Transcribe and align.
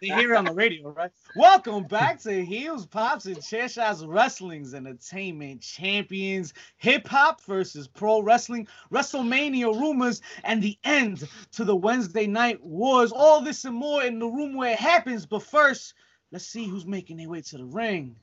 they 0.00 0.08
hear 0.08 0.34
it 0.34 0.36
on 0.36 0.44
the 0.44 0.54
radio, 0.54 0.90
right? 0.90 1.10
Welcome 1.36 1.84
back 1.84 2.20
to 2.22 2.44
Heels, 2.44 2.86
Pops, 2.86 3.26
and 3.26 3.42
Chair 3.42 3.68
Shots 3.68 4.02
Wrestling's 4.04 4.74
Entertainment 4.74 5.60
Champions. 5.60 6.54
Hip 6.78 7.06
hop 7.06 7.40
versus 7.42 7.88
pro 7.88 8.20
wrestling, 8.20 8.66
WrestleMania 8.92 9.78
rumors, 9.78 10.22
and 10.44 10.62
the 10.62 10.78
end 10.84 11.28
to 11.52 11.64
the 11.64 11.76
Wednesday 11.76 12.26
night 12.26 12.62
wars. 12.62 13.12
All 13.12 13.40
this 13.40 13.64
and 13.64 13.76
more 13.76 14.02
in 14.02 14.18
the 14.18 14.26
room 14.26 14.54
where 14.54 14.72
it 14.72 14.78
happens. 14.78 15.26
But 15.26 15.42
first, 15.42 15.94
let's 16.32 16.46
see 16.46 16.66
who's 16.66 16.86
making 16.86 17.18
their 17.18 17.28
way 17.28 17.42
to 17.42 17.58
the 17.58 17.64
ring. 17.64 18.16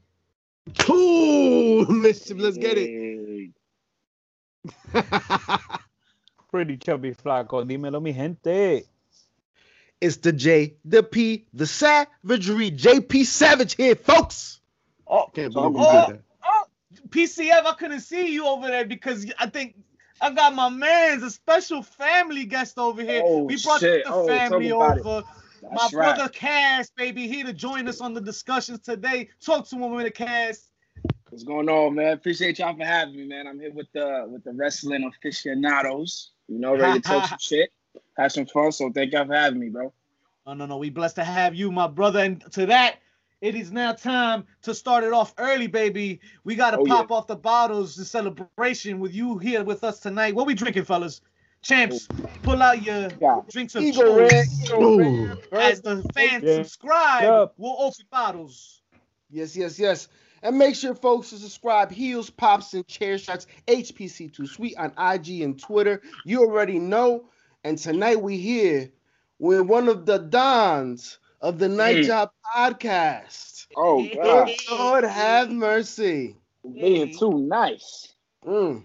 Cool, 0.80 1.86
Mischief. 1.86 2.38
Let's 2.38 2.58
get 2.58 2.78
it. 2.78 3.52
Pretty 6.52 6.78
chubby 6.78 7.14
flaco. 7.14 7.64
Dímelo, 7.64 8.02
mi 8.02 8.14
gente. 8.14 8.84
It's 10.02 10.18
the 10.18 10.34
J, 10.34 10.74
the 10.84 11.04
P, 11.04 11.46
the 11.54 11.68
savagery. 11.68 12.72
JP 12.72 13.24
Savage 13.26 13.76
here, 13.76 13.96
folks. 13.96 14.60
Oh, 15.08 15.28
Can't 15.34 15.54
oh, 15.56 15.70
believe 15.70 15.74
we 15.76 15.86
oh, 15.86 16.06
did 16.08 16.16
that. 16.16 16.24
oh, 16.44 16.64
PCF, 17.10 17.66
I 17.66 17.74
couldn't 17.78 18.00
see 18.02 18.34
you 18.34 18.48
over 18.48 18.68
there 18.68 18.86
because 18.86 19.32
I 19.38 19.48
think 19.48 19.76
I 20.20 20.32
got 20.32 20.56
my 20.56 20.70
man's 20.70 21.22
a 21.24 21.30
special 21.30 21.84
family 21.84 22.46
guest 22.46 22.80
over 22.80 23.02
here. 23.04 23.22
Oh, 23.24 23.44
we 23.44 23.62
brought 23.64 23.82
shit. 23.82 24.06
the 24.06 24.12
Oh, 24.12 24.26
family 24.28 24.70
tell 24.70 24.82
over. 24.82 25.24
My 25.64 25.70
right. 25.70 25.92
brother 25.92 26.30
Cass, 26.30 26.90
baby, 26.98 27.28
here 27.28 27.46
to 27.46 27.54
join 27.54 27.88
us 27.88 28.02
on 28.02 28.16
the 28.16 28.22
discussions 28.22 28.80
today. 28.80 29.30
Talk 29.46 29.68
to 29.70 29.76
him 29.76 29.92
with 29.94 30.08
a 30.08 30.12
Cass. 30.12 30.68
What's 31.30 31.44
going 31.44 31.70
on, 31.70 31.94
man? 31.96 32.14
Appreciate 32.14 32.58
y'all 32.60 32.76
for 32.76 32.84
having 32.84 33.16
me, 33.16 33.26
man. 33.26 33.46
I'm 33.48 33.60
here 33.60 33.72
with 33.72 33.88
the 33.94 34.26
with 34.28 34.44
the 34.44 34.54
wrestling 34.54 35.04
aficionados. 35.04 36.32
You 36.48 36.60
know, 36.60 36.76
ready 36.76 37.00
to 37.00 37.08
talk 37.08 37.28
some 37.30 37.38
shit, 37.40 37.70
have 38.18 38.32
some 38.32 38.46
fun. 38.46 38.72
So 38.72 38.92
thank 38.92 39.14
y'all 39.14 39.26
for 39.26 39.34
having 39.36 39.60
me, 39.60 39.70
bro. 39.70 39.94
Oh 40.46 40.54
no, 40.54 40.66
no, 40.66 40.78
we 40.78 40.90
blessed 40.90 41.16
to 41.18 41.24
have 41.24 41.56
you, 41.56 41.72
my 41.72 41.88
brother. 41.88 42.20
And 42.20 42.42
to 42.54 42.66
that, 42.68 42.98
it 43.42 43.56
is 43.56 43.72
now 43.72 43.94
time 43.94 44.46
to 44.64 44.74
start 44.74 45.04
it 45.04 45.14
off 45.14 45.34
early, 45.38 45.68
baby. 45.68 46.20
We 46.44 46.56
gotta 46.56 46.78
Oh, 46.78 46.86
pop 46.86 47.10
yeah. 47.10 47.16
off 47.16 47.28
the 47.28 47.36
bottles 47.36 47.98
in 47.98 48.06
celebration 48.06 49.00
with 49.00 49.14
you 49.14 49.38
here 49.38 49.64
with 49.64 49.84
us 49.84 50.00
tonight. 50.00 50.36
What 50.36 50.48
we 50.48 50.54
drinking, 50.54 50.86
fellas? 50.86 51.22
Champs, 51.64 52.08
oh. 52.12 52.28
pull 52.42 52.62
out 52.62 52.82
your 52.82 53.10
Yeah. 53.22 53.42
drinks 53.50 53.76
of 53.76 53.84
Eagle 53.84 54.04
choice. 54.04 54.72
Red. 55.52 55.72
As 55.72 55.82
the 55.82 56.02
fans 56.16 56.44
Yeah. 56.44 56.56
subscribe, 56.56 57.24
Yup. 57.24 57.54
we'll 57.58 57.76
open 57.80 58.06
bottles. 58.10 58.82
Yes, 59.30 59.56
yes, 59.56 59.78
yes. 59.78 60.08
And 60.44 60.58
make 60.58 60.76
sure, 60.76 60.96
folks, 60.96 61.30
to 61.30 61.38
subscribe. 61.38 61.92
Heels, 61.92 62.32
Pops, 62.32 62.74
and 62.74 62.86
Chair 62.88 63.20
Shots. 63.20 63.46
HPC2 63.68 64.48
Sweet 64.48 64.76
on 64.78 64.92
IG 64.98 65.44
and 65.44 65.60
Twitter. 65.62 66.02
You 66.26 66.42
already 66.42 66.80
know. 66.80 67.26
And 67.64 67.78
tonight 67.78 68.22
we 68.22 68.38
here 68.38 68.92
with 69.38 69.62
one 69.62 69.88
of 69.88 70.06
the 70.06 70.18
dons 70.18 71.20
of 71.42 71.60
the 71.60 71.70
Night 71.70 71.98
Mm. 71.98 72.08
Job 72.08 72.32
podcast. 72.56 73.68
Oh 73.78 74.08
God, 74.16 74.50
Lord 74.70 75.04
have 75.04 75.52
mercy. 75.52 76.36
being 76.64 77.16
too 77.18 77.40
nice. 77.40 78.14
Mm. 78.46 78.84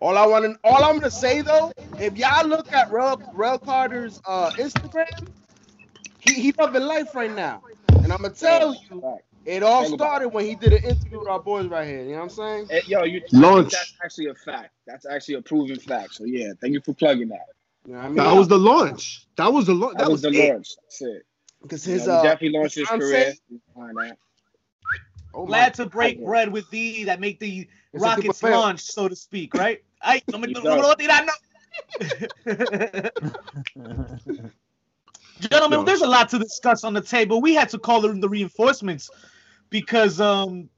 All 0.00 0.18
I 0.18 0.26
want 0.26 0.44
to, 0.44 0.58
all 0.64 0.82
I'm 0.82 0.98
gonna 0.98 1.10
say 1.10 1.42
though, 1.42 1.72
if 2.00 2.16
y'all 2.16 2.46
look 2.46 2.72
at 2.72 2.90
Rel, 2.90 3.20
Rel 3.34 3.58
Carter's 3.58 4.20
uh, 4.26 4.50
Instagram, 4.52 5.28
he 6.20 6.34
he 6.34 6.52
loving 6.58 6.82
life 6.82 7.14
right 7.14 7.30
now, 7.30 7.62
and 7.88 8.12
I'm 8.12 8.22
gonna 8.22 8.30
tell 8.30 8.74
you, 8.74 9.00
Right. 9.00 9.20
It 9.44 9.62
all 9.62 9.82
Tell 9.84 9.94
started 9.96 10.28
when 10.28 10.44
he 10.44 10.54
did 10.54 10.72
an 10.72 10.82
interview 10.84 11.18
with 11.20 11.28
our 11.28 11.40
boys 11.40 11.66
right 11.66 11.86
here. 11.86 12.02
You 12.02 12.10
know 12.12 12.16
what 12.16 12.22
I'm 12.24 12.28
saying? 12.30 12.66
Eh, 12.70 12.80
Yo, 12.86 13.04
you 13.04 13.22
Launch. 13.32 13.72
That's 13.72 13.94
actually 14.04 14.26
a 14.28 14.34
fact. 14.34 14.70
That's 14.86 15.06
actually 15.06 15.34
a 15.36 15.42
proven 15.42 15.78
fact. 15.78 16.14
So 16.14 16.24
yeah, 16.24 16.52
thank 16.60 16.72
you 16.74 16.80
for 16.80 16.94
plugging 16.94 17.28
that. 17.28 17.46
You 17.86 17.94
know 17.94 18.00
I 18.00 18.06
mean? 18.08 18.16
That 18.16 18.32
was 18.34 18.48
the 18.48 18.58
launch. 18.58 19.26
That 19.36 19.52
was 19.52 19.66
the 19.66 19.74
launch. 19.74 19.98
That, 19.98 20.10
was, 20.10 20.22
the 20.22 20.28
it. 20.30 20.52
launch. 20.52 20.76
That's 20.82 21.02
it. 21.02 21.26
because 21.62 21.86
You 21.86 21.94
his 21.94 22.06
know, 22.06 22.14
uh, 22.14 22.22
definitely 22.22 22.58
launched 22.58 22.76
his 22.76 22.88
career. 22.88 23.24
saying- 23.24 23.60
Behind 23.74 23.96
that. 23.96 24.18
oh 25.34 25.46
Glad 25.46 25.74
to 25.74 25.86
break 25.86 26.18
God. 26.18 26.26
bread 26.26 26.52
with 26.52 26.68
thee 26.70 27.04
that 27.04 27.18
make 27.20 27.40
the 27.40 27.68
It's 27.92 28.02
rockets 28.02 28.42
launch, 28.42 28.80
so 28.82 29.08
to 29.08 29.16
speak, 29.16 29.54
right? 29.54 29.82
Ay, 30.02 30.22
no 30.30 30.38
me 30.38 30.48
He 30.48 30.54
no, 30.54 30.62
does. 30.62 30.64
no, 30.64 30.94
no, 30.98 31.26
no. 32.46 33.08
Gentlemen, 35.40 35.84
there's 35.84 36.02
a 36.02 36.06
lot 36.06 36.28
to 36.30 36.38
discuss 36.38 36.84
on 36.84 36.94
the 36.94 37.00
table. 37.00 37.40
We 37.40 37.54
had 37.54 37.68
to 37.70 37.78
call 37.78 38.06
in 38.06 38.20
the 38.20 38.28
reinforcements 38.28 39.10
because 39.72 40.20
um 40.20 40.68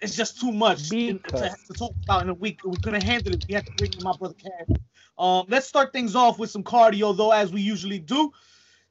it's 0.00 0.16
just 0.16 0.40
too 0.40 0.52
much 0.52 0.88
to, 0.88 1.56
to 1.66 1.74
talk 1.74 1.92
about 2.04 2.22
in 2.22 2.28
a 2.30 2.34
week. 2.34 2.60
We 2.64 2.76
couldn't 2.78 3.02
handle 3.02 3.34
it. 3.34 3.44
We 3.48 3.54
had 3.54 3.66
to 3.66 3.72
bring 3.72 3.92
in 3.96 4.02
my 4.02 4.12
brother 4.16 4.34
Cat. 4.34 4.80
Um, 5.18 5.46
let's 5.48 5.66
start 5.66 5.92
things 5.92 6.14
off 6.16 6.38
with 6.38 6.50
some 6.50 6.64
cardio, 6.64 7.16
though, 7.16 7.30
as 7.30 7.52
we 7.52 7.60
usually 7.60 8.00
do. 8.00 8.32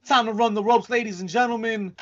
Time 0.08 0.26
to 0.26 0.34
run 0.34 0.54
the 0.54 0.64
ropes, 0.64 0.90
ladies 0.90 1.20
and 1.20 1.30
gentlemen. 1.30 1.96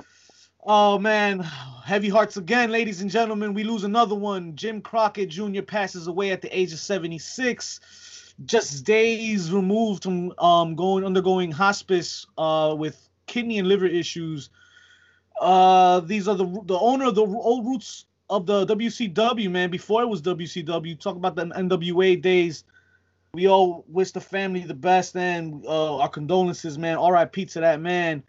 Oh 0.64 1.00
man, 1.00 1.40
heavy 1.40 2.10
hearts 2.10 2.38
again, 2.38 2.72
ladies 2.72 3.02
and 3.02 3.10
gentlemen. 3.10 3.54
We 3.54 3.64
lose 3.64 3.84
another 3.84 4.16
one. 4.16 4.56
Jim 4.56 4.82
Crockett 4.82 5.30
Jr. 5.30 5.62
passes 5.62 6.08
away 6.08 6.32
at 6.32 6.42
the 6.42 6.58
age 6.58 6.72
of 6.72 6.80
76. 6.80 8.36
Just 8.46 8.86
days 8.86 9.52
removed 9.52 10.04
from 10.04 10.34
um 10.38 10.76
going 10.76 11.04
undergoing 11.04 11.52
hospice 11.52 12.26
uh 12.38 12.76
with 12.78 13.10
kidney 13.26 13.58
and 13.60 13.68
liver 13.68 13.88
issues. 13.88 14.50
Uh 15.42 16.00
these 16.02 16.28
are 16.28 16.36
the 16.36 16.46
the 16.66 16.78
owner 16.80 17.06
of 17.06 17.16
the 17.16 17.26
old 17.26 17.66
roots 17.66 18.06
of 18.30 18.46
the 18.46 18.66
WCW, 18.66 19.52
man. 19.52 19.70
Before 19.70 20.02
it 20.02 20.08
was 20.08 20.22
WCW, 20.22 20.98
talk 21.00 21.18
about 21.18 21.36
the 21.36 21.48
NWA 21.48 22.22
days. 22.22 22.64
We 23.34 23.48
all 23.48 23.84
wish 23.88 24.12
the 24.12 24.22
family 24.22 24.62
the 24.62 24.74
best 24.74 25.16
and 25.16 25.66
uh, 25.66 25.98
our 25.98 26.10
condolences, 26.10 26.78
man. 26.78 26.98
RIP 27.00 27.50
to 27.50 27.60
that 27.62 27.82
man 27.82 28.24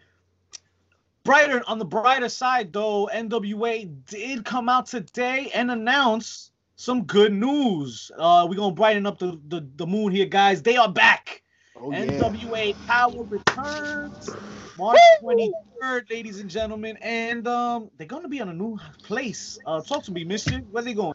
brighter 1.25 1.63
on 1.67 1.79
the 1.79 1.85
brighter 1.85 2.29
side 2.29 2.73
though 2.73 3.09
nwa 3.15 4.07
did 4.07 4.45
come 4.45 4.69
out 4.69 4.87
today 4.87 5.51
and 5.55 5.71
announce 5.71 6.51
some 6.77 7.05
good 7.05 7.33
news 7.33 8.11
uh 8.19 8.47
we're 8.49 8.57
gonna 8.57 8.75
brighten 8.75 9.07
up 9.07 9.19
the, 9.19 9.39
the 9.49 9.67
the 9.77 9.87
moon 9.87 10.13
here 10.13 10.27
guys 10.27 10.63
they 10.63 10.77
are 10.77 10.91
back 10.91 11.42
oh 11.83 11.93
yeah. 11.93 12.21
nwa 12.31 12.75
power 12.87 13.25
returns 13.29 14.37
march 14.79 14.99
23rd 15.23 16.11
ladies 16.11 16.41
and 16.41 16.51
gentlemen 16.51 16.97
and 17.03 17.49
um 17.49 17.91
they're 17.99 18.07
gonna 18.07 18.29
be 18.29 18.41
on 18.41 18.49
a 18.49 18.55
new 18.55 18.79
place 19.03 19.59
uh 19.67 19.81
talk 19.83 20.05
to 20.05 20.13
me 20.13 20.25
Mister. 20.25 20.59
where 20.71 20.83
they 20.85 20.95
going 20.95 21.15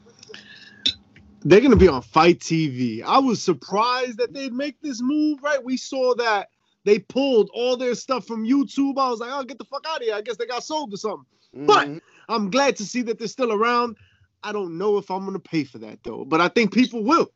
They're 1.44 1.62
gonna 1.62 1.76
be 1.78 1.88
on 1.88 2.02
FITE 2.02 2.40
TV. 2.40 3.04
I 3.04 3.20
was 3.20 3.42
surprised 3.42 4.18
that 4.18 4.34
they'd 4.34 4.54
make 4.54 4.82
this 4.82 5.02
move. 5.02 5.42
Right? 5.42 5.64
We 5.64 5.78
saw 5.78 6.16
that 6.16 6.50
they 6.86 7.00
pulled 7.00 7.50
all 7.54 7.78
their 7.78 7.96
stuff 7.96 8.26
from 8.28 8.46
YouTube. 8.46 8.98
I 9.00 9.10
was 9.10 9.20
like, 9.20 9.32
oh, 9.34 9.44
get 9.44 9.58
the 9.58 9.66
fuck 9.66 9.86
out 9.88 9.98
of 9.98 10.04
here. 10.04 10.16
I 10.16 10.22
guess 10.22 10.38
they 10.38 10.46
got 10.46 10.64
sold 10.64 10.94
or 10.94 10.98
something. 10.98 11.26
But 11.66 11.88
Mhm. 11.88 12.02
I'm 12.30 12.50
glad 12.50 12.76
to 12.78 12.86
see 12.86 13.02
that 13.04 13.20
they're 13.20 13.28
still 13.30 13.54
around. 13.54 13.98
I 14.44 14.52
don't 14.52 14.78
know 14.78 14.98
if 14.98 15.10
I'm 15.10 15.26
gonna 15.26 15.40
pay 15.40 15.64
for 15.64 15.80
that 15.80 16.04
though, 16.04 16.26
but 16.26 16.42
I 16.42 16.50
think 16.50 16.74
people 16.74 17.04
will. 17.04 17.30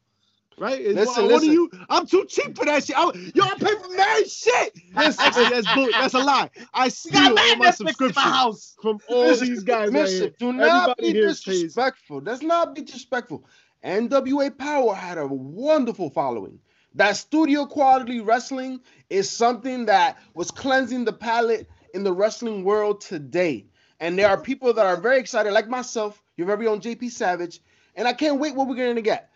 Right? 0.62 0.86
Listen, 0.86 1.24
what, 1.24 1.32
what 1.32 1.42
listen. 1.42 1.50
are 1.50 1.54
you? 1.54 1.72
I'm 1.90 2.06
too 2.06 2.24
cheap 2.30 2.56
for 2.56 2.66
that 2.66 2.86
shit. 2.86 2.96
I, 2.96 3.06
yo, 3.34 3.44
I 3.44 3.56
pay 3.56 3.74
for 3.82 3.90
married 3.96 4.30
shit. 4.30 4.78
Actually, 4.96 5.50
that's 5.50 5.74
bull, 5.74 5.90
that's 5.92 6.14
a 6.14 6.20
lie. 6.20 6.52
I 6.72 6.88
steal 6.90 7.36
all 7.36 7.56
my 7.56 7.72
subscriptions 7.72 8.24
house 8.24 8.76
from 8.80 9.00
all 9.10 9.36
these 9.36 9.64
guys 9.64 9.90
right 9.90 10.04
Listen, 10.04 10.22
here. 10.22 10.34
do 10.38 10.54
not 10.54 11.00
Everybody 11.00 11.14
be 11.14 11.20
disrespectful. 11.20 12.22
Let's 12.24 12.44
not 12.44 12.76
be 12.76 12.84
disrespectful. 12.84 13.44
NWA 13.84 14.56
Power 14.56 14.94
had 14.94 15.18
a 15.18 15.26
wonderful 15.26 16.12
following. 16.12 16.60
That 16.94 17.18
studio 17.18 17.66
quality 17.66 18.20
wrestling 18.20 18.82
is 19.10 19.32
something 19.32 19.88
that 19.88 20.20
was 20.36 20.52
cleansing 20.52 21.06
the 21.06 21.14
palate 21.14 21.68
in 21.96 22.04
the 22.04 22.14
wrestling 22.14 22.64
world 22.64 23.02
today. 23.02 23.66
And 24.00 24.16
there 24.16 24.30
are 24.30 24.40
people 24.40 24.74
that 24.74 24.86
are 24.86 24.98
very 24.98 25.18
excited, 25.18 25.54
like 25.54 25.68
myself, 25.68 26.22
your 26.38 26.46
very 26.46 26.68
own 26.68 26.82
JP 26.82 27.10
Savage, 27.10 27.62
and 27.96 28.08
I 28.08 28.14
can't 28.14 28.40
wait 28.40 28.54
what 28.54 28.68
we're 28.68 28.76
gonna 28.76 29.02
get 29.02 29.32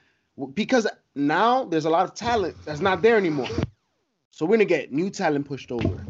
because 0.54 0.88
now 1.16 1.66
there's 1.66 1.86
a 1.86 1.90
lot 1.90 2.06
of 2.06 2.16
talent 2.16 2.58
that's 2.66 2.82
not 2.82 3.02
there 3.02 3.18
anymore. 3.18 3.56
So 4.32 4.46
we're 4.46 4.58
gonna 4.58 4.66
get 4.66 4.92
new 4.94 5.10
talent 5.10 5.48
pushed 5.48 5.72
over. 5.72 6.08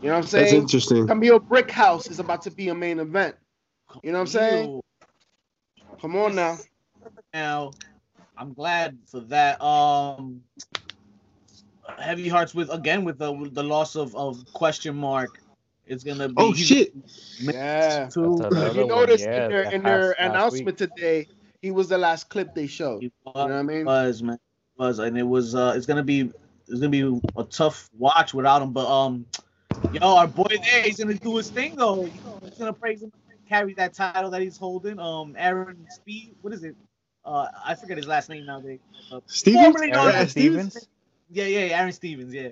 You 0.00 0.08
know 0.08 0.14
what 0.14 0.20
I'm 0.22 0.26
saying? 0.26 0.44
That's 0.44 0.52
interesting. 0.52 1.06
Kamille 1.08 1.46
Brick 1.48 1.70
House 1.70 2.10
is 2.10 2.20
about 2.20 2.42
to 2.42 2.50
be 2.52 2.68
a 2.70 2.74
main 2.74 3.00
event. 3.00 3.36
You 4.02 4.12
know 4.12 4.18
what 4.18 4.22
I'm 4.22 4.28
saying? 4.28 4.72
Come 6.00 6.16
on 6.16 6.34
now. 6.36 6.58
now 7.34 7.76
i'm 8.36 8.54
glad 8.54 8.98
for 9.06 9.20
that 9.20 9.60
um 9.62 10.42
heavy 11.98 12.28
hearts 12.28 12.54
with 12.54 12.70
again 12.72 13.04
with 13.04 13.18
the 13.18 13.32
with 13.32 13.54
the 13.54 13.62
loss 13.64 13.96
of 13.96 14.14
of 14.16 14.44
question 14.52 14.96
mark 14.96 15.40
it's 15.86 16.04
gonna 16.04 16.28
be 16.28 16.36
Oh 16.36 16.54
shit! 16.54 16.94
Yeah. 17.38 18.10
too. 18.10 18.46
You 18.72 18.84
one, 18.86 18.86
noticed 18.86 19.28
yeah, 19.28 19.32
in 19.32 19.48
their 19.48 19.64
in 19.64 19.84
their 19.84 20.12
passed 20.12 20.22
last 20.22 20.52
announcement 20.54 20.78
today, 20.78 21.28
he 21.64 21.70
was 21.70 21.88
the 21.88 21.96
last 21.96 22.28
clip 22.28 22.54
they 22.54 22.66
showed. 22.66 23.00
He 23.00 23.06
You 23.06 23.32
know 23.34 23.42
what 23.42 23.52
I 23.52 23.62
mean? 23.62 23.86
was 23.86 24.22
man 24.22 24.38
was 24.76 24.98
and 24.98 25.16
it 25.16 25.22
was 25.22 25.54
uh 25.54 25.72
it's 25.74 25.86
gonna 25.86 26.02
be 26.02 26.30
it's 26.68 26.80
gonna 26.80 26.90
be 26.90 27.20
a 27.36 27.44
tough 27.44 27.88
watch 27.96 28.34
without 28.34 28.60
him 28.60 28.72
but 28.72 28.86
um 28.86 29.24
yo 29.92 30.16
our 30.16 30.26
boy 30.26 30.44
there 30.50 30.82
he's 30.82 30.98
gonna 30.98 31.14
do 31.14 31.36
his 31.36 31.48
thing 31.48 31.74
though 31.76 32.02
he's 32.02 32.58
gonna 32.58 32.72
praise 32.72 33.02
him 33.02 33.10
carry 33.48 33.72
that 33.74 33.94
title 33.94 34.30
that 34.30 34.42
he's 34.42 34.58
holding 34.58 34.98
um 34.98 35.34
aaron 35.38 35.86
speed 35.88 36.34
what 36.42 36.52
is 36.52 36.64
it 36.64 36.74
uh 37.24 37.46
i 37.64 37.74
forget 37.74 37.96
his 37.96 38.06
last 38.06 38.28
name 38.28 38.44
nowadays 38.44 38.80
uh, 39.12 39.20
Stevens? 39.26 39.62
formerly 39.62 39.90
known 39.90 40.12
Yeah, 40.12 40.26
Stevens? 40.26 40.88
Yeah, 41.30 41.44
yeah, 41.46 41.64
yeah, 41.66 41.80
Aron 41.80 41.92
Stevens, 41.92 42.34
yeah. 42.34 42.50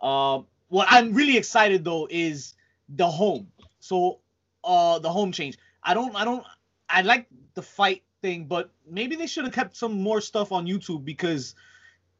Um, 0.00 0.46
what 0.68 0.86
I'm 0.90 1.12
really 1.12 1.36
excited 1.36 1.84
though 1.84 2.08
is 2.10 2.54
the 2.88 3.06
home. 3.06 3.48
So 3.80 4.20
uh 4.64 4.98
the 4.98 5.10
home 5.10 5.32
change. 5.32 5.58
I 5.82 5.94
don't 5.94 6.14
I 6.16 6.24
don't 6.24 6.44
I 6.88 7.02
like 7.02 7.26
the 7.54 7.62
fight 7.62 8.02
thing, 8.22 8.44
but 8.46 8.70
maybe 8.88 9.16
they 9.16 9.26
should 9.26 9.44
have 9.44 9.54
kept 9.54 9.76
some 9.76 10.00
more 10.00 10.20
stuff 10.20 10.52
on 10.52 10.66
YouTube 10.66 11.04
because 11.04 11.54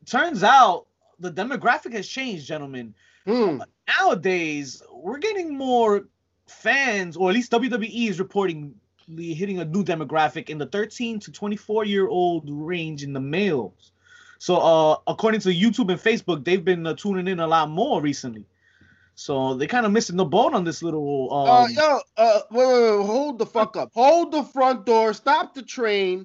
turns 0.07 0.43
out 0.43 0.87
the 1.19 1.31
demographic 1.31 1.93
has 1.93 2.09
changed, 2.09 2.47
gentlemen. 2.47 2.95
Hmm. 3.27 3.61
Nowadays, 3.99 4.83
we're 4.93 5.19
getting 5.19 5.57
more 5.57 6.09
fans, 6.47 7.17
or 7.17 7.31
at 7.31 7.35
least 7.35 7.53
WWE 7.53 8.09
is 8.09 8.19
reporting 8.19 8.75
hitting 9.17 9.59
a 9.59 9.65
new 9.65 9.83
demographic 9.83 10.51
in 10.51 10.59
the 10.59 10.67
13 10.67 11.19
to 11.21 11.33
24 11.33 11.85
year 11.85 12.09
old 12.09 12.45
range 12.49 13.03
in 13.03 13.13
the 13.13 13.21
males. 13.21 13.93
So, 14.39 14.57
uh, 14.57 14.97
according 15.07 15.41
to 15.41 15.49
YouTube 15.49 15.91
and 15.91 16.01
Facebook, 16.01 16.45
they've 16.45 16.65
been 16.65 16.87
uh, 16.87 16.95
tuning 16.95 17.27
in 17.27 17.41
a 17.41 17.47
lot 17.47 17.71
more 17.71 18.01
recently. 18.01 18.45
So 19.19 19.55
they 19.55 19.67
kind 19.67 19.85
of 19.85 19.91
missing 19.91 20.15
the 20.17 20.25
boat 20.25 20.55
on 20.55 20.63
this 20.63 20.81
little. 20.81 21.29
Um, 21.35 21.49
Uh, 21.49 21.67
yo, 21.71 22.01
uh, 22.17 22.41
wait, 22.53 22.67
wait, 22.69 22.99
wait, 22.99 23.05
hold 23.07 23.41
the 23.41 23.47
fuck 23.47 23.77
up. 23.77 23.91
Hold 23.93 24.31
the 24.31 24.45
front 24.45 24.87
door. 24.87 25.13
Stop 25.13 25.55
the 25.55 25.63
train. 25.63 26.25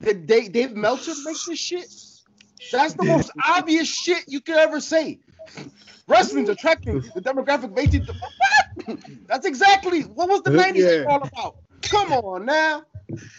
Did 0.00 0.28
Dave, 0.28 0.52
Dave 0.52 0.76
Meltzer 0.76 1.14
make 1.24 1.36
this 1.48 1.58
shit? 1.58 1.92
That's 2.70 2.94
the 2.94 3.02
most 3.04 3.32
obvious 3.48 3.88
shit 3.88 4.22
you 4.28 4.40
could 4.40 4.54
ever 4.56 4.78
say. 4.78 5.18
Wrestling's 6.06 6.48
attracting 6.56 7.00
the 7.12 7.20
demographic 7.20 7.72
of 7.72 7.76
18 7.76 8.06
to 8.06 8.12
what? 8.12 8.98
That's 9.26 9.44
exactly 9.44 10.02
what 10.02 10.28
was 10.28 10.42
the 10.42 10.50
90s 10.50 10.76
Yeah. 10.76 11.10
all 11.12 11.20
about. 11.20 11.56
Come 11.82 12.12
on 12.12 12.46
now. 12.46 12.84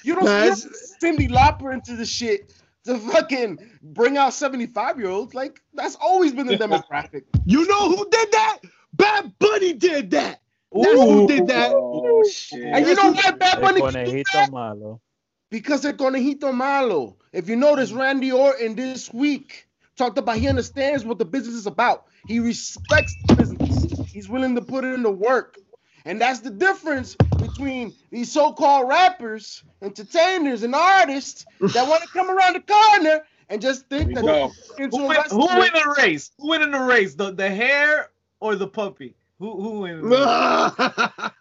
You 0.03 0.15
don't, 0.15 0.25
Nah, 0.25 0.43
you 0.43 0.51
it's- 0.51 0.97
don't 0.99 1.17
Cyndi 1.17 1.29
Lauper 1.29 1.71
into 1.73 1.95
the 1.95 2.05
shit 2.05 2.53
to 2.83 2.97
fucking 2.97 3.59
bring 3.81 4.17
out 4.17 4.33
75 4.33 4.99
year 4.99 5.07
olds. 5.09 5.33
Like, 5.33 5.61
that's 5.73 5.95
always 5.95 6.33
been 6.33 6.47
the 6.47 6.57
demographic. 6.65 7.23
You 7.45 7.65
know 7.65 7.87
who 7.95 8.05
did 8.09 8.29
that? 8.33 8.57
Bad 8.93 9.33
Bunny 9.39 9.73
did 9.73 10.11
that. 10.11 10.41
That's 10.71 10.91
who 10.91 11.27
did 11.27 11.47
that. 11.47 11.71
Oh. 11.73 12.23
And 12.53 12.85
you 12.85 12.95
know 12.95 13.11
why 13.11 13.31
Bad 13.31 13.61
Bunny 13.61 13.81
can 13.81 13.93
do 13.93 14.11
conejito 14.11 14.31
that? 14.33 14.51
malo. 14.51 15.01
Because 15.49 15.81
they're 15.81 15.93
going 15.93 16.13
to 16.13 16.19
conejito 16.19 16.53
malo. 16.53 17.17
If 17.33 17.49
you 17.49 17.55
notice, 17.55 17.91
Randy 17.91 18.31
Orton 18.31 18.75
this 18.75 19.11
week 19.11 19.67
talked 19.95 20.17
about 20.17 20.37
he 20.37 20.47
understands 20.47 21.03
what 21.03 21.17
the 21.17 21.25
business 21.25 21.55
is 21.55 21.67
about. 21.67 22.05
He 22.27 22.39
respects 22.39 23.15
the 23.27 23.35
business. 23.35 24.09
He's 24.09 24.29
willing 24.29 24.55
to 24.55 24.61
put 24.61 24.83
it 24.83 24.93
in 24.93 25.03
the 25.03 25.11
work. 25.11 25.57
And 26.05 26.21
that's 26.21 26.39
the 26.39 26.49
difference 26.49 27.15
between 27.15 27.93
these 28.09 28.31
so-called 28.31 28.87
rappers, 28.87 29.63
entertainers, 29.81 30.63
and 30.63 30.73
artists 30.73 31.45
that 31.59 31.87
want 31.87 32.01
to 32.03 32.07
come 32.09 32.29
around 32.29 32.53
the 32.53 32.61
corner 32.61 33.21
and 33.49 33.61
just 33.61 33.87
think 33.89 34.15
that 34.15 34.23
go. 34.23 34.51
into 34.77 34.97
who, 34.97 35.03
a 35.03 35.07
win, 35.07 35.17
who 35.29 35.45
win 35.45 35.71
the 35.73 35.95
race? 35.97 36.31
Who 36.39 36.49
win 36.49 36.61
in 36.61 36.71
the 36.71 36.79
race? 36.79 37.15
The 37.15 37.31
the 37.31 37.49
hair 37.49 38.09
or 38.39 38.55
the 38.55 38.67
puppy? 38.67 39.15
Who 39.39 39.61
who 39.61 39.79
win? 39.81 39.99
in 39.99 40.09
the? 40.09 41.31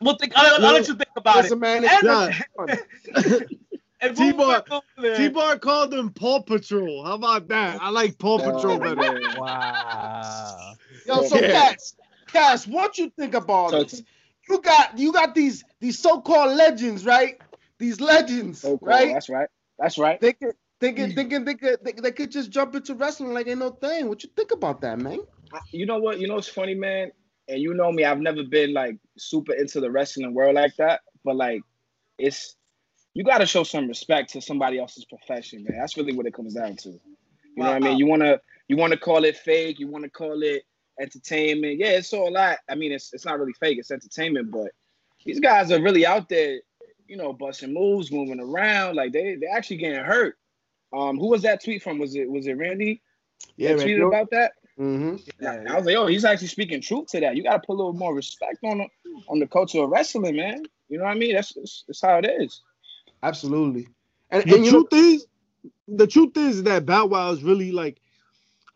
Well, 0.00 0.16
think, 0.16 0.32
I'll, 0.36 0.64
I'll 0.64 0.72
let 0.74 0.86
you 0.88 0.94
think 0.94 1.10
about 1.16 1.36
Listen, 1.36 1.58
it. 1.58 1.60
man, 1.60 1.84
And- 1.84 2.40
it's 3.16 3.52
And 4.00 4.16
T-Bar- 4.16 4.64
boom, 4.68 4.80
boom, 4.96 5.16
T 5.16 5.28
Bar 5.28 5.58
called 5.58 5.92
him 5.92 6.10
Paw 6.10 6.40
Patrol. 6.42 7.04
How 7.04 7.14
about 7.14 7.48
that? 7.48 7.82
I 7.82 7.90
like 7.90 8.16
Paw 8.18 8.34
oh, 8.34 8.52
Patrol 8.52 8.74
Oh, 8.74 8.78
better. 8.78 9.20
Wow. 9.36 10.74
Yo, 11.04 11.22
so 11.22 11.40
Yeah. 11.40 11.50
Cass, 11.50 11.94
Cass, 12.28 12.66
what 12.66 12.96
you 12.96 13.10
think 13.18 13.34
about 13.34 13.70
So 13.70 13.82
this? 13.82 14.02
You 14.48 14.60
got 14.60 14.96
you 14.96 15.12
got 15.12 15.34
these 15.34 15.64
these 15.80 15.98
so-called 15.98 16.56
legends, 16.56 17.04
right? 17.04 17.40
These 17.78 18.00
legends, 18.00 18.60
So 18.60 18.78
cool. 18.78 18.88
right? 18.88 19.12
That's 19.12 19.28
right. 19.28 19.48
That's 19.78 19.98
right. 19.98 20.20
They 20.20 20.32
could 20.32 20.54
thinking 20.80 21.12
thinking 21.14 21.44
they 21.44 21.54
could 21.54 21.78
they, 21.84 21.92
they 21.92 22.12
could 22.12 22.30
just 22.30 22.50
jump 22.50 22.74
into 22.76 22.94
wrestling 22.94 23.34
like 23.34 23.48
ain't 23.48 23.58
no 23.58 23.70
thing. 23.70 24.08
What 24.08 24.22
you 24.22 24.30
think 24.36 24.52
about 24.52 24.80
that, 24.82 24.98
man? 24.98 25.18
You 25.70 25.86
know 25.86 25.98
what? 25.98 26.20
You 26.20 26.28
know 26.28 26.34
what's 26.34 26.48
funny, 26.48 26.74
man? 26.74 27.10
And 27.48 27.60
you 27.60 27.74
know 27.74 27.90
me, 27.90 28.04
I've 28.04 28.20
never 28.20 28.44
been 28.44 28.72
like 28.74 28.98
super 29.16 29.54
into 29.54 29.80
the 29.80 29.90
wrestling 29.90 30.34
world 30.34 30.54
like 30.54 30.76
that. 30.76 31.00
But 31.24 31.36
like, 31.36 31.62
it's 32.18 32.56
you 33.14 33.24
got 33.24 33.38
to 33.38 33.46
show 33.46 33.64
some 33.64 33.88
respect 33.88 34.32
to 34.32 34.40
somebody 34.40 34.78
else's 34.78 35.04
profession, 35.04 35.64
man. 35.64 35.78
That's 35.78 35.96
really 35.96 36.14
what 36.14 36.26
it 36.26 36.34
comes 36.34 36.54
down 36.54 36.76
to. 36.76 36.90
You 36.90 37.00
know 37.56 37.70
what 37.70 37.76
I 37.76 37.78
mean? 37.80 37.98
You 37.98 38.06
wanna 38.06 38.40
you 38.68 38.76
wanna 38.76 38.96
call 38.96 39.24
it 39.24 39.36
fake. 39.36 39.80
You 39.80 39.88
wanna 39.88 40.10
call 40.10 40.42
it 40.42 40.62
entertainment. 41.00 41.78
Yeah, 41.78 41.90
it's 41.90 42.12
all 42.12 42.32
that. 42.34 42.60
I 42.68 42.74
mean, 42.74 42.92
it's 42.92 43.12
it's 43.12 43.24
not 43.24 43.38
really 43.38 43.54
fake. 43.54 43.78
It's 43.78 43.90
entertainment. 43.90 44.50
But 44.50 44.70
these 45.24 45.40
guys 45.40 45.72
are 45.72 45.82
really 45.82 46.06
out 46.06 46.28
there. 46.28 46.60
You 47.06 47.16
know, 47.16 47.32
busting 47.32 47.72
moves, 47.72 48.12
moving 48.12 48.38
around. 48.38 48.96
Like 48.96 49.12
they 49.12 49.36
they 49.36 49.46
actually 49.46 49.78
getting 49.78 50.04
hurt. 50.04 50.36
Um, 50.92 51.18
who 51.18 51.28
was 51.28 51.42
that 51.42 51.64
tweet 51.64 51.82
from? 51.82 51.98
Was 51.98 52.14
it 52.14 52.30
was 52.30 52.46
it 52.46 52.52
Randy? 52.52 53.02
Yeah, 53.56 53.74
that 53.74 53.86
tweeted 53.86 54.06
about 54.06 54.30
that? 54.30 54.52
Hmm 54.78 55.16
Yeah, 55.40 55.64
I 55.68 55.76
was 55.76 55.86
like, 55.86 55.96
oh, 55.96 56.06
he's 56.06 56.24
actually 56.24 56.46
speaking 56.46 56.80
truth 56.80 57.08
to 57.08 57.20
that. 57.20 57.36
You 57.36 57.42
got 57.42 57.54
to 57.54 57.66
put 57.66 57.74
a 57.74 57.78
little 57.78 57.92
more 57.92 58.14
respect 58.14 58.58
on 58.64 58.78
the, 58.78 58.86
on 59.28 59.40
the 59.40 59.46
culture 59.46 59.82
of 59.82 59.90
wrestling, 59.90 60.36
man. 60.36 60.62
You 60.88 60.98
know 60.98 61.04
what 61.04 61.10
I 61.10 61.14
mean? 61.14 61.34
That's 61.34 61.52
that's, 61.52 61.84
that's 61.86 62.00
how 62.00 62.18
it 62.18 62.26
is. 62.26 62.62
Absolutely. 63.22 63.88
And, 64.30 64.48
The 64.48 64.54
and 64.54 64.64
you 64.64 64.72
know, 64.72 64.82
truth 64.82 64.92
is, 64.92 65.26
the 65.88 66.06
truth 66.06 66.36
is 66.36 66.62
that 66.62 66.86
Bow 66.86 67.06
Wow 67.06 67.32
is 67.32 67.42
really 67.42 67.72
like 67.72 68.00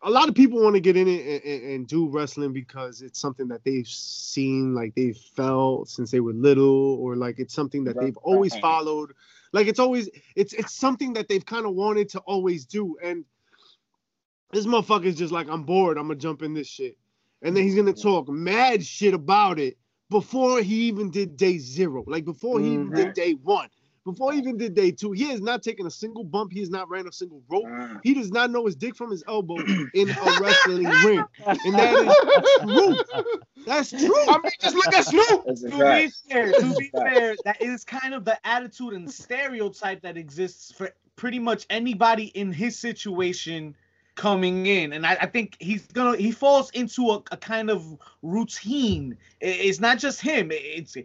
a 0.03 0.09
lot 0.09 0.27
of 0.27 0.35
people 0.35 0.61
want 0.61 0.75
to 0.75 0.81
get 0.81 0.97
in 0.97 1.07
it 1.07 1.25
and, 1.25 1.53
and, 1.53 1.73
and 1.73 1.87
do 1.87 2.09
wrestling 2.09 2.51
because 2.51 3.01
it's 3.01 3.19
something 3.19 3.47
that 3.47 3.63
they've 3.63 3.87
seen, 3.87 4.75
like 4.75 4.93
they've 4.95 5.17
felt 5.17 5.87
since 5.87 6.11
they 6.11 6.19
were 6.19 6.33
little, 6.33 6.97
or 6.99 7.15
like 7.15 7.39
it's 7.39 7.53
something 7.53 7.85
that 7.85 7.97
they've 7.97 8.17
always 8.17 8.53
followed. 8.57 9.13
Like 9.53 9.67
it's 9.67 9.79
always 9.79 10.09
it's 10.35 10.51
it's 10.53 10.73
something 10.73 11.13
that 11.13 11.29
they've 11.29 11.45
kind 11.45 11.65
of 11.65 11.73
wanted 11.73 12.09
to 12.09 12.19
always 12.19 12.65
do. 12.65 12.97
And 13.01 13.23
this 14.53 14.65
motherfucker's 14.65 15.15
just 15.15 15.31
like, 15.33 15.47
I'm 15.49 15.63
bored, 15.63 15.97
I'm 15.97 16.07
gonna 16.07 16.19
jump 16.19 16.41
in 16.43 16.53
this 16.53 16.67
shit. 16.67 16.97
And 17.41 17.55
then 17.55 17.63
he's 17.63 17.75
gonna 17.75 17.93
talk 17.93 18.29
mad 18.29 18.85
shit 18.85 19.13
about 19.13 19.59
it 19.59 19.77
before 20.09 20.61
he 20.61 20.83
even 20.83 21.09
did 21.09 21.35
day 21.37 21.57
zero, 21.57 22.03
like 22.07 22.25
before 22.25 22.59
he 22.59 22.73
even 22.73 22.91
did 22.91 23.13
day 23.13 23.33
one, 23.33 23.67
before 24.05 24.31
he 24.33 24.37
even 24.39 24.57
did 24.57 24.75
day 24.75 24.91
two. 24.91 25.11
He 25.11 25.29
has 25.29 25.41
not 25.41 25.63
taken 25.63 25.85
a 25.87 25.91
single 25.91 26.23
bump. 26.23 26.51
He 26.51 26.59
has 26.59 26.69
not 26.69 26.89
ran 26.89 27.07
a 27.07 27.11
single 27.11 27.41
rope. 27.49 27.65
Uh, 27.67 27.95
He 28.03 28.13
does 28.13 28.31
not 28.31 28.51
know 28.51 28.65
his 28.65 28.75
dick 28.75 28.95
from 28.95 29.09
his 29.11 29.23
elbow 29.27 29.55
in 29.93 30.09
a 30.09 30.37
wrestling 30.41 30.85
ring. 31.05 31.23
And 31.45 31.73
that 31.75 31.95
is 31.95 33.05
true. 33.13 33.23
That's 33.65 33.89
true. 33.91 34.27
I 34.27 34.37
mean, 34.43 34.51
just 34.59 34.75
look 34.75 34.93
at 34.93 35.05
Snoop. 35.05 35.45
To 35.45 35.55
be 35.55 36.11
fair, 36.29 36.51
to 36.51 36.75
be 36.77 36.89
fair, 36.89 37.35
that 37.45 37.61
is 37.61 37.83
kind 37.85 38.13
of 38.13 38.25
the 38.25 38.37
attitude 38.45 38.93
and 38.93 39.09
stereotype 39.11 40.01
that 40.01 40.17
exists 40.17 40.71
for 40.71 40.91
pretty 41.15 41.39
much 41.39 41.65
anybody 41.69 42.25
in 42.25 42.51
his 42.51 42.77
situation 42.77 43.75
coming 44.15 44.65
in. 44.65 44.93
And 44.93 45.05
I, 45.05 45.13
I 45.21 45.25
think 45.25 45.57
he's 45.59 45.85
gonna 45.87 46.17
he 46.17 46.31
falls 46.31 46.69
into 46.71 47.09
a, 47.11 47.23
a 47.31 47.37
kind 47.37 47.69
of 47.69 47.85
routine. 48.21 49.17
It's 49.41 49.79
not 49.79 49.97
just 49.99 50.21
him. 50.21 50.49
It's 50.51 50.95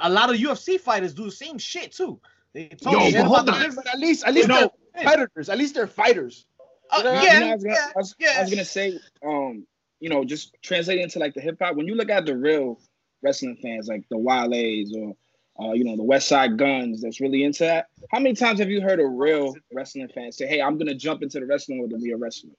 a 0.00 0.10
lot 0.10 0.30
of 0.30 0.36
UFC 0.36 0.80
fighters 0.80 1.14
do 1.14 1.24
the 1.24 1.30
same 1.30 1.58
shit 1.58 1.92
too. 1.92 2.20
They 2.52 2.66
talk 2.68 2.92
Yo, 2.92 3.00
shit 3.10 3.14
but 3.14 3.24
hold 3.26 3.48
on. 3.48 3.62
at 3.62 3.98
least 3.98 4.24
at 4.26 4.34
least 4.34 4.48
You 4.48 4.54
they're 4.54 4.62
know, 4.62 4.72
competitors. 4.96 5.48
At 5.48 5.58
least 5.58 5.74
they're 5.74 5.86
fighters. 5.86 6.46
Uh, 6.90 6.98
You 6.98 7.04
know, 7.04 7.12
You 7.14 7.26
yeah, 7.28 7.38
know, 7.38 7.50
I 7.50 7.54
was 7.54 7.64
gonna, 7.64 7.74
yeah, 7.76 7.86
I 7.86 7.98
was, 7.98 8.14
yeah. 8.18 8.34
I 8.36 8.40
was 8.42 8.50
gonna 8.50 8.64
say, 8.64 8.98
um, 9.24 9.66
you 10.00 10.08
know, 10.08 10.24
just 10.24 10.56
translating 10.62 11.04
into 11.04 11.18
like 11.18 11.34
the 11.34 11.40
hip 11.40 11.58
hop. 11.60 11.76
When 11.76 11.86
you 11.86 11.94
look 11.94 12.10
at 12.10 12.26
the 12.26 12.36
real 12.36 12.80
wrestling 13.22 13.56
fans, 13.62 13.86
like 13.88 14.04
the 14.10 14.18
Wale's 14.18 14.92
or 14.96 15.14
uh, 15.58 15.72
you 15.72 15.84
know, 15.84 15.96
the 15.96 16.02
Westside 16.02 16.56
Gunns, 16.56 17.02
that's 17.02 17.20
really 17.20 17.44
into 17.44 17.64
that. 17.64 17.86
How 18.10 18.18
many 18.18 18.34
times 18.34 18.60
have 18.60 18.70
you 18.70 18.80
heard 18.80 19.00
a 19.00 19.06
real 19.06 19.54
wrestling 19.72 20.08
fan 20.08 20.32
say, 20.32 20.46
"Hey, 20.46 20.60
I'm 20.62 20.78
gonna 20.78 20.94
jump 20.94 21.22
into 21.22 21.40
the 21.40 21.46
wrestling 21.46 21.78
world 21.78 21.90
to 21.90 21.98
be 21.98 22.12
a 22.12 22.16
wrestler"? 22.16 22.50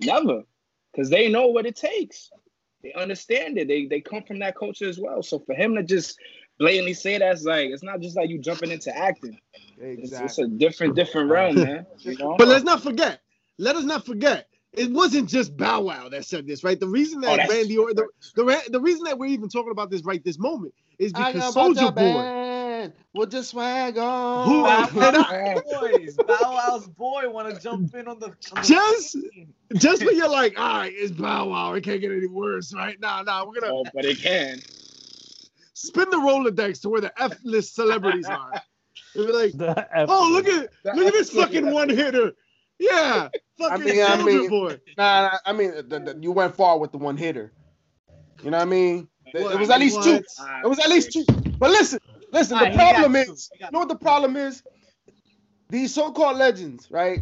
Never, 0.00 0.42
because 0.92 1.10
they 1.10 1.28
know 1.28 1.48
what 1.48 1.66
it 1.66 1.76
takes. 1.76 2.30
They 2.82 2.92
understand 2.94 3.58
it. 3.58 3.68
They 3.68 3.86
they 3.86 4.00
come 4.00 4.22
from 4.22 4.38
that 4.40 4.56
culture 4.56 4.88
as 4.88 4.98
well. 4.98 5.22
So 5.22 5.38
for 5.38 5.54
him 5.54 5.74
to 5.76 5.82
just 5.82 6.18
blatantly 6.58 6.94
say 6.94 7.18
that's 7.18 7.44
like 7.44 7.70
it's 7.70 7.82
not 7.82 8.00
just 8.00 8.16
like 8.16 8.28
you 8.30 8.38
jumping 8.38 8.70
into 8.70 8.94
acting. 8.96 9.38
It's, 9.78 10.12
it's 10.12 10.38
a 10.38 10.46
different 10.46 10.94
different 10.96 11.30
realm, 11.30 11.56
man. 11.56 11.86
You 12.00 12.16
know. 12.16 12.36
But 12.38 12.48
let's 12.48 12.64
not 12.64 12.82
forget. 12.82 13.20
Let 13.58 13.76
us 13.76 13.84
not 13.84 14.06
forget. 14.06 14.48
It 14.72 14.90
wasn't 14.90 15.28
just 15.28 15.56
Bow 15.56 15.82
Wow 15.82 16.08
that 16.10 16.24
said 16.24 16.46
this, 16.46 16.62
right? 16.64 16.78
The 16.78 16.86
reason 16.88 17.18
Oh, 17.24 17.28
that 17.28 17.36
that's- 17.38 17.50
Randy 17.50 17.76
or 17.76 17.92
the, 17.92 18.06
the 18.36 18.62
the 18.70 18.80
reason 18.80 19.04
that 19.04 19.18
we're 19.18 19.26
even 19.26 19.48
talking 19.48 19.72
about 19.72 19.90
this 19.90 20.04
right 20.04 20.22
this 20.24 20.38
moment 20.38 20.72
is 21.00 21.12
I 21.14 21.32
because 21.32 21.54
Soldier 21.54 21.90
Boy. 21.90 22.12
band 22.12 22.92
with 23.14 23.30
the 23.32 23.42
swag 23.42 23.98
on. 23.98 24.48
Who- 24.48 24.62
Bow 24.62 25.28
and 25.32 25.62
Wow's 25.66 25.80
boys, 25.80 26.16
Bow 26.16 26.36
Wow's 26.40 26.86
boy 26.88 27.28
want 27.28 27.52
to 27.54 27.60
jump 27.60 27.94
in 27.94 28.06
on 28.06 28.18
the. 28.20 28.26
On 28.54 28.62
Just- 28.62 29.12
scene. 29.12 29.52
Just 29.74 30.04
when 30.04 30.16
you're 30.16 30.28
like, 30.28 30.56
all 30.60 30.78
right, 30.78 30.92
it's 30.94 31.10
Bow 31.12 31.48
Wow. 31.48 31.72
It 31.74 31.82
can't 31.84 32.00
get 32.00 32.12
any 32.12 32.26
worse, 32.26 32.72
right? 32.74 33.00
Nah, 33.00 33.22
nah. 33.22 33.44
We're 33.44 33.60
gonna 33.60 33.72
Oh, 33.72 33.84
but 33.94 34.04
it 34.04 34.18
can. 34.18 34.60
spin 35.74 36.10
the 36.10 36.16
Rolodex 36.18 36.82
to 36.82 36.90
where 36.90 37.00
the 37.00 37.12
F 37.22 37.32
list 37.44 37.74
celebrities 37.74 38.26
are. 38.26 38.52
And 39.14 39.26
be 39.26 39.32
like, 39.32 39.52
The 39.56 40.06
oh, 40.08 40.28
look 40.30 40.46
at 40.46 40.68
look 40.94 41.06
at 41.06 41.12
this 41.14 41.32
Yeah. 41.34 41.44
fucking 41.44 41.70
one 41.72 41.88
hitter. 41.88 42.32
Yeah, 42.78 43.28
fucking 43.58 43.84
mean, 43.84 44.00
I 44.02 44.16
Soldier 44.16 44.24
mean- 44.24 44.48
Boy. 44.50 44.80
Nah, 44.96 45.22
nah, 45.28 45.38
I 45.44 45.52
mean, 45.52 45.70
the, 45.74 45.82
the, 45.82 46.18
you 46.20 46.32
went 46.32 46.54
far 46.54 46.78
with 46.78 46.92
the 46.92 46.98
one 46.98 47.16
hitter. 47.16 47.52
You 48.42 48.50
know 48.50 48.56
what 48.58 48.62
I 48.66 48.70
mean? 48.70 49.08
It, 49.34 49.42
What? 49.42 49.52
it 49.54 49.58
was 49.58 49.70
at 49.70 49.80
least 49.80 50.02
two. 50.02 50.16
It 50.64 50.66
was 50.68 50.78
at 50.78 50.90
least 50.90 51.12
two. 51.12 51.24
But 51.58 51.70
listen, 51.70 51.98
listen. 52.32 52.58
The 52.58 52.70
problem 52.70 53.16
is, 53.16 53.50
you 53.58 53.66
know 53.72 53.80
what 53.80 53.88
the 53.88 53.96
problem 53.96 54.36
is? 54.36 54.62
These 55.70 55.94
so-called 55.94 56.36
legends, 56.38 56.88
right? 56.90 57.20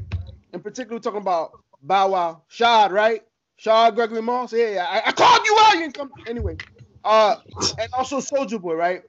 In 0.53 0.61
particular, 0.61 0.97
we're 0.97 1.01
talking 1.03 1.21
about 1.21 1.53
Bow 1.83 2.09
Wow, 2.11 2.43
Shad, 2.49 2.93
right? 2.93 3.23
Shout 3.57 3.89
out 3.89 3.95
Gregory 3.95 4.23
Moss. 4.23 4.53
Yeah, 4.53 4.71
yeah. 4.71 4.87
I, 4.89 5.03
I 5.09 5.13
called 5.13 5.41
you 5.45 5.57
out. 5.61 5.75
You 5.75 5.81
didn't 5.81 5.95
come. 5.95 6.11
Anyway, 6.27 6.57
uh, 7.05 7.37
and 7.79 7.89
also 7.93 8.21
Soldier 8.21 8.59
Boy, 8.59 8.75
right? 8.75 9.03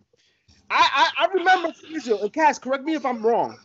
I 0.69 1.11
I, 1.17 1.25
I 1.25 1.33
remember. 1.33 1.69
And 2.21 2.33
Cass, 2.33 2.59
correct 2.59 2.83
me 2.83 2.95
if 2.95 3.05
I'm 3.05 3.25
wrong. 3.25 3.57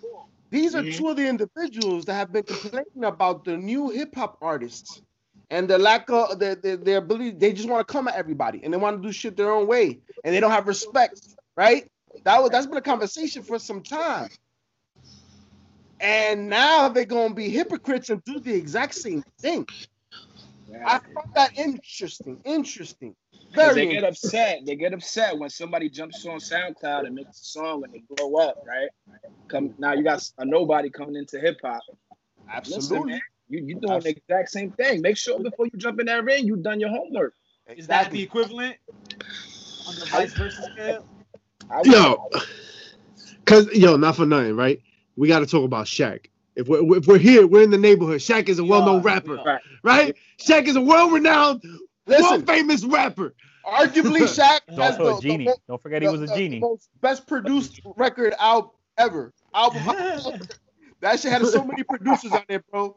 These 0.51 0.75
are 0.75 0.83
Mhm. 0.83 0.93
two 0.93 1.09
of 1.09 1.17
the 1.17 1.27
individuals 1.29 2.05
that 2.07 2.15
have 2.15 2.33
been 2.33 2.45
complaining 2.45 3.05
about 3.05 3.45
the 3.45 3.57
new 3.57 3.91
hip 3.91 4.15
hop 4.15 4.39
artists 4.41 5.03
and 5.51 5.69
the 5.69 5.79
lack 5.79 6.09
of 6.11 6.39
their, 6.39 6.55
their, 6.55 6.77
their 6.77 6.99
ability. 6.99 7.33
They 7.33 7.53
just 7.53 7.69
want 7.69 7.87
to 7.87 7.93
come 7.93 8.09
at 8.09 8.15
everybody 8.15 8.61
and 8.63 8.73
they 8.73 8.79
want 8.79 9.01
to 9.01 9.07
do 9.07 9.13
shit 9.13 9.37
their 9.37 9.53
own 9.53 9.67
way 9.67 10.01
and 10.25 10.35
they 10.35 10.41
don't 10.41 10.51
have 10.51 10.67
respect, 10.67 11.21
right? 11.57 11.87
That 12.25 12.43
was 12.43 12.51
that's 12.51 12.67
been 12.67 12.77
a 12.77 12.83
conversation 12.83 13.43
for 13.43 13.59
some 13.59 13.83
time. 13.83 14.29
And 16.01 16.49
now 16.49 16.89
they're 16.89 17.05
gonna 17.05 17.35
be 17.35 17.49
hypocrites 17.49 18.11
and 18.11 18.23
do 18.25 18.41
the 18.41 18.55
exact 18.55 18.95
same 18.95 19.23
thing. 19.41 19.67
I 20.87 20.99
found 21.15 21.27
that 21.35 21.51
interesting. 21.57 22.39
Interesting. 22.45 23.15
Very 23.55 23.87
they 23.87 23.93
get 23.95 24.05
upset. 24.05 24.61
They 24.67 24.77
get 24.77 24.93
upset 24.93 25.39
when 25.39 25.49
somebody 25.51 25.89
jumps 25.89 26.25
on 26.27 26.39
SoundCloud 26.39 27.07
and 27.07 27.15
makes 27.15 27.41
a 27.41 27.45
song 27.45 27.85
and 27.85 27.93
they 27.93 28.03
blow 28.17 28.37
up, 28.37 28.57
right? 28.67 28.89
Come 29.49 29.75
now, 29.79 29.93
you 29.93 30.03
got 30.03 30.23
a 30.39 30.45
nobody 30.45 30.91
coming 30.91 31.17
into 31.17 31.39
hip 31.39 31.59
hop. 31.63 31.83
Listen, 32.67 32.77
absolutely. 32.77 33.13
man, 33.13 33.21
you 33.49 33.61
you 33.65 33.81
doing 33.81 34.01
the 34.01 34.11
exact 34.11 34.51
same 34.51 34.71
thing. 34.73 35.03
Make 35.03 35.17
sure 35.17 35.39
before 35.41 35.67
you 35.67 35.79
jump 35.79 36.01
in 36.01 36.07
that 36.07 36.25
ring, 36.25 36.47
you've 36.47 36.63
done 36.63 36.81
your 36.81 36.91
homework. 36.91 37.35
Is 37.77 37.87
that 37.87 38.11
the 38.11 38.23
equivalent 38.23 38.77
on 39.87 39.95
the 39.95 40.07
vice 40.11 40.33
versa 40.35 40.63
scale? 40.73 41.07
Yo, 41.85 42.31
cause 43.47 43.69
yo, 43.73 43.97
not 43.97 44.17
for 44.17 44.27
nothing, 44.27 44.57
right? 44.57 44.81
We 45.17 45.29
got 45.29 45.41
to 45.41 45.47
talk 45.47 45.65
about 45.65 45.87
Shaq. 45.87 46.27
If 46.57 46.69
we're 46.69 46.99
if 46.99 47.07
we're 47.07 47.19
here, 47.19 47.47
we're 47.47 47.63
in 47.63 47.71
the 47.71 47.79
neighborhood. 47.79 48.21
Shaq 48.21 48.49
is 48.49 48.59
a 48.59 48.65
well-known 48.65 49.03
rapper, 49.03 49.41
yeah. 49.45 49.59
right? 49.83 50.15
Shaq 50.39 50.67
is 50.67 50.77
a 50.77 50.81
world-renowned, 50.81 51.63
Listen, 52.07 52.31
world-famous 52.31 52.85
rapper. 52.85 53.35
arguably 53.67 54.21
Shaq 54.23 54.61
has 54.69 54.79
also 54.79 55.05
the, 55.05 55.17
a 55.17 55.21
genie. 55.21 55.45
the, 55.45 55.51
mo- 55.51 55.57
Don't 55.69 55.83
forget 55.83 56.03
he 56.03 56.09
was 56.09 56.23
a 56.23 56.27
the 56.27 56.35
genie. 56.35 56.61
most 56.61 56.89
best 57.01 57.27
produced 57.27 57.81
record 57.97 58.35
out 58.39 58.75
ever. 58.99 59.33
Album. 59.55 59.83
that 61.01 61.19
shit 61.19 61.33
had 61.33 61.45
so 61.47 61.65
many 61.65 61.83
producers 61.83 62.33
on 62.33 62.43
there, 62.49 62.63
bro. 62.71 62.97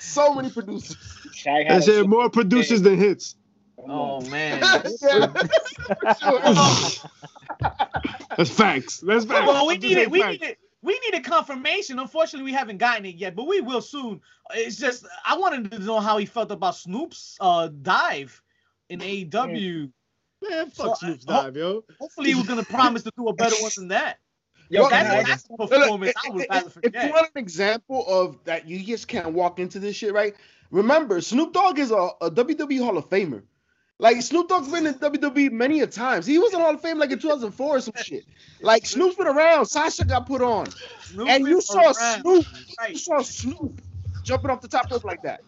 So 0.00 0.34
many 0.34 0.50
producers. 0.50 0.96
Shaq 1.34 1.66
had 1.66 1.82
That 1.82 2.06
more 2.08 2.28
producers 2.30 2.82
than 2.82 2.98
hits. 2.98 3.36
Oh 3.78 4.20
man. 4.30 4.60
Yeah, 5.02 5.26
for 5.32 6.14
sure. 6.20 7.08
That's 8.36 8.50
facts. 8.50 9.00
That's 9.00 9.24
facts. 9.24 9.46
well, 9.46 9.66
we 9.66 9.78
need 9.78 9.96
it. 9.98 10.10
We 10.10 10.22
need 10.22 10.42
it. 10.42 10.58
we 10.82 10.98
need 11.04 11.14
a 11.14 11.20
confirmation. 11.20 11.98
Unfortunately, 11.98 12.44
we 12.44 12.52
haven't 12.56 12.78
gotten 12.78 13.04
it 13.06 13.16
yet, 13.16 13.34
but 13.34 13.46
we 13.46 13.60
will 13.60 13.80
soon. 13.80 14.20
It's 14.54 14.76
just 14.76 15.06
I 15.26 15.36
wanted 15.36 15.70
to 15.72 15.78
know 15.80 16.00
how 16.00 16.18
he 16.18 16.26
felt 16.26 16.50
about 16.50 16.76
Snoop's 16.76 17.36
uh 17.40 17.68
dive 17.82 18.40
in 18.90 19.00
AEW. 19.00 19.90
Man, 20.48 20.70
So, 20.70 20.84
fuck 20.88 20.98
Snoop's 20.98 21.24
I- 21.28 21.42
dive, 21.44 21.56
yo. 21.56 21.84
Hopefully, 22.00 22.28
he 22.30 22.34
was 22.34 22.46
gonna 22.46 22.64
promise 22.64 23.02
to 23.04 23.12
do 23.16 23.28
a 23.28 23.32
better 23.34 23.56
one 23.60 23.70
than 23.76 23.88
that. 23.88 24.18
Yo, 24.74 24.82
Well, 24.82 24.92
I- 24.94 25.22
That's, 25.22 25.46
performance 25.46 26.14
I 26.26 26.30
would 26.30 26.46
rather 26.50 26.70
if 26.82 26.94
you 26.94 27.12
want 27.12 27.30
an 27.34 27.40
example 27.42 28.04
of 28.08 28.42
that, 28.44 28.68
you 28.68 28.84
just 28.84 29.08
can't 29.08 29.32
walk 29.32 29.58
into 29.58 29.78
this 29.78 29.96
shit, 29.96 30.12
right? 30.12 30.34
Remember, 30.70 31.20
Snoop 31.20 31.52
Dogg 31.52 31.78
is 31.78 31.90
a, 31.90 32.10
a 32.20 32.30
WWE 32.30 32.82
Hall 32.82 32.98
of 32.98 33.08
Famer. 33.08 33.42
Like 34.00 34.20
Snoop 34.22 34.48
Dogg's 34.48 34.68
been 34.68 34.86
in 34.86 34.94
WWE 34.94 35.52
many 35.52 35.80
a 35.80 35.86
times. 35.86 36.26
He 36.26 36.38
was 36.38 36.52
in 36.52 36.58
Hall 36.58 36.74
of 36.74 36.80
Fame 36.80 36.98
like 36.98 37.12
in 37.12 37.18
2004 37.20 37.76
or 37.76 37.80
some 37.80 37.94
shit. 38.02 38.24
Like 38.60 38.84
Snoop's 38.86 39.14
been 39.14 39.28
around. 39.28 39.66
Sasha 39.66 40.04
got 40.04 40.26
put 40.26 40.42
on, 40.42 40.66
Snoop 41.02 41.28
and 41.28 41.46
you 41.46 41.60
saw 41.60 41.92
around. 41.92 42.22
Snoop. 42.22 42.46
You 42.88 42.96
saw 42.96 43.22
Snoop 43.22 43.80
jumping 44.24 44.50
off 44.50 44.60
the 44.60 44.68
top 44.68 44.90
rope 44.90 45.04
like 45.04 45.22
that. 45.22 45.42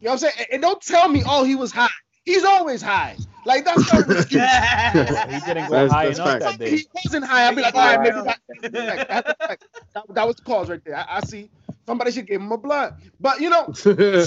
You 0.00 0.06
know 0.06 0.12
what 0.12 0.12
I'm 0.12 0.30
saying? 0.30 0.46
And, 0.52 0.62
don't 0.62 0.80
tell 0.80 1.08
me, 1.08 1.24
oh, 1.26 1.42
he 1.42 1.56
was 1.56 1.72
high. 1.72 1.88
He's 2.28 2.44
always 2.44 2.82
high. 2.82 3.16
Like 3.46 3.64
that's 3.64 3.90
not 3.92 4.06
an 4.08 4.16
excuse. 4.18 4.42
He 4.42 5.40
didn't 5.46 5.68
go 5.68 5.74
That's- 5.74 5.90
high 5.92 6.06
that's 6.06 6.18
enough 6.18 6.28
fact. 6.28 6.44
that 6.44 6.58
day. 6.58 6.70
he 6.76 6.86
wasn't 7.04 7.24
high. 7.24 7.48
I'd 7.48 7.56
be 7.56 7.62
like, 7.62 7.74
all 7.74 7.96
right, 7.96 8.00
maybe 8.00 8.16
Yeah. 8.16 8.96
that, 8.96 9.08
that, 9.08 9.38
that, 9.38 9.58
that, 9.94 10.04
that 10.14 10.26
was 10.26 10.36
the 10.36 10.42
cause 10.42 10.68
right 10.68 10.84
there. 10.84 10.96
I, 10.96 11.06
I 11.16 11.20
see. 11.20 11.48
Somebody 11.86 12.10
should 12.12 12.26
give 12.26 12.40
him 12.42 12.52
a 12.52 12.58
blunt. 12.58 12.94
But 13.18 13.40
you 13.40 13.48
know, 13.48 13.72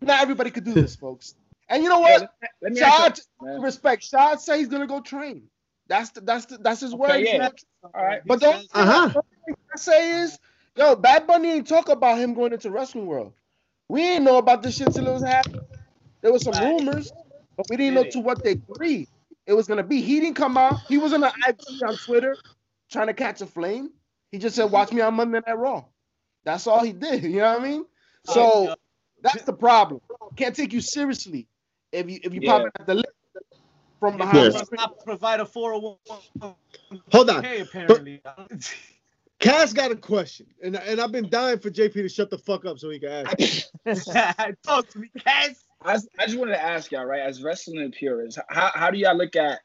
not 0.00 0.20
everybody 0.20 0.50
could 0.50 0.64
do 0.64 0.72
this, 0.74 0.96
folks. 0.96 1.34
And 1.68 1.82
you 1.82 1.88
know 1.88 2.04
Hey, 2.04 2.18
what? 2.20 2.30
let, 2.62 2.76
let 2.78 2.78
Shad, 2.78 3.18
respect. 3.62 4.04
Shad 4.04 4.40
say 4.40 4.58
he's 4.58 4.68
gonna 4.68 4.86
go 4.86 5.00
train. 5.00 5.44
That's 5.88 6.10
the, 6.10 6.20
that's 6.20 6.46
the, 6.46 6.58
that's 6.58 6.80
his 6.80 6.92
Okay, 6.92 7.00
word. 7.00 7.20
yeah. 7.24 7.48
All 7.94 8.04
right. 8.04 8.20
But 8.26 8.40
the 8.40 8.46
only 8.48 8.58
thing 8.60 8.68
Uh-huh. 8.74 9.22
I 9.48 9.78
say 9.78 10.20
is, 10.22 10.38
yo, 10.76 10.96
Bad 10.96 11.26
Bunny 11.26 11.50
ain't 11.52 11.68
talk 11.68 11.88
about 11.88 12.18
him 12.18 12.34
going 12.34 12.52
into 12.52 12.70
wrestling 12.70 13.06
world. 13.06 13.32
We 13.88 14.02
didn't 14.02 14.24
know 14.24 14.38
about 14.38 14.62
this 14.62 14.76
shit 14.76 14.92
till 14.92 15.06
it 15.06 15.12
was 15.12 15.22
happening. 15.22 15.60
There 16.22 16.32
was 16.32 16.42
some 16.42 16.54
Right. 16.54 16.64
rumors, 16.80 17.12
but 17.56 17.68
we 17.68 17.76
didn't 17.76 17.94
know 17.94 18.04
to 18.04 18.20
what 18.20 18.42
degree 18.42 19.06
it 19.46 19.52
was 19.52 19.66
gonna 19.66 19.82
be. 19.82 20.00
He 20.00 20.20
didn't 20.20 20.36
come 20.36 20.56
out. 20.56 20.80
He 20.88 20.98
was 20.98 21.12
on 21.12 21.20
the 21.20 21.32
IG 21.46 21.82
on 21.86 21.96
Twitter 21.96 22.36
trying 22.90 23.06
to 23.08 23.14
catch 23.14 23.40
a 23.40 23.46
flame. 23.46 23.90
He 24.32 24.38
just 24.38 24.56
said, 24.56 24.64
"Watch 24.70 24.92
me 24.92 25.00
on 25.02 25.14
Monday 25.14 25.40
Night 25.46 25.58
Raw." 25.58 25.84
That's 26.44 26.66
all 26.66 26.82
he 26.84 26.92
did. 26.92 27.22
You 27.24 27.38
know 27.40 27.52
what 27.54 27.60
I 27.60 27.64
mean? 27.64 27.86
Oh, 28.28 28.32
so 28.32 28.74
that's 29.22 29.42
the 29.44 29.52
problem. 29.52 30.00
Can't 30.36 30.54
take 30.54 30.72
you 30.72 30.80
seriously 30.80 31.46
if 31.92 32.08
you 32.10 32.20
if 32.22 32.34
you 32.34 32.40
Yeah. 32.42 32.58
pop 32.58 32.72
at 32.80 32.86
the 32.86 32.94
lip 32.94 33.14
from 34.00 34.16
behind. 34.16 34.36
Yeah. 34.36 34.44
the 34.44 34.52
Must 34.52 34.66
screen. 34.66 34.76
not 34.80 35.04
provide 35.04 35.40
a 35.40 35.46
401 35.46 36.54
Hold 37.12 37.30
on. 37.30 37.42
k 37.42 37.60
apparently. 37.60 38.20
Cass 39.38 39.72
got 39.74 39.92
a 39.92 39.96
question, 39.96 40.46
and 40.62 40.76
and 40.76 40.98
I've 41.00 41.12
been 41.12 41.28
dying 41.28 41.58
for 41.58 41.70
JP 41.70 41.92
to 41.92 42.08
shut 42.08 42.30
the 42.30 42.38
fuck 42.38 42.64
up 42.64 42.78
so 42.78 42.88
he 42.90 42.98
can 42.98 43.26
ask. 43.26 43.68
Talk 44.62 44.88
to 44.90 44.98
me, 44.98 45.10
Cass. 45.18 45.65
I, 45.82 45.94
s- 45.94 46.08
I 46.18 46.26
just 46.26 46.38
wanted 46.38 46.52
to 46.52 46.62
ask 46.62 46.90
y'all, 46.90 47.04
right? 47.04 47.20
As 47.20 47.42
wrestling 47.42 47.90
purists, 47.92 48.40
how, 48.48 48.70
how 48.74 48.90
do 48.90 48.98
y'all 48.98 49.16
look 49.16 49.36
at 49.36 49.60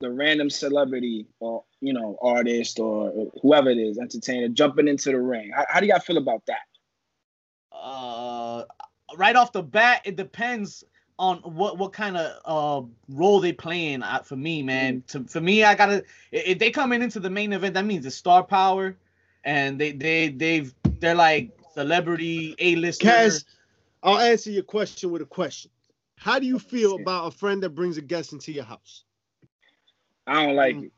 the 0.00 0.10
random 0.10 0.50
celebrity 0.50 1.26
or 1.38 1.64
you 1.80 1.92
know 1.92 2.18
artist 2.22 2.80
or 2.80 3.30
whoever 3.40 3.70
it 3.70 3.78
is, 3.78 3.98
entertainer, 3.98 4.48
jumping 4.48 4.88
into 4.88 5.10
the 5.10 5.20
ring? 5.20 5.50
How, 5.54 5.64
how 5.68 5.80
do 5.80 5.86
y'all 5.86 6.00
feel 6.00 6.16
about 6.18 6.42
that? 6.46 6.62
Uh, 7.72 8.64
right 9.16 9.36
off 9.36 9.52
the 9.52 9.62
bat, 9.62 10.02
it 10.04 10.16
depends 10.16 10.84
on 11.18 11.38
what 11.38 11.78
what 11.78 11.92
kind 11.92 12.16
of 12.16 12.40
uh 12.44 12.86
role 13.08 13.40
they 13.40 13.52
playing. 13.52 14.02
Uh, 14.02 14.20
for 14.20 14.36
me, 14.36 14.62
man, 14.62 15.02
to 15.08 15.24
for 15.24 15.40
me, 15.40 15.62
I 15.64 15.74
gotta 15.74 16.04
if 16.32 16.58
they 16.58 16.70
coming 16.70 17.02
into 17.02 17.20
the 17.20 17.30
main 17.30 17.52
event, 17.52 17.74
that 17.74 17.84
means 17.84 18.06
it's 18.06 18.16
star 18.16 18.42
power, 18.42 18.96
and 19.44 19.78
they 19.80 19.92
they 19.92 20.28
they've 20.30 20.74
they're 20.98 21.14
like 21.14 21.50
celebrity 21.74 22.54
a 22.58 22.76
list. 22.76 23.02
Cass, 24.02 24.10
I'll 24.10 24.18
answer 24.18 24.50
your 24.50 24.62
question 24.62 25.10
with 25.10 25.22
a 25.22 25.26
question. 25.26 25.70
How 26.18 26.38
do 26.38 26.46
you 26.46 26.58
feel 26.58 26.96
about 26.96 27.26
a 27.26 27.30
friend 27.30 27.62
that 27.62 27.70
brings 27.70 27.98
a 27.98 28.02
guest 28.02 28.32
into 28.32 28.52
your 28.52 28.64
house? 28.64 29.04
I 30.26 30.44
don't 30.44 30.54
like 30.56 30.76
mm. 30.76 30.84
it. 30.86 30.92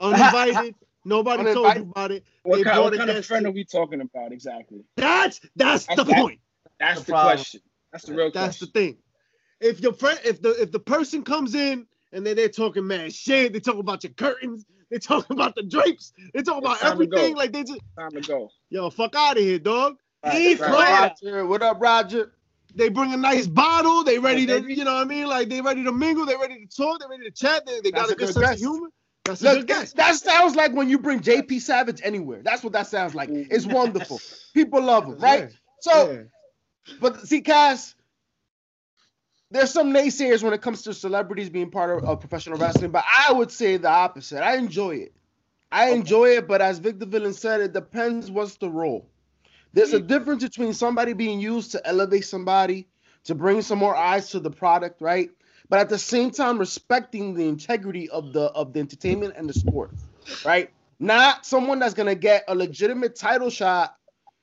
Uninvited, 0.00 0.74
nobody 1.04 1.44
told 1.54 1.76
you 1.76 1.82
about 1.82 2.10
it. 2.10 2.24
What 2.42 2.56
They 2.56 2.64
kind, 2.64 2.80
what 2.82 2.96
kind 2.96 3.10
of 3.10 3.24
friend 3.24 3.46
in. 3.46 3.52
are 3.52 3.54
we 3.54 3.64
talking 3.64 4.00
about 4.00 4.32
exactly? 4.32 4.84
That's 4.96 5.40
that's 5.56 5.86
the 5.86 6.04
that- 6.04 6.16
point. 6.16 6.40
That's 6.80 7.00
The 7.00 7.06
the, 7.06 7.12
question. 7.12 7.60
That's 7.92 8.04
the 8.04 8.14
real 8.14 8.30
That's 8.32 8.58
the 8.58 8.66
thing. 8.66 8.96
If 9.60 9.80
your 9.80 9.92
friend, 9.92 10.18
if 10.24 10.42
the 10.42 10.50
if 10.60 10.72
the 10.72 10.80
person 10.80 11.22
comes 11.22 11.54
in 11.54 11.86
and 12.12 12.26
they 12.26 12.34
they're 12.34 12.48
talking 12.48 12.84
mad 12.86 13.12
shit, 13.14 13.52
they 13.52 13.60
talk 13.60 13.78
about 13.78 14.02
your 14.02 14.12
curtains, 14.14 14.66
they 14.90 14.98
talk 14.98 15.30
about 15.30 15.54
the 15.54 15.62
drapes, 15.62 16.12
they 16.34 16.42
talk 16.42 16.58
about 16.58 16.72
It's 16.72 16.82
time 16.82 16.98
to 16.98 17.06
go. 17.06 17.16
everything. 17.16 17.36
Like 17.36 17.52
they 17.52 17.62
just 17.62 17.80
Time 17.96 18.10
to 18.10 18.20
go. 18.20 18.50
yo 18.70 18.90
fuck 18.90 19.14
out 19.14 19.36
of 19.38 19.42
here, 19.44 19.60
dog. 19.60 19.96
Right, 20.24 20.34
He 20.34 20.54
right. 20.56 21.12
Roger, 21.22 21.46
what 21.46 21.62
up, 21.62 21.80
Roger? 21.80 22.32
They 22.76 22.88
bring 22.88 23.12
a 23.12 23.16
nice 23.16 23.46
bottle. 23.46 24.02
They 24.04 24.18
ready 24.18 24.46
to, 24.46 24.60
you 24.60 24.84
know 24.84 24.94
what 24.94 25.02
I 25.02 25.04
mean? 25.04 25.26
Like 25.26 25.48
they 25.48 25.60
ready 25.60 25.84
to 25.84 25.92
mingle. 25.92 26.26
They 26.26 26.36
ready 26.36 26.66
to 26.66 26.76
talk. 26.76 27.00
They 27.00 27.06
ready 27.08 27.24
to 27.24 27.30
chat. 27.30 27.66
They, 27.66 27.80
they 27.80 27.90
got 27.92 28.10
a 28.10 28.14
good 28.16 28.32
sense 28.34 28.38
guest. 28.38 28.52
of 28.54 28.58
humor. 28.58 28.88
That's 29.24 29.40
Look, 29.42 29.66
guest. 29.66 29.96
that 29.96 30.16
sounds 30.16 30.56
like 30.56 30.72
when 30.72 30.88
you 30.88 30.98
bring 30.98 31.20
JP 31.20 31.60
Savage 31.60 32.00
anywhere. 32.02 32.42
That's 32.42 32.62
what 32.64 32.72
that 32.74 32.88
sounds 32.88 33.14
like. 33.14 33.30
It's 33.32 33.66
wonderful. 33.66 34.20
People 34.54 34.82
love 34.82 35.06
him, 35.06 35.18
right? 35.18 35.50
So, 35.80 36.12
Yeah. 36.12 36.22
but 37.00 37.26
see, 37.26 37.40
Cass, 37.40 37.94
there's 39.50 39.70
some 39.70 39.92
naysayers 39.92 40.42
when 40.42 40.52
it 40.52 40.62
comes 40.62 40.82
to 40.82 40.94
celebrities 40.94 41.48
being 41.48 41.70
part 41.70 41.90
of, 41.90 42.04
of 42.04 42.20
professional 42.20 42.58
wrestling, 42.58 42.90
but 42.90 43.04
I 43.06 43.32
would 43.32 43.52
say 43.52 43.76
the 43.76 43.88
opposite. 43.88 44.42
I 44.42 44.56
enjoy 44.56 44.96
it. 44.96 45.14
I 45.70 45.90
enjoy 45.90 46.36
it, 46.36 46.48
but 46.48 46.60
as 46.60 46.78
Victor 46.78 47.06
Villain 47.06 47.32
said, 47.32 47.60
it 47.60 47.72
depends 47.72 48.30
what's 48.30 48.56
the 48.56 48.70
role. 48.70 49.08
There's 49.74 49.92
a 49.92 50.00
difference 50.00 50.44
between 50.44 50.72
somebody 50.72 51.12
being 51.14 51.40
used 51.40 51.72
to 51.72 51.84
elevate 51.86 52.24
somebody, 52.24 52.86
to 53.24 53.34
bring 53.34 53.60
some 53.60 53.78
more 53.78 53.96
eyes 53.96 54.30
to 54.30 54.38
the 54.38 54.50
product, 54.50 55.00
right? 55.02 55.30
But 55.68 55.80
at 55.80 55.88
the 55.88 55.98
same 55.98 56.30
time, 56.30 56.58
respecting 56.58 57.34
the 57.34 57.48
integrity 57.48 58.08
of 58.10 58.32
the 58.32 58.44
of 58.52 58.72
the 58.72 58.80
entertainment 58.80 59.34
and 59.36 59.48
the 59.48 59.54
sport, 59.54 59.90
right? 60.44 60.70
Not 61.00 61.44
someone 61.44 61.80
that's 61.80 61.94
gonna 61.94 62.14
get 62.14 62.44
a 62.46 62.54
legitimate 62.54 63.16
title 63.16 63.50
shot, 63.50 63.96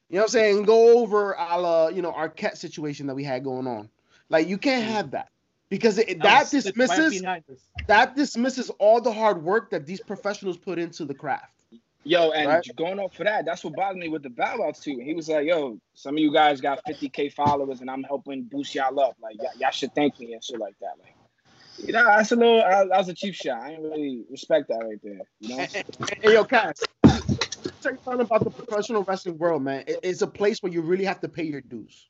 you 0.09 0.15
know 0.15 0.23
what 0.23 0.25
I'm 0.25 0.31
saying, 0.31 0.63
go 0.63 0.99
over 0.99 1.31
a 1.33 1.57
la, 1.57 1.87
you 1.87 2.01
know, 2.01 2.11
Arquette 2.11 2.57
situation 2.57 3.07
that 3.07 3.15
we 3.15 3.23
had 3.23 3.45
going 3.45 3.67
on. 3.67 3.89
Like 4.29 4.49
you 4.49 4.57
can't 4.57 4.83
have 4.83 5.11
that 5.11 5.29
because 5.69 5.97
it, 5.97 6.21
that 6.21 6.49
dismisses 6.51 7.23
that 7.87 8.15
dismisses 8.17 8.69
all 8.71 8.99
the 8.99 9.13
hard 9.13 9.41
work 9.41 9.69
that 9.71 9.85
these 9.85 10.01
professionals 10.01 10.57
put 10.57 10.77
into 10.77 11.05
the 11.05 11.13
craft. 11.13 11.60
Yo, 12.03 12.31
and 12.31 12.47
Right. 12.47 12.75
going 12.75 12.99
off 12.99 13.13
for 13.15 13.23
that, 13.25 13.45
that's 13.45 13.63
what 13.63 13.75
bothered 13.75 13.97
me 13.97 14.09
with 14.09 14.23
the 14.23 14.29
Bow 14.29 14.57
Wow 14.57 14.71
too. 14.71 14.97
He 15.03 15.13
was 15.13 15.29
like, 15.29 15.45
"Yo, 15.45 15.79
some 15.93 16.15
of 16.15 16.19
you 16.19 16.33
guys 16.33 16.59
got 16.59 16.83
50k 16.85 17.29
followers, 17.29 17.81
and 17.81 17.89
I'm 17.91 18.01
helping 18.03 18.43
boost 18.43 18.73
y'all 18.73 18.99
up. 18.99 19.15
Like, 19.21 19.35
y'all, 19.37 19.51
y'all 19.59 19.69
should 19.71 19.93
thank 19.93 20.19
me 20.19 20.33
and 20.33 20.43
shit 20.43 20.59
like 20.59 20.73
that. 20.81 20.93
Like, 20.99 21.15
you 21.77 21.93
know, 21.93 22.03
that's 22.05 22.31
a 22.31 22.35
little. 22.35 22.61
I, 22.63 22.85
that 22.85 22.97
was 22.97 23.09
a 23.09 23.13
cheap 23.13 23.35
shot. 23.35 23.61
I 23.61 23.69
didn't 23.71 23.83
really 23.83 24.23
respect 24.31 24.69
that 24.69 24.83
right 24.83 24.99
there. 25.03 25.19
You 25.39 25.55
know, 25.57 25.65
Hey, 26.23 26.33
yo, 26.33 26.43
Cass. 26.43 26.73
Tell 27.03 27.93
you 27.93 27.99
something 28.03 28.21
about 28.21 28.43
the 28.43 28.49
professional 28.51 29.03
wrestling 29.03 29.37
world, 29.37 29.61
man. 29.63 29.83
It- 29.87 29.99
it's 30.03 30.21
a 30.23 30.27
place 30.27 30.61
where 30.61 30.71
you 30.71 30.81
really 30.81 31.05
have 31.05 31.19
to 31.21 31.29
pay 31.29 31.43
your 31.43 31.61
dues. 31.61 32.07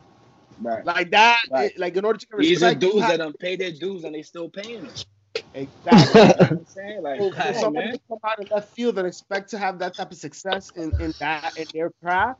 right? 0.59 0.85
Like 0.85 1.11
that, 1.11 1.41
Right. 1.49 1.71
it- 1.71 1.79
like 1.79 1.97
in 1.97 2.05
order 2.05 2.19
to 2.19 2.25
get 2.27 2.37
These 2.39 2.61
are 2.63 2.67
respect, 2.67 2.83
you 2.83 2.89
dudes 2.91 3.01
have- 3.01 3.11
that 3.11 3.17
don't 3.17 3.39
pay 3.39 3.55
their 3.55 3.71
dues 3.71 4.03
and 4.03 4.13
they 4.15 4.21
still 4.21 4.47
paying 4.49 4.85
it. 4.85 5.05
Exactly. 5.53 6.21
You 6.23 6.35
know 6.37 6.45
what 6.49 6.59
I'm 6.59 6.65
saying? 6.67 7.03
Like, 7.03 7.19
So 7.19 7.31
come 7.31 7.45
for 7.47 7.53
somebody 7.53 7.87
man. 7.89 7.97
come 8.09 8.19
out 8.25 8.39
of 8.39 8.47
left 8.51 8.69
field 8.75 8.97
and 8.99 9.07
expect 9.07 9.51
to 9.51 9.57
have 9.59 9.79
that 9.79 9.95
type 9.97 10.11
of 10.11 10.17
success 10.17 10.71
in, 10.75 10.93
in 10.99 11.13
that 11.19 11.53
in 11.57 11.67
their 11.73 11.91
craft, 12.03 12.39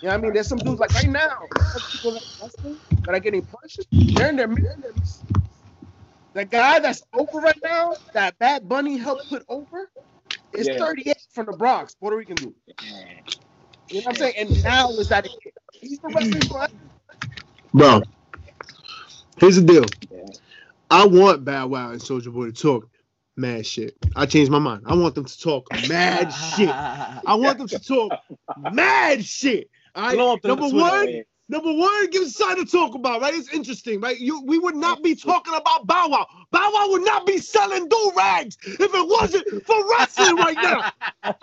you 0.00 0.08
know 0.08 0.14
what 0.14 0.18
I 0.20 0.22
mean? 0.22 0.34
There's 0.34 0.48
some 0.48 0.62
dudes 0.62 0.80
like 0.80 0.94
right 0.94 1.08
now, 1.08 1.50
people 1.92 2.12
that 2.12 2.22
are 2.22 2.44
wrestling 2.46 2.80
that 3.06 3.14
are 3.16 3.20
getting 3.20 3.42
pushed. 3.44 3.88
They're 4.14 4.28
in 4.30 4.36
their 4.36 4.48
millions. 4.48 5.24
The 6.34 6.44
guy 6.46 6.80
that's 6.80 7.02
over 7.14 7.38
right 7.38 7.58
now, 7.62 7.96
that 8.14 8.38
Bad 8.38 8.68
Bunny 8.68 8.96
helped 8.98 9.28
put 9.28 9.44
over, 9.48 9.90
is 10.52 10.68
Yeah. 10.68 10.78
38 10.78 11.16
from 11.32 11.46
the 11.46 11.52
Bronx, 11.54 11.94
Puerto 11.96 12.16
Rican 12.16 12.38
dude. 12.40 12.54
You 13.90 13.98
know 13.98 14.02
what 14.06 14.10
I'm 14.10 14.16
saying? 14.16 14.34
And 14.38 14.62
now 14.62 14.90
is 14.98 15.08
that 15.08 15.28
he's 15.72 16.00
the 16.00 16.10
wrestling 16.10 16.46
player. 16.48 16.68
Bro, 17.74 18.02
here's 19.38 19.56
the 19.56 19.62
deal. 19.62 19.86
Yeah. 20.10 20.32
I 20.90 21.06
want 21.06 21.44
Bow 21.44 21.68
Wow 21.68 21.90
and 21.92 22.02
Soldier 22.02 22.30
Boy 22.30 22.46
to 22.46 22.52
talk 22.52 22.88
mad 23.36 23.64
shit. 23.64 23.96
I 24.16 24.26
changed 24.26 24.50
my 24.50 24.58
mind. 24.58 24.82
I 24.86 24.94
want 24.94 25.14
them 25.14 25.24
to 25.24 25.38
talk 25.38 25.68
mad 25.88 26.30
shit. 26.30 26.68
I 26.68 27.34
want 27.34 27.58
them 27.58 27.68
to 27.68 27.78
talk 27.78 28.12
mad 28.56 29.24
shit. 29.24 29.70
All 29.94 30.02
right. 30.02 30.16
Blow 30.16 30.32
up 30.32 30.44
Number 30.44 30.68
one, 30.68 31.22
number 31.48 31.72
one, 31.72 32.10
give 32.10 32.22
us 32.22 32.34
something 32.36 32.64
to 32.64 32.70
talk 32.70 32.96
about, 32.96 33.20
right? 33.20 33.34
It's 33.34 33.52
interesting, 33.52 34.00
right? 34.00 34.18
You, 34.18 34.42
we 34.44 34.58
would 34.58 34.74
not 34.74 35.02
be 35.02 35.14
talking 35.14 35.54
about 35.54 35.86
Bow 35.86 36.08
Wow. 36.08 36.26
Bow 36.50 36.70
Wow 36.74 36.88
would 36.90 37.04
not 37.04 37.24
be 37.24 37.38
selling 37.38 37.88
do 37.88 38.12
rags 38.16 38.58
if 38.64 38.80
it 38.80 39.08
wasn't 39.08 39.64
for 39.64 39.76
wrestling 39.92 40.36
right 40.36 40.56
now. 40.56 40.90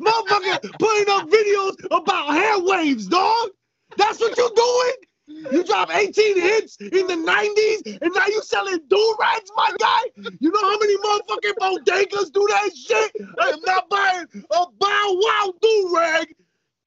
Motherfucker 0.00 0.78
putting 0.78 1.10
up 1.10 1.28
videos 1.30 1.76
about 1.92 2.34
hair 2.34 2.58
waves, 2.58 3.06
dog. 3.06 3.50
That's 3.96 4.18
what 4.18 4.36
you're 4.36 4.50
doing? 4.54 4.92
You 5.28 5.64
drop 5.64 5.90
18 5.92 6.40
hits 6.40 6.76
in 6.76 7.06
the 7.06 7.14
90s 7.14 7.98
and 8.00 8.14
now 8.14 8.26
you 8.26 8.42
selling 8.42 8.80
do 8.88 9.16
rags, 9.18 9.50
my 9.56 9.72
guy? 9.78 10.22
You 10.38 10.52
know 10.52 10.60
how 10.60 10.78
many 10.78 10.96
motherfucking 10.98 11.54
bodegas 11.60 12.32
do 12.32 12.46
that 12.48 12.70
shit? 12.76 13.12
I 13.40 13.48
am 13.48 13.60
not 13.64 13.88
buying 13.90 14.26
a 14.34 14.66
Bow 14.78 15.20
Wow 15.20 15.54
do 15.60 15.92
rag. 15.96 16.34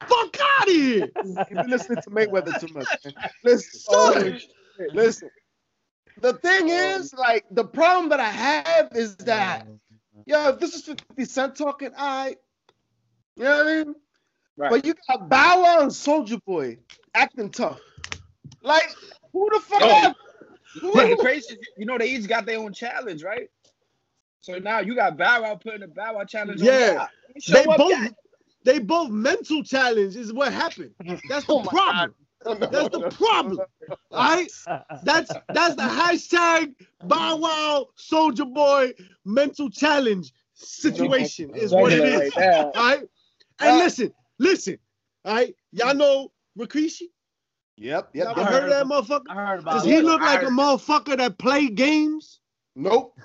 Fuck 0.08 0.38
out 0.39 0.67
of 0.67 0.74
here. 0.74 1.10
You've 1.25 1.50
been 1.50 1.69
listening 1.69 2.01
to 2.01 2.10
Mayweather 2.10 2.58
too 2.60 2.74
much. 2.74 2.88
Man. 3.03 3.13
Listen, 3.43 3.79
Son. 3.79 4.39
Oh, 4.79 4.86
listen. 4.93 5.29
The 6.22 6.34
thing 6.34 6.63
um, 6.63 6.69
is, 6.69 7.13
like, 7.13 7.46
the 7.51 7.65
problem 7.65 8.10
that 8.10 8.22
I 8.22 8.29
have 8.29 8.89
is 8.96 9.17
that, 9.17 9.67
yo, 10.25 10.50
if 10.50 10.60
this 10.60 10.75
is 10.75 10.84
50 10.84 11.25
Cent 11.25 11.55
talking, 11.55 11.91
I, 11.98 12.36
you 13.36 13.43
know 13.43 13.58
what 13.58 13.67
I 13.67 13.84
mean? 13.84 13.96
Right. 14.55 14.72
But 14.72 14.86
you 14.86 14.93
got 15.10 15.29
Bow 15.29 15.63
Wow 15.63 15.81
and 15.81 15.93
Soldier 15.93 16.39
Boy 16.46 16.77
acting 17.13 17.50
tough. 17.50 17.79
Like, 18.62 18.96
who 19.34 19.48
the 19.54 19.60
fuck? 19.60 19.80
Yo, 19.82 19.88
are- 19.88 20.16
who- 20.82 20.94
But 20.94 21.10
the 21.10 21.16
crazy, 21.18 21.58
you 21.78 21.86
know, 21.86 21.98
they 21.98 22.10
each 22.10 22.28
got 22.28 22.46
their 22.46 22.60
own 22.60 22.74
challenge, 22.74 23.24
right? 23.24 23.50
So 24.42 24.58
now 24.58 24.80
you 24.80 24.96
got 24.96 25.18
Bow 25.18 25.42
Wow 25.44 25.56
putting 25.56 25.82
the 25.82 25.88
Bow 25.88 26.16
Wow 26.16 26.24
challenge 26.25 26.62
Yeah. 26.62 26.89
on 26.92 26.96
top. 26.96 27.10
They 27.48 27.66
both 27.66 27.92
got- 27.92 28.13
they 28.66 28.80
both 28.80 29.10
mental 29.10 29.63
challenge 29.63 30.16
is 30.16 30.34
what 30.34 30.51
happened. 30.54 30.92
That's 31.28 31.46
the 31.46 31.54
Oh 31.54 31.60
my 31.63 31.72
problem. 31.72 32.16
That's 32.46 32.89
the 32.89 33.10
problem. 33.10 33.60
All 34.12 34.36
right? 34.36 34.51
That's 35.04 35.32
that's 35.50 35.75
the 35.75 35.82
hashtag 35.84 36.74
Bow 37.04 37.38
Wow 37.38 37.88
Soldier 37.95 38.45
Boy 38.45 38.93
mental 39.26 39.69
challenge 39.69 40.32
situation 40.54 41.52
is 41.56 41.72
what 41.74 41.91
it 41.93 42.04
is. 42.06 42.34
All 42.36 42.72
right, 42.76 43.04
And 43.60 43.78
listen, 43.78 44.13
listen. 44.39 44.78
All 45.26 45.36
right. 45.36 45.56
Y'all 45.72 45.95
know 45.95 46.32
Rikishi? 46.58 47.10
Yep, 47.80 48.10
yep. 48.13 48.28
Y'all 48.36 48.38
yep. 48.38 48.48
heard 48.52 48.63
of 48.63 48.70
that 48.70 48.86
motherfucker? 48.86 49.30
I 49.30 49.34
heard 49.48 49.60
about 49.62 49.74
Does 49.76 49.86
it. 49.88 49.89
he 49.94 50.02
look 50.02 50.22
I 50.22 50.26
like 50.34 50.42
a 50.42 50.46
heard- 50.46 50.54
motherfucker 50.54 51.18
that 51.18 51.38
play 51.38 51.68
games? 51.70 52.39
Nope. 52.76 53.18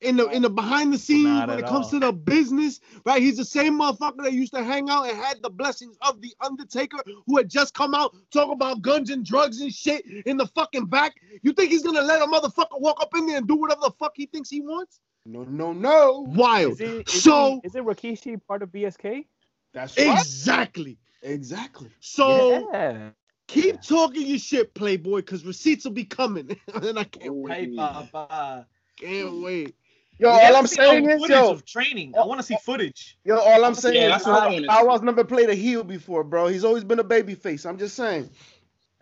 in 0.00 0.16
the 0.16 0.26
in 0.30 0.42
the 0.42 0.50
behind 0.50 0.92
the 0.92 0.98
scenes 0.98 1.24
Not 1.24 1.48
when 1.48 1.58
it 1.60 1.66
comes 1.66 1.86
all. 1.86 1.90
to 1.92 1.98
the 2.00 2.12
business, 2.12 2.80
right? 3.06 3.22
He's 3.22 3.36
the 3.36 3.44
same 3.44 3.78
motherfucker 3.78 4.24
that 4.24 4.32
used 4.32 4.52
to 4.54 4.64
hang 4.64 4.90
out 4.90 5.08
and 5.08 5.16
had 5.16 5.40
the 5.42 5.50
blessings 5.50 5.96
of 6.02 6.20
the 6.20 6.34
Undertaker, 6.40 6.98
who 7.26 7.36
had 7.36 7.48
just 7.48 7.72
come 7.74 7.94
out 7.94 8.12
talking 8.32 8.52
about 8.54 8.82
guns 8.82 9.10
and 9.10 9.24
drugs 9.24 9.60
and 9.60 9.72
shit 9.72 10.04
in 10.26 10.36
the 10.36 10.46
fucking 10.48 10.86
back. 10.86 11.14
You 11.42 11.52
think 11.52 11.70
he's 11.70 11.84
gonna 11.84 12.02
let 12.02 12.20
a 12.20 12.26
motherfucker 12.26 12.80
walk 12.80 13.00
up 13.00 13.14
in 13.16 13.26
there 13.26 13.36
and 13.36 13.46
do 13.46 13.54
whatever 13.54 13.82
the 13.82 13.92
fuck 13.98 14.12
he 14.16 14.26
thinks 14.26 14.48
he 14.50 14.60
wants? 14.60 14.98
No, 15.24 15.44
no, 15.44 15.72
no. 15.72 16.26
Wild. 16.30 16.72
Is 16.72 16.80
it, 16.80 17.08
is 17.08 17.22
So- 17.22 17.60
it, 17.62 17.66
is 17.68 17.74
it 17.76 17.84
Rikishi 17.84 18.40
part 18.48 18.62
of 18.64 18.70
BSK? 18.72 19.24
That's 19.72 19.96
right. 19.96 20.18
Exactly. 20.18 20.98
Exactly. 21.22 21.90
So 22.00 22.68
yeah. 22.72 23.10
Keep 23.46 23.82
talking 23.82 24.26
your 24.26 24.38
shit, 24.38 24.74
Playboy, 24.74 25.16
because 25.16 25.44
receipts 25.44 25.84
will 25.84 25.92
be 25.92 26.04
coming. 26.04 26.56
and 26.74 26.98
I 26.98 27.04
can't 27.04 27.30
oh, 27.30 27.32
wait. 27.32 27.52
Hey, 27.70 27.76
Papa. 27.76 28.66
Can't 28.98 29.42
wait. 29.42 29.74
Yo, 30.18 30.30
We 30.32 30.40
all 30.40 30.56
I'm 30.56 30.66
saying 30.66 31.08
is, 31.08 31.20
footage 31.20 31.36
yo, 31.36 31.50
of 31.50 31.64
training. 31.64 32.14
I 32.16 32.24
want 32.24 32.38
to 32.40 32.46
see 32.46 32.56
footage. 32.64 33.18
yo, 33.24 33.38
all 33.38 33.64
I'm 33.64 33.74
saying 33.74 33.96
Yeah, 33.96 34.16
is, 34.16 34.24
that's 34.24 34.26
I 34.26 34.46
wanna 34.48 34.66
Bow 34.66 34.80
see. 34.80 34.86
Wow's 34.86 35.02
never 35.02 35.24
played 35.24 35.48
a 35.50 35.54
heel 35.54 35.82
before, 35.82 36.22
bro. 36.22 36.46
He's 36.46 36.64
always 36.64 36.84
been 36.84 36.98
a 37.00 37.04
baby 37.04 37.34
face. 37.34 37.64
I'm 37.64 37.78
just 37.78 37.96
saying. 37.96 38.30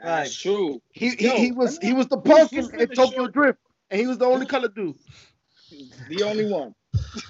That's 0.02 0.34
true. 0.34 0.80
He 0.92 1.08
Yo, 1.18 1.32
he, 1.36 1.46
he 1.46 1.52
was 1.52 1.78
he 1.78 1.92
was 1.92 2.06
the 2.06 2.16
who's- 2.16 2.38
punk 2.38 2.50
who's 2.52 2.68
in, 2.70 2.80
in 2.80 2.88
Tokyo 2.88 3.24
show- 3.24 3.28
Drift, 3.28 3.58
and 3.90 4.00
he 4.00 4.06
was 4.06 4.18
the 4.18 4.24
only 4.24 4.46
color 4.46 4.68
dude. 4.68 4.96
The 6.08 6.22
only 6.22 6.50
one. 6.50 6.74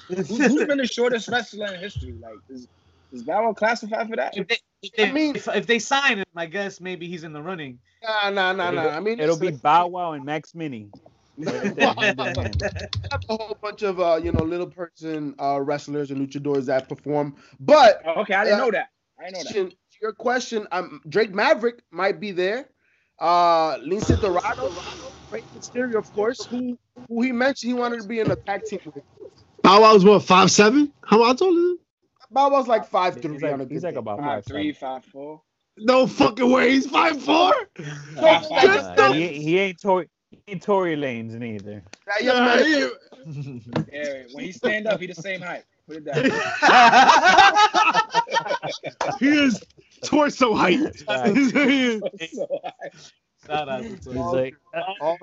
Who's, 0.09 0.29
who's 0.29 0.55
been 0.67 0.79
the 0.79 0.87
shortest 0.87 1.29
wrestler 1.29 1.75
in 1.75 1.81
history? 1.81 2.13
Like, 2.21 2.39
is, 2.49 2.69
is 3.13 3.25
Bow 3.25 3.47
Wow 3.47 3.53
classified 3.55 4.09
for 4.09 4.17
that? 4.17 4.37
If 4.37 4.47
they, 4.47 4.59
if, 4.83 4.93
they, 4.97 5.09
I 5.09 5.13
mean- 5.13 5.37
if, 5.37 5.49
if 5.49 5.67
they 5.67 5.79
sign 5.79 6.19
him, 6.19 6.25
I 6.37 6.47
guess 6.47 6.81
maybe 6.81 7.09
he's 7.09 7.25
in 7.25 7.33
the 7.33 7.43
running. 7.43 7.79
Nah, 8.03 8.31
nah, 8.31 8.53
nah, 8.53 8.71
nah. 8.71 8.89
I 8.89 9.01
mean, 9.01 9.21
It'll 9.21 9.37
be 9.37 9.47
listen, 9.47 9.61
Bow 9.63 9.89
Wow 9.89 10.13
and 10.13 10.25
Max 10.25 10.55
Mini. 10.55 10.91
Right 11.39 11.75
there, 11.75 11.95
hand 11.95 12.21
in 12.21 12.35
hand. 12.35 12.63
have 13.11 13.21
a 13.29 13.37
whole 13.37 13.57
bunch 13.63 13.83
of 13.83 14.01
uh, 14.01 14.21
you 14.23 14.33
know, 14.33 14.43
little 14.43 14.67
person 14.67 15.35
uh 15.39 15.61
wrestlers 15.61 16.11
and 16.11 16.21
luchadors 16.27 16.67
that 16.67 16.89
perform. 16.89 17.37
But 17.59 18.03
Oh, 18.05 18.21
okay, 18.23 18.35
I 18.35 18.45
didn't 18.45 18.61
Uh, 18.61 18.65
know 18.65 18.71
that. 18.73 18.89
I 19.19 19.25
didn't 19.31 19.35
know 19.35 19.43
that. 19.45 19.71
to 19.71 19.77
your 20.03 20.13
question, 20.13 20.67
um, 20.73 21.01
Drake 21.09 21.35
Maverick 21.35 21.83
might 21.91 22.21
be 22.21 22.33
there. 22.33 22.69
Uh, 23.19 23.77
Lince 23.79 24.19
Dorado, 24.19 24.71
Rey 25.31 25.43
Mysterio, 25.55 25.99
of 25.99 26.11
course, 26.13 26.47
who 26.51 26.79
who 27.09 27.23
he 27.23 27.33
mentioned 27.33 27.69
he 27.71 27.75
wanted 27.75 27.99
to 28.01 28.09
be 28.09 28.21
in 28.21 28.31
a 28.31 28.37
tag 28.37 28.65
team 28.65 28.81
with. 28.95 29.05
Bow 29.63 29.81
Wow's 29.83 30.05
what, 30.05 30.23
five 30.23 30.51
seven? 30.51 30.93
How 31.05 31.23
I 31.23 31.35
told 31.35 31.55
you? 31.55 31.81
Bow 32.31 32.49
Wow's 32.51 32.69
like 32.69 32.87
five 32.87 33.21
three 33.21 33.33
He's 33.35 33.43
on 33.43 33.49
a 33.49 33.53
like, 33.57 33.69
good 33.69 33.75
he's 33.75 33.83
like 33.83 33.97
about 33.97 34.19
Five 34.19 34.27
five 34.27 34.45
three, 34.47 34.73
seven. 34.73 35.03
five 35.03 35.11
four. 35.11 35.43
No 35.79 36.07
fucking 36.07 36.51
way. 36.51 36.71
He's 36.73 36.87
five 36.89 37.21
four. 37.23 37.53
Five, 38.17 38.47
five, 38.47 38.63
Just 38.63 38.87
five. 38.89 38.97
don't- 38.97 39.15
he, 39.15 39.29
he 39.43 39.59
ain't 39.59 39.81
Tory, 39.81 40.09
he 40.31 40.39
ain't 40.53 40.63
Tory 40.63 40.95
Lanez 40.97 41.33
neither. 41.33 41.83
That 42.07 42.23
young 42.23 42.45
man, 42.45 42.91
Yeah, 43.93 44.23
when 44.33 44.45
he 44.45 44.53
stand 44.53 44.87
up, 44.87 45.01
he 45.01 45.07
the 45.07 45.15
same 45.15 45.41
height. 45.41 45.65
Put 45.87 45.97
it 45.99 46.05
down. 46.05 46.25
he 49.21 49.29
is 49.29 49.63
torso 50.05 50.55
height. 50.55 50.81
Right. 51.09 51.37
He 51.37 51.87
is. 51.87 52.03
Shout 53.47 53.69
out 53.69 53.83
to 53.83 53.89
He's 53.89 54.01
Tony. 54.05 54.19
like, 54.19 54.55
uh. 54.75 54.83
Oh, 55.01 55.17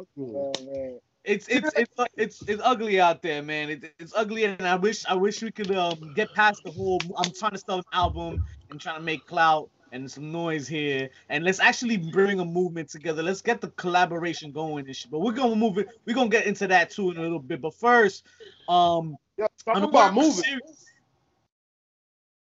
man. 0.66 1.00
It's 1.28 1.46
it's 1.50 1.70
it's 1.76 1.92
it's 2.16 2.42
it's 2.48 2.62
ugly 2.64 3.02
out 3.02 3.22
there, 3.22 3.44
man. 3.44 3.70
It, 3.70 3.94
it's 4.00 4.14
ugly, 4.16 4.46
and 4.46 4.62
I 4.66 4.76
wish 4.76 5.06
I 5.06 5.14
wish 5.14 5.44
we 5.44 5.52
could 5.52 5.70
um 5.76 6.14
get 6.16 6.34
past 6.34 6.64
the 6.64 6.72
whole. 6.72 7.00
I'm 7.18 7.32
trying 7.34 7.52
to 7.52 7.58
sell 7.58 7.80
an 7.80 7.84
album 7.92 8.46
and 8.72 8.80
trying 8.80 8.96
to 8.96 9.02
make 9.04 9.26
clout 9.28 9.70
and 9.92 10.10
some 10.10 10.32
noise 10.32 10.70
here, 10.70 11.10
and 11.30 11.44
let's 11.44 11.60
actually 11.60 11.98
bring 11.98 12.40
a 12.40 12.46
movement 12.46 12.88
together. 12.90 13.22
Let's 13.22 13.42
get 13.42 13.60
the 13.60 13.68
collaboration 13.72 14.54
going 14.54 14.86
and 14.88 14.96
shit. 14.96 15.12
But 15.12 15.20
we're 15.20 15.34
gonna 15.34 15.56
move 15.58 15.78
it. 15.78 15.90
We're 16.06 16.16
gonna 16.16 16.30
get 16.30 16.46
into 16.46 16.66
that 16.70 16.92
too 16.92 17.12
in 17.12 17.18
a 17.18 17.22
little 17.22 17.40
bit. 17.40 17.60
But 17.62 17.74
first, 17.74 18.26
um, 18.70 19.18
Yo, 19.38 19.48
talk 19.66 19.84
about 19.84 20.14
moving. 20.14 20.32
series- 20.32 20.86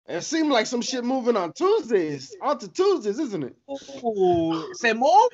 It 0.07 0.21
seemed 0.23 0.51
like 0.51 0.67
some 0.67 0.81
shit 0.81 1.03
moving 1.03 1.35
on 1.35 1.51
Tuesdays. 1.51 2.33
On 2.41 2.57
to 2.57 2.67
Tuesdays, 2.69 3.19
isn't 3.19 3.43
it? 3.43 3.55
Ooh, 3.69 4.73
say 4.73 4.93
more. 4.93 5.27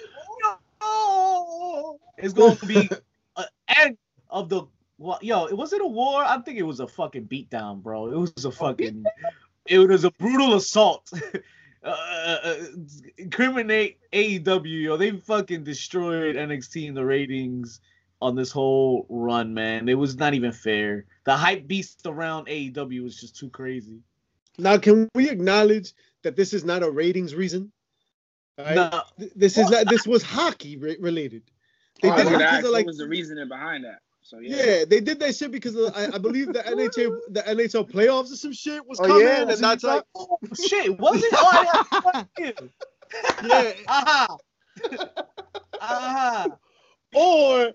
No. 0.81 1.99
It's 2.17 2.33
going 2.33 2.55
to 2.57 2.65
be 2.65 2.89
an 3.37 3.45
end 3.67 3.97
of 4.29 4.49
the. 4.49 4.63
Well, 4.97 5.19
yo, 5.21 5.45
it 5.45 5.57
was 5.57 5.73
it 5.73 5.81
a 5.81 5.87
war? 5.87 6.23
I 6.23 6.39
think 6.39 6.57
it 6.57 6.63
was 6.63 6.79
a 6.79 6.87
fucking 6.87 7.27
beatdown, 7.27 7.81
bro. 7.81 8.11
It 8.11 8.17
was 8.17 8.45
a 8.45 8.51
fucking. 8.51 9.05
It 9.65 9.79
was 9.79 10.03
a 10.03 10.11
brutal 10.11 10.55
assault. 10.55 11.11
uh, 11.83 11.87
uh, 12.43 12.55
incriminate 13.17 13.99
AEW, 14.11 14.83
yo. 14.83 14.97
They 14.97 15.11
fucking 15.11 15.63
destroyed 15.63 16.35
NXT 16.35 16.87
in 16.87 16.93
the 16.93 17.05
ratings 17.05 17.79
on 18.21 18.35
this 18.35 18.51
whole 18.51 19.05
run, 19.09 19.53
man. 19.53 19.87
It 19.89 19.95
was 19.95 20.15
not 20.15 20.33
even 20.33 20.51
fair. 20.51 21.05
The 21.25 21.35
hype 21.35 21.67
beast 21.67 22.01
around 22.05 22.47
AEW 22.47 23.03
was 23.03 23.19
just 23.19 23.35
too 23.35 23.49
crazy. 23.49 23.99
Now, 24.57 24.77
can 24.77 25.09
we 25.13 25.29
acknowledge 25.29 25.93
that 26.23 26.35
this 26.35 26.53
is 26.53 26.63
not 26.63 26.81
a 26.81 26.89
ratings 26.89 27.35
reason? 27.35 27.71
Right? 28.57 28.91
Th- 29.19 29.31
This 29.35 29.57
is 29.57 29.69
not. 29.69 29.89
This 29.89 30.07
was 30.07 30.23
hockey 30.23 30.77
re- 30.77 30.97
related. 30.99 31.43
They 32.01 32.09
Oh, 32.09 32.15
did 32.17 32.25
was 32.25 32.33
it 32.33 32.37
because 32.37 32.41
ask 32.53 32.57
of 32.59 32.63
what 32.65 32.73
like 32.73 32.85
was 32.85 32.97
the 32.97 33.07
reasoning 33.07 33.47
behind 33.47 33.83
that. 33.85 33.99
So 34.21 34.39
yeah. 34.39 34.55
yeah, 34.57 34.85
they 34.85 34.99
did 35.01 35.19
that 35.19 35.35
shit 35.35 35.51
because 35.51 35.75
of, 35.75 35.95
I, 35.95 36.07
I 36.13 36.17
believe 36.17 36.47
the 36.51 36.59
NHL 36.63 37.19
the 37.29 37.41
NHL 37.43 37.89
playoffs 37.89 38.31
or 38.33 38.35
some 38.37 38.53
shit 38.53 38.85
was 38.87 38.99
Oh, 38.99 39.05
coming, 39.05 39.21
yeah? 39.27 39.41
and 39.41 39.49
That's 39.49 39.61
that's 39.61 39.83
like 39.83 40.03
oh, 40.15 40.37
shit, 40.67 40.97
was 40.99 41.23
it? 41.23 41.33
Oh, 41.33 41.49
I 41.51 41.65
had 41.65 42.03
no 42.03 42.11
idea. 42.41 42.53
yeah, 43.43 43.71
Aha. 43.87 44.37
Aha. 45.81 46.47
Uh-huh. 46.47 46.49
Uh-huh. 46.49 46.49
or 47.13 47.73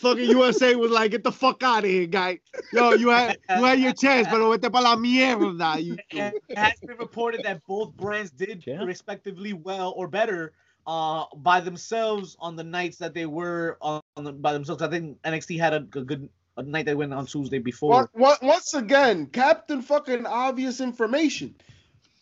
fucking 0.00 0.24
USA 0.30 0.74
was 0.76 0.90
like, 0.90 1.10
get 1.10 1.24
the 1.24 1.32
fuck 1.32 1.62
out 1.62 1.84
of 1.84 1.90
here, 1.90 2.06
guy. 2.06 2.38
Yo, 2.72 2.92
you 2.92 3.08
had 3.08 3.38
you 3.56 3.64
had 3.64 3.80
your 3.80 3.92
chance, 3.94 4.28
pero 4.28 4.50
vete 4.50 4.70
pa 4.70 4.80
la 4.80 4.94
mierda. 4.96 5.82
You, 5.82 5.96
And 6.12 6.34
it 6.48 6.58
has 6.58 6.74
been 6.86 6.98
reported 6.98 7.42
that 7.44 7.62
both 7.66 7.96
brands 7.96 8.30
did 8.30 8.62
Yeah. 8.66 8.84
respectively 8.84 9.52
well 9.54 9.94
or 9.96 10.06
better 10.06 10.52
uh 10.88 11.26
by 11.36 11.60
themselves 11.60 12.36
on 12.40 12.56
the 12.56 12.64
nights 12.64 12.98
that 12.98 13.14
they 13.14 13.26
were 13.26 13.78
on 13.82 14.02
the, 14.16 14.32
by 14.32 14.54
themselves. 14.54 14.82
I 14.82 14.90
think 14.90 15.22
NXT 15.22 15.60
had 15.60 15.74
a 15.74 15.80
good 15.82 16.30
a 16.58 16.64
night 16.64 16.86
they 16.86 16.96
went 16.96 17.14
on 17.14 17.26
Tuesday 17.26 17.60
before. 17.60 18.02
What, 18.02 18.10
what, 18.14 18.42
once 18.42 18.74
again, 18.74 19.26
Captain 19.28 19.82
fucking 19.82 20.26
obvious 20.26 20.80
information. 20.80 21.56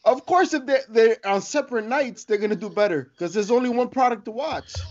Of 0.04 0.26
course, 0.26 0.54
if 0.54 0.66
they're, 0.66 0.84
they're 0.88 1.18
on 1.26 1.42
separate 1.42 1.86
nights, 1.86 2.24
they're 2.24 2.38
gonna 2.38 2.56
do 2.56 2.70
better 2.70 3.04
because 3.04 3.34
there's 3.34 3.50
only 3.52 3.70
one 3.70 3.90
product 3.90 4.26
to 4.26 4.32
watch. 4.32 4.86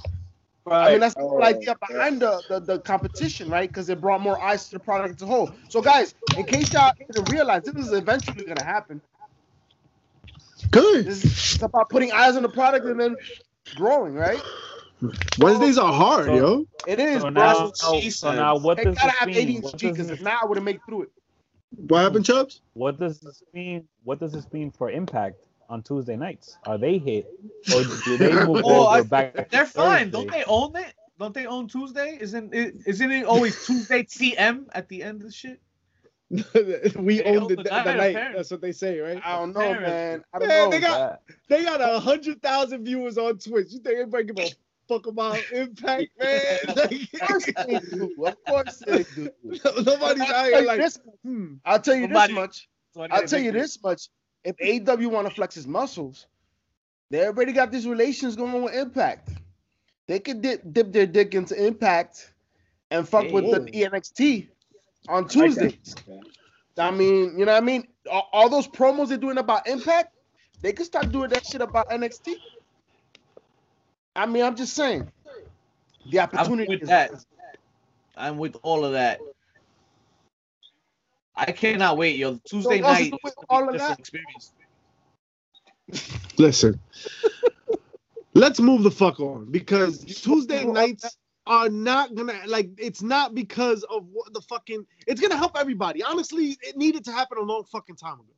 I 0.81 0.89
mean, 0.89 1.01
that's 1.01 1.15
the 1.15 1.25
whole 1.29 1.43
Oh, 1.43 1.45
idea 1.45 1.75
behind 1.79 2.21
the, 2.21 2.43
the, 2.49 2.59
the 2.61 2.79
competition, 2.81 3.49
right? 3.49 3.69
Because 3.69 3.89
it 3.89 4.01
brought 4.01 4.21
more 4.21 4.41
eyes 4.41 4.65
to 4.69 4.73
the 4.73 4.79
product 4.79 5.15
as 5.17 5.23
a 5.23 5.27
whole. 5.27 5.55
So, 5.69 5.81
guys, 5.81 6.15
in 6.35 6.45
case 6.45 6.73
y'all 6.73 6.93
didn't 6.99 7.25
realize, 7.29 7.63
this 7.63 7.75
is 7.87 7.93
eventually 7.93 8.45
gonna 8.45 8.63
happen. 8.63 9.01
good. 10.71 11.05
This 11.05 11.25
is 11.25 11.35
it's 11.53 11.63
about 11.63 11.89
putting 11.89 12.11
eyes 12.13 12.35
on 12.37 12.43
the 12.43 12.49
product 12.49 12.85
and 12.87 12.99
then 12.99 13.17
growing, 13.75 14.13
right? 14.13 14.41
Wednesdays 15.39 15.77
are 15.77 15.91
hard, 15.91 16.25
So- 16.27 16.35
yo. 16.35 16.65
It 16.87 16.99
is, 16.99 17.15
So 17.21 17.21
bro. 17.21 17.29
now, 17.31 17.59
what 17.67 17.77
she 18.01 18.09
so 18.11 18.29
said. 18.29 18.35
now 18.37 18.57
what 18.57 18.77
They 18.77 18.85
does 18.85 18.95
gotta 18.95 19.07
this 19.07 19.15
have 19.19 19.27
mean? 19.47 19.61
What 19.61 19.77
because 19.79 20.09
if 20.09 20.21
not, 20.21 20.43
I 20.43 20.45
would 20.45 20.57
have 20.57 20.63
made 20.63 20.79
through 20.87 21.03
it. 21.03 21.11
What 21.87 21.99
happened, 22.03 22.25
Chubbs? 22.25 22.61
what 22.73 22.99
does 22.99 23.19
this 23.19 23.43
mean? 23.53 23.87
What 24.03 24.19
does 24.19 24.31
this 24.31 24.51
mean 24.53 24.71
for 24.71 24.89
Impact 24.89 25.35
on 25.67 25.81
Tuesday 25.83 26.15
nights? 26.15 26.57
Are 26.65 26.77
they 26.77 26.97
hit 26.99 27.27
or 27.75 27.83
do 28.05 28.17
they 28.17 28.31
move 28.45 28.61
Oh, 28.63 28.87
over 28.87 28.97
I- 28.97 29.01
back? 29.01 29.33
to 29.35 29.45
They're 29.49 29.65
fine. 29.65 30.11
Don't 30.11 30.29
they 30.31 30.43
own 30.45 30.75
it? 30.75 30.93
Don't 31.19 31.33
they 31.33 31.45
own 31.47 31.67
Tuesday? 31.67 32.17
Isn't 32.21 32.53
it? 32.53 32.75
Isn't 32.85 33.11
it 33.11 33.25
always 33.25 33.65
Tuesday 33.65 34.03
TM 34.03 34.67
at 34.73 34.87
the 34.89 35.01
end 35.03 35.21
of 35.21 35.27
the 35.27 35.33
shit? 35.33 35.59
we 36.31 37.17
They 37.19 37.23
own 37.23 37.37
own 37.43 37.47
the, 37.49 37.55
the 37.57 37.63
the, 37.63 37.69
night, 37.69 38.13
night. 38.13 38.33
That's 38.35 38.49
what 38.51 38.61
they 38.61 38.71
say, 38.71 38.99
right? 38.99 39.21
I 39.23 39.37
don't 39.37 39.53
know, 39.53 39.59
Apparently. 39.61 39.87
man. 39.89 40.23
I 40.33 40.39
don't 40.39 40.47
Man, 40.47 40.63
know. 40.65 40.71
they 40.71 40.79
got- 40.79 41.21
Yeah. 41.29 41.35
They 41.49 41.63
got 41.63 41.81
a 41.81 41.99
hundred 41.99 42.41
thousand 42.41 42.83
viewers 42.85 43.17
on 43.17 43.37
Twitch. 43.37 43.67
You 43.71 43.79
think 43.79 43.97
anybody 43.99 44.23
give 44.25 44.39
a 44.39 44.49
fuck 44.87 45.05
about 45.07 45.39
Impact, 45.51 46.07
man? 46.19 46.57
of 46.67 46.75
course 47.27 47.45
they 47.45 47.79
do. 47.91 48.15
Of 48.25 48.45
course 48.45 48.77
they 48.87 49.03
do. 49.15 49.29
Nobody's 49.43 49.85
I'll 49.95 50.05
out 50.05 50.17
tell 50.17 50.45
here 50.45 50.59
you 50.61 50.67
like, 50.67 50.79
this, 50.79 50.99
hmm. 51.23 51.53
I'll 51.63 51.79
tell 51.79 51.95
you 51.95 52.03
Somebody- 52.05 52.33
this 52.33 52.39
much. 52.41 52.69
I 52.97 53.15
I'll 53.15 53.27
tell 53.27 53.41
you 53.41 53.51
this 53.51 53.81
much. 53.83 54.07
If 54.43 54.55
AW 54.89 55.09
want 55.09 55.27
to 55.27 55.33
flex 55.33 55.53
his 55.55 55.67
muscles, 55.67 56.27
they 57.11 57.25
already 57.25 57.51
got 57.51 57.71
these 57.71 57.85
relations 57.87 58.35
going 58.35 58.53
on 58.55 58.63
with 58.63 58.73
Impact. 58.75 59.29
They 60.07 60.19
could 60.19 60.41
dip, 60.41 60.61
dip 60.71 60.91
their 60.93 61.05
dick 61.07 61.33
into 61.35 61.55
Impact 61.61 62.31
and 62.91 63.07
fuck 63.07 63.31
with 63.31 63.45
the 63.51 63.59
ENXT 63.71 64.47
on 65.09 65.27
I 65.37 65.47
like. 65.47 65.55
Tuesdays. 65.55 65.95
I 66.77 66.91
mean, 66.91 67.37
you 67.39 67.45
know 67.45 67.53
what 67.53 67.63
I 67.63 67.65
mean? 67.65 67.87
All, 68.11 68.29
all 68.33 68.49
those 68.49 68.67
promos 68.67 69.09
they're 69.09 69.17
doing 69.17 69.37
about 69.37 69.67
Impact, 69.67 70.13
they 70.61 70.73
could 70.73 70.85
start 70.85 71.11
doing 71.11 71.29
that 71.31 71.45
shit 71.45 71.61
about 71.61 71.89
NXT. 71.89 72.35
I 74.15 74.25
mean, 74.25 74.43
I'm 74.43 74.55
just 74.55 74.73
saying. 74.75 75.11
The 76.09 76.19
opportunity 76.19 76.67
I'm 76.67 76.69
opportunity 76.69 76.69
with 76.69 76.83
is 76.83 76.89
that. 76.89 77.11
I'm 78.17 78.37
with 78.37 78.57
all 78.63 78.85
of 78.85 78.93
that. 78.93 79.19
I 81.35 81.51
cannot 81.51 81.97
wait, 81.97 82.17
yo. 82.17 82.39
Tuesday 82.45 82.81
also 82.81 82.93
night 82.93 83.13
is 83.25 83.35
all 83.49 83.69
of 83.69 83.77
that- 83.77 83.99
experience. 83.99 84.53
Listen, 86.37 86.79
let's 88.33 88.59
move 88.59 88.83
the 88.83 88.91
fuck 88.91 89.19
on 89.19 89.51
because 89.51 90.03
Tuesday 90.05 90.65
nights 90.65 91.17
are 91.47 91.69
not 91.69 92.15
gonna 92.15 92.39
like. 92.47 92.69
It's 92.77 93.01
not 93.01 93.35
because 93.35 93.83
of 93.83 94.05
what 94.11 94.33
the 94.33 94.41
fucking. 94.41 94.85
It's 95.07 95.21
gonna 95.21 95.37
help 95.37 95.57
everybody. 95.57 96.03
Honestly, 96.03 96.57
it 96.61 96.77
needed 96.77 97.05
to 97.05 97.11
happen 97.11 97.37
a 97.37 97.41
long 97.41 97.63
fucking 97.65 97.95
time 97.95 98.15
ago. 98.15 98.33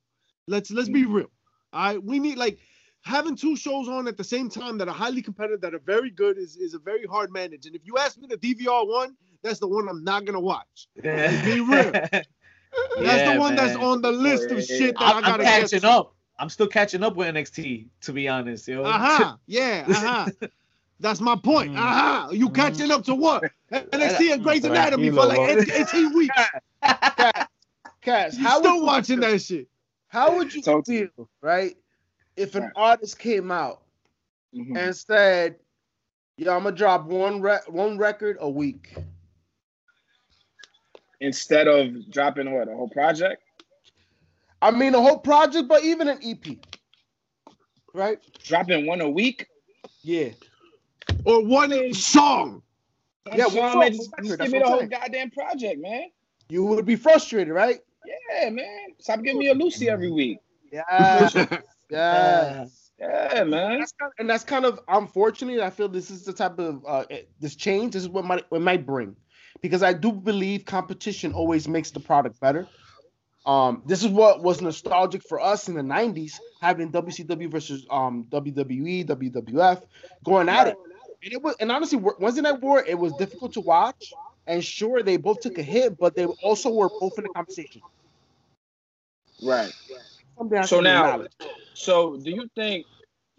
Let's 0.47 0.71
let's 0.71 0.89
be 0.89 1.05
real. 1.05 1.29
All 1.73 1.85
right, 1.85 2.03
we 2.03 2.19
need 2.19 2.37
like 2.37 2.59
having 3.01 3.35
two 3.35 3.55
shows 3.55 3.87
on 3.87 4.07
at 4.07 4.17
the 4.17 4.23
same 4.23 4.49
time 4.49 4.77
that 4.77 4.87
are 4.87 4.93
highly 4.93 5.21
competitive, 5.21 5.61
that 5.61 5.73
are 5.73 5.79
very 5.79 6.09
good, 6.09 6.37
is 6.37 6.57
is 6.57 6.73
a 6.73 6.79
very 6.79 7.05
hard 7.05 7.31
manage. 7.31 7.65
And 7.65 7.75
if 7.75 7.81
you 7.85 7.97
ask 7.97 8.17
me, 8.17 8.27
the 8.27 8.37
DVR 8.37 8.87
one, 8.87 9.15
that's 9.43 9.59
the 9.59 9.67
one 9.67 9.87
I'm 9.87 10.03
not 10.03 10.25
gonna 10.25 10.39
watch. 10.39 10.87
Be 11.01 11.61
real. 11.61 11.91
That's 11.91 12.27
Yeah, 12.99 13.33
the 13.33 13.39
one 13.39 13.55
that's 13.55 13.75
on 13.75 14.01
the 14.01 14.11
list 14.11 14.51
of 14.51 14.63
shit 14.63 14.97
that 14.99 15.05
I 15.05 15.11
I'm, 15.11 15.17
I'm 15.17 15.23
gotta 15.23 15.43
get. 15.43 15.61
catching 15.61 15.85
up. 15.85 16.15
I'm 16.39 16.49
still 16.49 16.67
catching 16.67 17.03
up 17.03 17.15
with 17.15 17.27
NXT, 17.27 17.87
to 18.01 18.13
be 18.13 18.27
honest, 18.27 18.67
yo. 18.67 18.83
Uh 18.83 18.99
huh. 18.99 19.35
Yeah. 19.47 19.85
Uh 19.87 19.93
huh. 19.93 20.47
That's 20.99 21.19
my 21.21 21.35
point. 21.35 21.71
Mm. 21.73 21.77
Huh. 21.77 22.29
You 22.31 22.49
catching 22.49 22.89
up 22.91 23.03
to 23.05 23.13
what? 23.15 23.43
NXT 23.71 24.33
and 24.33 24.43
Grey's 24.43 24.63
Tranquilo, 24.63 24.71
Anatomy 24.71 25.09
for 25.11 25.25
like 25.25 25.69
18 25.69 26.13
weeks. 26.13 26.35
Cass, 28.01 28.37
You 28.37 28.43
how 28.43 28.59
still 28.59 28.73
would 28.73 28.79
you 28.79 28.85
watching 28.85 29.19
feel- 29.21 29.31
that 29.31 29.39
shit? 29.41 29.67
How 30.07 30.35
would 30.35 30.53
you 30.53 30.63
So- 30.63 30.81
feel, 30.81 31.07
right, 31.41 31.75
if 32.35 32.55
an 32.55 32.63
Right. 32.63 32.71
artist 32.75 33.19
came 33.19 33.51
out 33.51 33.81
Mhm. 34.55 34.77
and 34.77 34.95
said, 34.95 35.59
"Yo, 36.37 36.55
I'm 36.55 36.63
gonna 36.63 36.75
drop 36.75 37.05
one 37.05 37.41
re- 37.41 37.59
one 37.67 37.97
record 37.97 38.37
a 38.39 38.49
week." 38.49 38.95
Instead 41.19 41.67
of 41.67 42.09
dropping 42.11 42.51
what 42.53 42.67
a 42.69 42.71
whole 42.75 42.89
project, 42.89 43.43
I 44.61 44.71
mean, 44.71 44.93
a 44.95 45.01
whole 45.01 45.17
project, 45.19 45.67
but 45.67 45.83
even 45.83 46.07
an 46.07 46.19
EP, 46.23 46.59
right? 47.93 48.19
dropping 48.43 48.85
one 48.87 49.01
a 49.01 49.09
week. 49.09 49.47
Yeah, 50.03 50.29
Or 51.27 51.43
one 51.43 51.93
song? 51.93 52.61
Yeah, 53.27 53.35
Yeah, 53.35 53.45
one 53.47 53.71
song, 53.71 53.79
man, 53.81 53.91
just, 53.91 54.11
just 54.23 54.39
give 54.39 54.51
me 54.51 54.59
the 54.59 54.65
whole 54.65 54.77
saying. 54.77 54.89
goddamn 54.89 55.29
project, 55.31 55.81
man. 55.81 56.05
you 56.47 56.63
would 56.63 56.85
be 56.85 56.95
frustrated, 56.95 57.53
right? 57.53 57.79
Yeah, 58.05 58.49
man. 58.49 58.87
Stop 58.99 59.23
giving 59.23 59.39
me 59.39 59.49
a 59.49 59.53
Lucy 59.53 59.89
every 59.89 60.09
week. 60.09 60.39
Yeah, 60.71 61.29
yeah. 61.89 62.65
Yeah, 62.97 63.43
man. 63.43 63.79
That's 63.79 63.91
kind 63.91 64.11
and 64.19 64.29
that's 64.29 64.45
kind 64.45 64.63
of 64.65 64.79
unfortunate. 64.87 65.59
I 65.59 65.69
feel 65.69 65.89
this 65.89 66.09
is 66.09 66.23
the 66.23 66.31
type 66.33 66.57
of 66.59 66.83
uh, 66.87 67.03
this 67.41 67.55
change. 67.55 67.93
This 67.93 68.03
is 68.03 68.09
what 68.09 68.23
might 68.23 68.45
what 68.49 68.61
might 68.61 68.85
bring, 68.85 69.15
because 69.61 69.83
I 69.83 69.91
do 69.93 70.13
believe 70.13 70.63
competition 70.65 71.33
always 71.33 71.67
makes 71.67 71.91
the 71.91 71.99
product 71.99 72.39
better. 72.39 72.67
Um, 73.45 73.83
this 73.85 74.01
is 74.03 74.09
what 74.09 74.41
was 74.43 74.61
nostalgic 74.61 75.23
for 75.27 75.39
us 75.39 75.67
in 75.67 75.75
the 75.75 75.81
'90s, 75.81 76.39
having 76.61 76.91
WCW 76.91 77.51
versus 77.51 77.85
um 77.91 78.25
WWE, 78.29 79.05
WWF 79.05 79.83
going 80.23 80.49
at 80.49 80.67
it. 80.67 80.77
And 81.23 81.33
it 81.33 81.41
was, 81.41 81.55
and 81.59 81.71
honestly, 81.71 81.99
Wednesday 82.19 82.41
Night 82.41 82.61
War, 82.61 82.83
it 82.85 82.97
was 82.97 83.13
difficult 83.13 83.53
to 83.53 83.61
watch. 83.61 84.17
And 84.47 84.63
sure, 84.63 85.03
they 85.03 85.17
both 85.17 85.41
took 85.41 85.57
a 85.57 85.63
hit, 85.63 85.97
but 85.97 86.15
they 86.15 86.25
also 86.25 86.69
were 86.71 86.89
both 86.99 87.17
in 87.17 87.23
the 87.23 87.29
conversation. 87.29 87.81
Right. 89.41 89.73
So 90.63 90.79
now- 90.79 91.25
So, 91.73 92.17
do 92.17 92.31
you 92.31 92.49
think? 92.55 92.85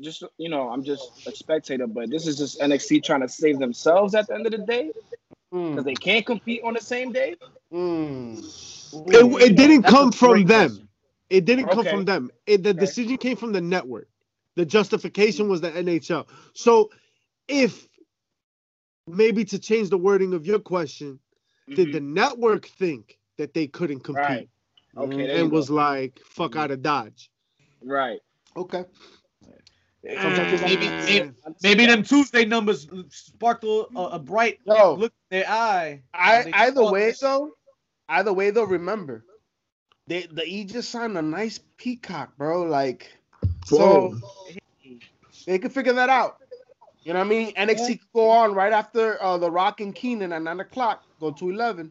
Just 0.01 0.23
you 0.39 0.49
know, 0.49 0.69
I'm 0.71 0.85
just 0.85 1.13
a 1.27 1.33
spectator, 1.33 1.87
but 1.89 2.11
this 2.11 2.27
is 2.27 2.39
just 2.39 2.61
NXT 2.61 3.03
trying 3.05 3.23
to 3.23 3.29
save 3.29 3.59
themselves 3.59 4.15
at 4.15 4.29
the 4.29 4.35
end 4.35 4.47
of 4.47 4.53
the 4.53 4.59
day 4.59 4.93
Mm, 5.53 5.71
because 5.71 5.85
they 5.85 5.95
can't 5.95 6.27
compete 6.27 6.63
on 6.65 6.75
the 6.75 6.81
same 6.81 7.13
day. 7.13 7.37
mm. 7.73 8.39
It, 8.93 9.43
it 9.43 9.57
didn't 9.57 9.83
That's 9.83 9.93
come 9.93 10.13
from 10.13 10.45
them. 10.45 10.69
question. 10.69 10.89
It 11.31 11.45
didn't 11.45 11.69
come 11.69 11.85
from 11.87 12.05
them. 12.05 12.31
It, 12.47 12.63
the 12.63 12.71
Okay. 12.71 12.79
decision 12.81 13.17
came 13.19 13.37
from 13.37 13.53
the 13.53 13.61
network. 13.61 14.09
The 14.57 14.67
justification 14.67 15.49
was 15.49 15.61
the 15.61 15.71
NHL. 15.71 16.27
So 16.55 16.91
if 17.49 17.89
maybe 19.07 19.45
to 19.47 19.59
change 19.59 19.89
the 19.91 19.99
wording 19.99 20.35
of 20.35 20.47
your 20.47 20.59
question, 20.59 21.19
did 21.75 21.93
the 21.93 22.01
network 22.01 22.67
think 22.67 23.19
that 23.37 23.55
they 23.55 23.67
couldn't 23.67 24.01
compete 24.01 24.23
Mm-hmm. 24.25 24.33
Right. 24.35 24.49
Okay, 24.97 25.17
there 25.27 25.37
you 25.37 25.43
and 25.43 25.51
go. 25.51 25.57
was 25.57 25.71
like, 25.71 26.19
fuck 26.25 26.53
Mhm. 26.53 26.61
out 26.61 26.71
of 26.71 26.83
Dodge? 26.83 27.31
right? 27.83 28.21
Okay. 28.57 28.85
Sometimes 30.23 30.61
Maybe- 30.63 30.89
maybe- 30.89 31.33
Maybe 31.63 31.87
them 31.87 32.03
Tuesday 32.03 32.45
numbers 32.45 32.89
sparked 33.11 33.65
a, 33.65 33.87
a 33.97 34.19
bright 34.19 34.59
Yo, 34.65 34.95
look 34.95 35.13
in 35.31 35.39
their 35.41 35.49
eye. 35.51 36.03
I 36.15 36.51
either 36.55 36.85
way 36.91 37.07
this- 37.07 37.21
though, 37.21 37.53
either 38.09 38.33
way 38.33 38.51
though, 38.51 38.65
remember, 38.65 39.25
they 40.07 40.23
the 40.27 40.45
E 40.47 40.65
just 40.65 40.91
signed 40.91 41.19
a 41.19 41.23
nice 41.23 41.61
peacock, 41.77 42.37
bro. 42.39 42.63
Like, 42.63 43.13
so 43.67 44.17
they 45.47 45.59
could 45.59 45.73
figure 45.73 45.93
that 45.93 46.09
out. 46.09 46.39
You 47.09 47.15
know 47.15 47.21
what 47.21 47.27
I 47.27 47.31
mean? 47.31 47.55
NXT 47.55 48.01
could 48.01 48.13
go 48.15 48.29
on 48.29 48.53
right 48.53 48.71
after 48.71 49.21
uh, 49.23 49.39
the 49.39 49.51
Rock 49.51 49.81
and 49.81 49.95
Kenan 49.95 50.31
at 50.31 50.43
nine 50.43 50.61
o'clock. 50.61 51.05
Go 51.19 51.31
to 51.31 51.49
eleven. 51.49 51.91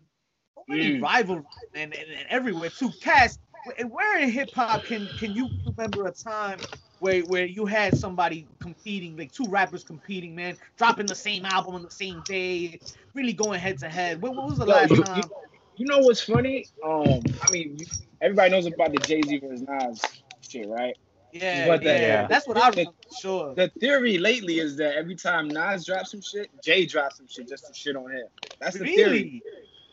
many 0.68 1.00
Mm. 1.00 1.02
rivalries 1.02 1.46
and, 1.74 1.92
and, 1.92 2.12
and 2.12 2.28
everywhere 2.30 2.70
too. 2.70 2.92
Cass, 3.02 3.40
wh- 3.66 3.92
where 3.92 4.20
in 4.20 4.30
hip 4.30 4.54
hop 4.54 4.86
can 4.86 5.08
can 5.18 5.34
you 5.34 5.50
remember 5.66 6.06
a 6.06 6.12
time 6.12 6.60
where 7.00 7.22
where 7.22 7.48
you 7.48 7.66
had 7.66 7.98
somebody 7.98 8.48
competing, 8.60 9.18
like 9.18 9.32
two 9.32 9.48
rappers 9.48 9.84
competing, 9.84 10.36
man, 10.36 10.56
dropping 10.78 11.08
the 11.08 11.16
same 11.16 11.46
album 11.46 11.74
on 11.74 11.82
the 11.82 11.90
same 11.90 12.22
day, 12.22 12.80
really 13.16 13.34
going 13.34 13.60
head 13.60 13.80
to 13.80 13.90
head? 13.90 14.22
When, 14.22 14.36
when 14.36 14.46
was 14.46 14.60
the 14.60 14.68
Yo, 14.68 14.72
last 14.72 14.92
you- 14.92 15.04
time? 15.04 15.32
You 15.78 15.88
know 15.88 15.98
what's 16.00 16.22
funny? 16.22 16.68
Um, 16.86 17.22
I 17.42 17.50
mean, 17.50 17.76
you, 17.80 17.88
everybody 18.22 18.52
knows 18.52 18.68
about 18.68 18.92
the 18.92 19.00
Jay 19.00 19.22
Z 19.24 19.40
versus 19.40 19.62
Nas 19.68 20.00
shit, 20.42 20.68
right? 20.68 20.96
Yeah, 21.32 21.68
But 21.68 21.82
the- 21.84 21.90
yeah, 21.90 22.00
Yeah. 22.00 22.28
that's 22.28 22.48
what 22.48 22.58
I 22.58 22.70
remember. 22.70 22.92
Sure. 23.20 23.54
The 23.54 23.70
theory 23.80 24.18
lately 24.18 24.60
is 24.60 24.78
that 24.78 24.96
every 24.96 25.16
time 25.16 25.48
Nas 25.48 25.86
drops 25.86 26.12
some 26.12 26.22
shit, 26.22 26.50
Jay 26.64 26.86
drops 26.86 27.18
some 27.18 27.28
shit 27.28 27.48
just 27.50 27.68
to 27.68 27.74
shit 27.74 27.96
on 27.96 28.12
him. 28.12 28.28
That's 28.60 28.78
the 28.78 28.86
theory. 28.86 29.12
Really? 29.12 29.44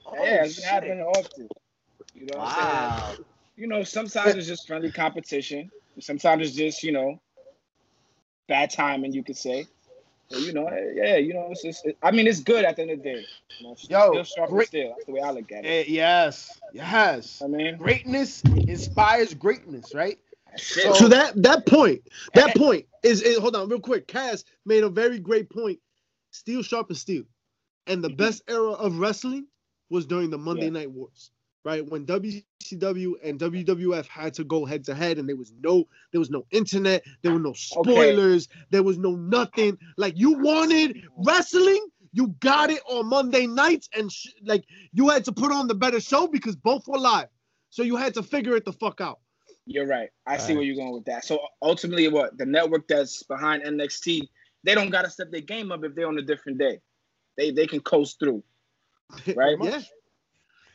Oh, 0.06 0.14
yeah, 0.24 0.44
it's 0.44 0.62
happening 0.62 1.00
often. 1.00 1.48
You 2.14 2.26
know 2.26 2.38
what 2.38 2.48
I'm 2.48 2.54
saying? 2.54 3.18
Wow. 3.18 3.24
You 3.56 3.66
know, 3.68 3.82
sometimes 3.82 4.34
it's 4.36 4.46
just 4.46 4.66
friendly 4.66 4.92
competition. 4.92 5.70
Sometimes 6.00 6.46
it's 6.48 6.56
just, 6.56 6.82
you 6.82 6.92
know, 6.92 7.20
bad 8.48 8.70
timing, 8.70 9.12
you 9.12 9.22
could 9.24 9.36
say. 9.36 9.66
But, 10.30 10.40
you 10.40 10.52
know, 10.52 10.68
yeah, 10.94 11.16
you 11.16 11.34
know, 11.34 11.48
it's 11.50 11.62
just, 11.62 11.86
I 12.02 12.10
mean, 12.10 12.26
it's 12.26 12.40
good 12.40 12.64
at 12.64 12.76
the 12.76 12.82
end 12.82 12.90
of 12.92 12.98
the 12.98 13.04
day. 13.04 13.24
You 13.60 13.66
know, 13.68 13.76
Yo, 13.88 14.22
still 14.24 14.46
great- 14.46 14.68
still. 14.68 14.88
That's 14.90 15.04
the 15.04 15.12
way 15.12 15.20
I 15.20 15.30
look 15.30 15.52
at 15.52 15.64
it. 15.64 15.68
Eh, 15.68 15.84
yes, 15.88 16.58
yes. 16.72 17.42
I 17.42 17.46
mean, 17.46 17.76
Greatness 17.76 18.42
inspires 18.42 19.34
greatness, 19.34 19.94
right? 19.94 20.18
Shit. 20.56 20.94
To 20.96 21.08
that 21.08 21.40
that 21.42 21.66
point, 21.66 22.02
that 22.34 22.54
point 22.56 22.86
is, 23.02 23.22
is 23.22 23.38
hold 23.38 23.56
on 23.56 23.68
real 23.68 23.80
quick. 23.80 24.06
Cass 24.06 24.44
made 24.64 24.84
a 24.84 24.88
very 24.88 25.18
great 25.18 25.50
point. 25.50 25.78
Steel 26.30 26.62
sharp 26.62 26.90
as 26.90 27.00
steel, 27.00 27.24
and 27.86 28.02
the 28.02 28.10
mhm. 28.10 28.16
best 28.16 28.42
era 28.48 28.72
of 28.72 28.98
wrestling 28.98 29.46
was 29.90 30.06
during 30.06 30.30
the 30.30 30.38
Monday 30.38 30.64
Yeah. 30.64 30.70
Night 30.70 30.90
Wars, 30.90 31.30
right? 31.64 31.86
When 31.88 32.06
WCW 32.06 33.14
and 33.22 33.38
WWF 33.38 34.06
had 34.06 34.34
to 34.34 34.44
go 34.44 34.64
head 34.64 34.84
to 34.84 34.94
head, 34.94 35.18
and 35.18 35.28
there 35.28 35.36
was 35.36 35.52
no 35.60 35.86
there 36.12 36.18
was 36.18 36.30
no 36.30 36.46
internet, 36.50 37.04
there 37.22 37.32
were 37.32 37.38
no 37.38 37.52
spoilers, 37.52 38.48
there 38.70 38.82
was 38.82 38.98
no 38.98 39.14
nothing. 39.14 39.78
Like 39.96 40.18
you 40.18 40.32
wanted 40.32 41.04
wrestling. 41.18 41.86
You 42.16 42.28
got 42.38 42.70
it 42.70 42.80
on 42.88 43.08
Monday 43.08 43.48
nights, 43.48 43.88
and 43.92 44.10
sh- 44.10 44.28
like 44.44 44.64
you 44.92 45.08
had 45.08 45.24
to 45.24 45.32
put 45.32 45.50
on 45.50 45.66
the 45.66 45.74
better 45.74 46.00
show 46.00 46.28
because 46.28 46.54
both 46.54 46.86
were 46.86 46.96
live, 46.96 47.26
so 47.70 47.82
you 47.82 47.96
had 47.96 48.14
to 48.14 48.22
figure 48.22 48.54
it 48.54 48.64
the 48.64 48.72
fuck 48.72 49.00
out. 49.00 49.18
You're 49.66 49.86
right. 49.86 50.10
I 50.26 50.36
see 50.36 50.48
Right. 50.52 50.56
where 50.56 50.64
you're 50.64 50.76
going 50.76 50.92
with 50.92 51.06
that. 51.06 51.24
So 51.24 51.40
ultimately, 51.62 52.08
what 52.08 52.36
the 52.36 52.46
network 52.46 52.86
that's 52.86 53.22
behind 53.22 53.62
NXT, 53.62 54.28
they 54.62 54.74
don't 54.74 54.90
gotta 54.90 55.10
step 55.10 55.30
their 55.30 55.40
game 55.40 55.72
up 55.72 55.84
if 55.84 55.94
they're 55.94 56.08
on 56.08 56.18
a 56.18 56.22
different 56.22 56.58
day. 56.58 56.80
They 57.36 57.50
they 57.50 57.66
can 57.66 57.80
coast 57.80 58.18
through. 58.18 58.42
Right. 59.34 59.56
Yeah. 59.60 59.80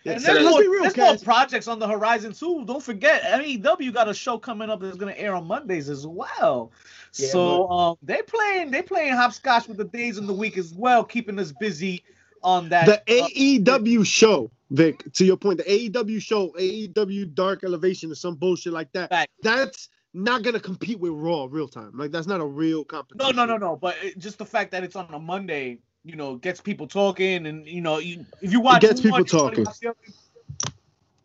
Yeah, 0.05 0.13
And 0.13 0.21
so 0.21 0.33
there's, 0.33 0.45
more, 0.45 0.61
real, 0.61 0.83
there's 0.83 0.95
more 0.95 1.17
projects 1.17 1.67
on 1.67 1.77
the 1.77 1.87
horizon 1.87 2.31
too. 2.31 2.63
Don't 2.65 2.81
forget, 2.81 3.21
MEW 3.41 3.91
got 3.91 4.07
a 4.07 4.13
show 4.13 4.37
coming 4.37 4.69
up 4.69 4.79
that's 4.79 4.95
gonna 4.95 5.13
air 5.17 5.35
on 5.35 5.45
Mondays 5.45 5.89
as 5.89 6.07
well. 6.07 6.71
Yeah, 7.15 7.27
so 7.27 7.69
um, 7.69 7.97
they 8.01 8.21
playing 8.21 8.71
they 8.71 8.81
playing 8.81 9.13
hopscotch 9.13 9.67
with 9.67 9.75
the 9.77 9.83
days 9.83 10.17
in 10.17 10.25
the 10.25 10.33
week 10.33 10.57
as 10.57 10.73
well, 10.73 11.03
keeping 11.03 11.37
us 11.37 11.51
busy 11.51 12.03
on 12.43 12.69
that. 12.69 13.05
the 13.05 13.21
uh, 13.21 13.27
AEW 13.27 14.05
show, 14.05 14.49
Vic, 14.71 15.11
to 15.13 15.25
your 15.25 15.37
point, 15.37 15.57
the 15.57 15.63
AEW 15.63 16.21
show, 16.21 16.49
AEW 16.49 17.33
Dark 17.33 17.63
Elevation 17.63 18.11
or 18.11 18.15
some 18.15 18.35
bullshit 18.35 18.73
like 18.73 18.91
that. 18.93 19.09
Fact. 19.09 19.31
That's 19.41 19.89
not 20.13 20.43
gonna 20.43 20.59
compete 20.59 20.99
with 20.99 21.11
Raw 21.13 21.47
real 21.49 21.67
time. 21.67 21.91
Like 21.95 22.11
that's 22.11 22.27
not 22.27 22.39
a 22.41 22.45
real 22.45 22.83
competition. 22.83 23.35
no, 23.35 23.45
no, 23.45 23.57
no, 23.57 23.57
no. 23.57 23.75
But 23.75 23.95
it, 24.03 24.17
just 24.19 24.37
the 24.37 24.45
fact 24.45 24.71
that 24.71 24.83
it's 24.83 24.95
on 24.95 25.11
a 25.13 25.19
Monday, 25.19 25.79
you 26.03 26.15
know, 26.15 26.35
gets 26.35 26.61
people 26.61 26.87
talking, 26.87 27.47
and 27.47 27.67
you 27.67 27.81
know, 27.81 27.97
you, 27.97 28.25
if 28.41 28.51
you 28.51 28.59
watch, 28.59 28.81
gets 28.81 29.01
one, 29.03 29.03
people 29.03 29.19
you 29.19 29.25
talking. 29.25 29.63
watch 29.65 29.79
the 29.79 29.89
other. 29.89 29.97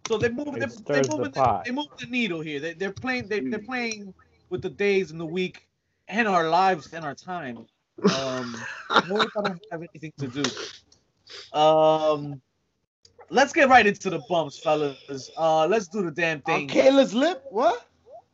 So 0.06 0.18
they 0.18 0.28
move, 0.28 0.48
It 0.48 0.60
they, 0.60 0.66
they 0.66 0.68
stirs 0.68 1.08
the 1.08 1.16
moving, 1.16 1.32
the, 1.32 1.62
they 1.64 1.70
move 1.70 1.86
the 1.98 2.06
needle 2.06 2.40
here. 2.40 2.60
They, 2.60 2.74
they're 2.74 2.92
playing, 2.92 3.28
they, 3.28 3.40
they're 3.40 3.58
Mm. 3.58 3.66
playing 3.66 4.14
with 4.50 4.60
the 4.62 4.68
days 4.70 5.10
and 5.10 5.18
the 5.20 5.26
week 5.26 5.66
and 6.08 6.28
our 6.28 6.48
lives 6.50 6.92
and 6.92 7.04
our 7.04 7.14
time. 7.14 7.66
Um, 8.12 8.54
more 9.08 9.24
if 9.24 9.30
I 9.36 9.42
don't 9.42 9.62
have 9.70 9.80
anything 9.80 10.12
to 10.18 10.28
do. 10.28 11.58
Um, 11.58 12.42
let's 13.30 13.52
get 13.52 13.68
right 13.68 13.86
into 13.86 14.10
the 14.10 14.20
bumps, 14.28 14.58
fellas. 14.58 15.30
Uh, 15.36 15.66
let's 15.66 15.88
do 15.88 16.02
the 16.02 16.10
damn 16.10 16.38
On 16.38 16.42
thing. 16.42 16.68
Kayla's 16.68 17.14
lip, 17.14 17.44
what? 17.50 17.86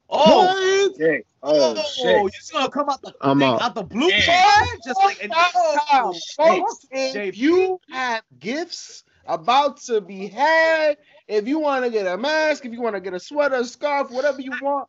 Oh, 0.08 0.46
What? 0.46 0.96
Shit. 0.98 1.26
Oh, 1.42 1.74
oh, 1.76 1.82
shit. 1.94 2.04
you're 2.04 2.28
just 2.30 2.52
gonna 2.52 2.68
come 2.70 2.88
out 2.90 3.00
the 3.00 3.14
I'm 3.22 3.38
thing, 3.38 3.48
out. 3.48 3.62
out 3.62 3.74
the 3.74 3.82
blue 3.82 4.08
Yeah. 4.08 4.42
car, 4.42 4.66
just 4.84 4.98
like 5.02 5.22
and, 5.22 5.32
oh, 5.34 6.12
Folks, 6.36 6.86
hey, 6.90 7.28
if 7.28 7.38
you 7.38 7.80
have 7.90 8.22
gifts 8.38 9.04
about 9.26 9.78
to 9.82 10.00
be 10.00 10.26
had, 10.26 10.98
if 11.28 11.46
you 11.48 11.58
want 11.60 11.84
to 11.84 11.90
get 11.90 12.06
a 12.06 12.18
mask, 12.18 12.66
if 12.66 12.72
you 12.72 12.82
want 12.82 12.96
to 12.96 13.00
get 13.00 13.14
a 13.14 13.20
sweater, 13.20 13.54
a 13.56 13.64
scarf, 13.64 14.10
whatever 14.10 14.40
you 14.40 14.52
want, 14.60 14.88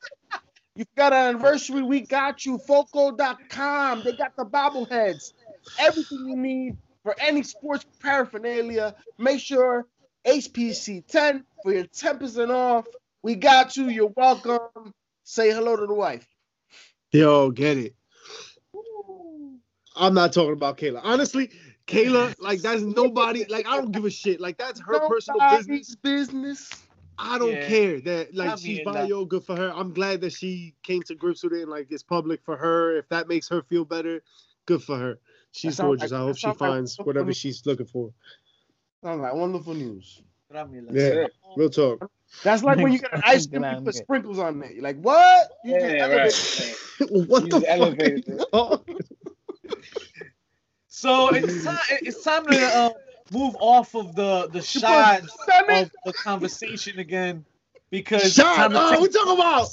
you've 0.75 0.93
got 0.97 1.13
an 1.13 1.35
anniversary, 1.35 1.83
we 1.83 2.01
got 2.01 2.45
you. 2.45 2.57
Foco.com. 2.57 4.01
They 4.03 4.13
got 4.13 4.35
the 4.35 4.45
bobbleheads. 4.45 5.33
Everything 5.77 6.27
you 6.27 6.35
need 6.35 6.77
for 7.03 7.15
any 7.19 7.43
sports 7.43 7.85
paraphernalia. 8.01 8.95
Make 9.17 9.39
sure 9.39 9.85
HPC 10.25 11.05
10 11.07 11.43
for 11.63 11.73
your 11.73 11.85
10% 11.85 12.53
off. 12.53 12.85
We 13.23 13.35
got 13.35 13.77
you. 13.77 13.89
You're 13.89 14.13
welcome. 14.15 14.93
Say 15.23 15.51
hello 15.51 15.75
to 15.75 15.85
the 15.85 15.93
wife. 15.93 16.27
Yo, 17.11 17.51
get 17.51 17.77
it. 17.77 17.95
I'm 19.95 20.13
not 20.13 20.33
talking 20.33 20.53
about 20.53 20.77
Kayla. 20.77 21.01
Honestly, 21.03 21.51
Kayla, 21.85 22.33
like 22.39 22.61
that's 22.61 22.81
nobody. 22.81 23.45
Like 23.49 23.67
I 23.67 23.75
don't 23.75 23.91
give 23.91 24.05
a 24.05 24.09
shit. 24.09 24.39
Like 24.39 24.57
that's 24.57 24.79
her 24.79 24.99
personal 25.07 25.41
business. 25.51 25.95
business. 25.95 26.69
I 27.17 27.37
don't 27.37 27.51
Yeah. 27.51 27.67
care 27.67 28.01
that 28.01 28.33
like 28.33 28.47
Not 28.47 28.59
she's 28.59 28.79
bio. 28.83 29.19
that. 29.23 29.29
good 29.29 29.43
for 29.43 29.55
her. 29.55 29.71
I'm 29.75 29.93
glad 29.93 30.21
that 30.21 30.31
she 30.33 30.73
came 30.81 31.03
to 31.03 31.15
grips 31.15 31.43
with 31.43 31.53
it 31.53 31.61
and 31.61 31.69
like 31.69 31.87
it's 31.91 32.03
public 32.03 32.41
for 32.43 32.55
her. 32.57 32.97
If 32.97 33.09
that 33.09 33.27
makes 33.27 33.47
her 33.49 33.61
feel 33.61 33.85
better, 33.85 34.23
good 34.65 34.81
for 34.81 34.97
her. 34.97 35.19
She's 35.51 35.79
gorgeous. 35.79 36.11
like- 36.11 36.19
I 36.19 36.23
hope 36.23 36.35
she 36.37 36.41
sounds 36.41 36.61
like- 36.61 36.69
finds 36.69 36.97
whatever 36.97 37.33
she's 37.33 37.65
looking 37.65 37.85
for. 37.85 38.11
Sounds 39.03 39.21
like 39.21 39.33
wonderful 39.33 39.73
news. 39.73 40.21
Yeah, 40.53 41.25
it. 41.25 41.33
real 41.57 41.69
talk. 41.69 42.11
That's 42.43 42.61
like 42.63 42.77
when 42.77 42.91
you 42.93 42.99
get 42.99 43.13
an 43.13 43.21
ice 43.25 43.47
cream 43.47 43.63
you 43.63 43.81
put 43.81 43.95
sprinkles 43.95 44.37
on 44.39 44.59
there. 44.59 44.71
You're 44.71 44.83
like, 44.83 44.99
what? 44.99 45.49
You 45.63 45.73
just 45.79 45.85
Yeah, 45.95 46.03
elevate- 46.03 47.09
right. 47.11 47.27
what 47.29 47.41
Use 47.43 47.49
the 47.53 47.59
the 47.59 47.65
fuck? 47.65 48.47
Oh, 48.53 48.83
So 50.87 51.29
it's 51.33 51.63
time. 51.63 51.79
It's 52.01 52.23
time 52.23 52.45
to 52.47 52.61
uh, 52.63 52.89
move 53.31 53.55
off 53.59 53.95
of 53.95 54.13
the 54.15 54.47
the 54.49 54.59
You 54.59 54.61
shot 54.63 55.21
of 55.21 55.91
the 56.05 56.13
conversation 56.13 56.99
again 56.99 57.43
because 57.89 58.23
it's 58.25 58.35
Shut 58.35 58.55
time 58.55 58.71
to 58.71 58.77
up! 58.79 59.01
We 59.01 59.07
talking 59.07 59.33
about 59.33 59.67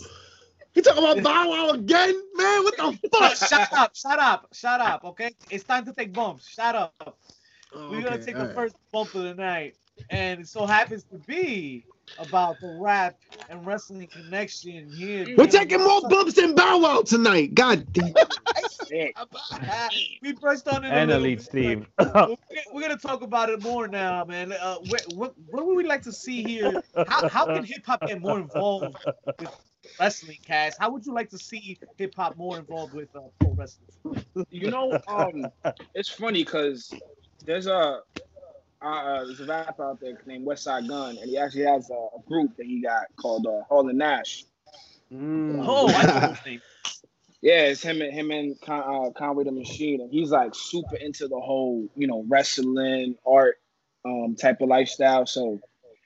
we 0.75 0.83
talking 0.83 1.03
about 1.03 1.23
Bow 1.23 1.49
Wow 1.51 1.71
again, 1.71 2.15
man. 2.35 2.65
What 2.65 2.77
the 2.77 3.09
fuck? 3.11 3.37
shut 3.49 3.73
up! 3.73 3.97
Shut 3.97 4.19
up! 4.19 4.49
Shut 4.53 4.81
up! 4.81 5.05
Okay, 5.05 5.35
it's 5.51 5.65
time 5.65 5.85
to 5.87 5.93
take 5.93 6.13
bumps. 6.13 6.49
Shut 6.49 6.75
up. 6.75 7.19
Oh, 7.75 7.91
We're 7.91 8.03
gonna 8.03 8.23
take 8.23 8.37
all 8.37 8.43
the 8.43 8.49
right. 8.49 8.55
first 8.55 8.77
bump 8.93 9.15
of 9.15 9.23
the 9.23 9.35
night, 9.35 9.77
and 10.11 10.41
it 10.41 10.49
so 10.49 10.67
happens 10.67 11.05
to 11.05 11.19
be 11.19 11.85
about 12.19 12.57
the 12.61 12.79
rap 12.81 13.17
and 13.51 13.67
wrestling 13.67 14.07
connection 14.07 14.91
here. 14.91 15.27
We're 15.37 15.47
taking 15.47 15.83
more 15.83 16.01
bumps 16.09 16.35
than 16.35 16.55
Bow 16.55 16.79
Wow 16.79 17.03
tonight. 17.03 17.55
God 17.55 17.87
damn. 17.93 18.15
We 20.23 20.33
pressed 20.33 20.67
on 20.69 20.85
it. 20.85 20.89
And 20.89 21.11
little 21.11 21.25
Elite 21.25 21.43
Steve. 21.43 21.87
We're 21.99 22.37
we're 22.73 22.81
gonna 22.81 22.97
talk 22.97 23.23
about 23.23 23.51
it 23.51 23.63
more 23.63 23.87
now, 23.87 24.25
man. 24.25 24.53
Uh, 24.53 24.77
what, 24.87 25.05
what, 25.15 25.35
what 25.51 25.67
would 25.67 25.77
we 25.77 25.85
like 25.85 26.03
to 26.03 26.13
see 26.13 26.43
here? 26.43 26.83
How, 27.07 27.29
how 27.29 27.47
can 27.47 27.65
hip 27.65 27.85
hop 27.85 28.07
get 28.07 28.21
more 28.21 28.39
involved 28.39 28.97
with 29.39 29.51
wrestling, 29.99 30.39
Cass? 30.45 30.77
How 30.79 30.91
would 30.91 31.05
you 31.07 31.13
like 31.13 31.31
to 31.31 31.39
see 31.39 31.79
hip 31.97 32.15
hop 32.17 32.37
more 32.37 32.59
involved 32.59 32.95
with 32.95 33.15
uh, 33.15 33.21
pro 33.41 33.53
wrestling? 33.53 34.25
You 34.51 34.71
know, 34.71 34.99
um, 35.09 35.47
it's 35.95 36.09
funny 36.09 36.45
because 36.45 36.93
there's 37.45 37.67
a 37.67 38.01
uh, 38.81 39.25
there's 39.25 39.41
a 39.41 39.47
rapper 39.47 39.85
out 39.85 40.01
there 40.01 40.21
named 40.27 40.47
Westside 40.47 40.89
Gunn, 40.89 41.19
and 41.19 41.29
he 41.29 41.37
actually 41.37 41.65
has 41.65 41.91
a, 41.91 41.95
a 41.95 42.23
group 42.27 42.57
that 42.57 42.67
he 42.67 42.81
got 42.83 43.07
called 43.17 43.47
uh, 43.47 43.63
Hall 43.69 43.89
and 43.89 43.99
Nash. 43.99 44.45
Mm. 45.13 45.65
Oh, 45.67 45.89
I 45.89 46.07
know 46.07 46.29
his 46.35 46.47
name. 46.47 46.63
Yeah, 47.41 47.63
it's 47.63 47.83
him 47.83 48.03
and 48.03 48.13
him 48.13 48.31
and 48.31 48.61
Con, 48.61 48.81
uh, 48.81 49.11
Conway 49.11 49.45
the 49.45 49.53
Machine, 49.53 50.01
and 50.01 50.13
he's 50.13 50.31
like 50.31 50.55
super 50.55 50.97
into 50.97 51.29
the 51.29 51.39
whole 51.39 51.89
you 51.97 52.07
know 52.07 52.25
wrestling 52.29 53.17
art 53.27 53.57
um, 54.05 54.37
type 54.37 54.61
of 54.61 54.69
lifestyle. 54.69 55.27
So 55.27 55.61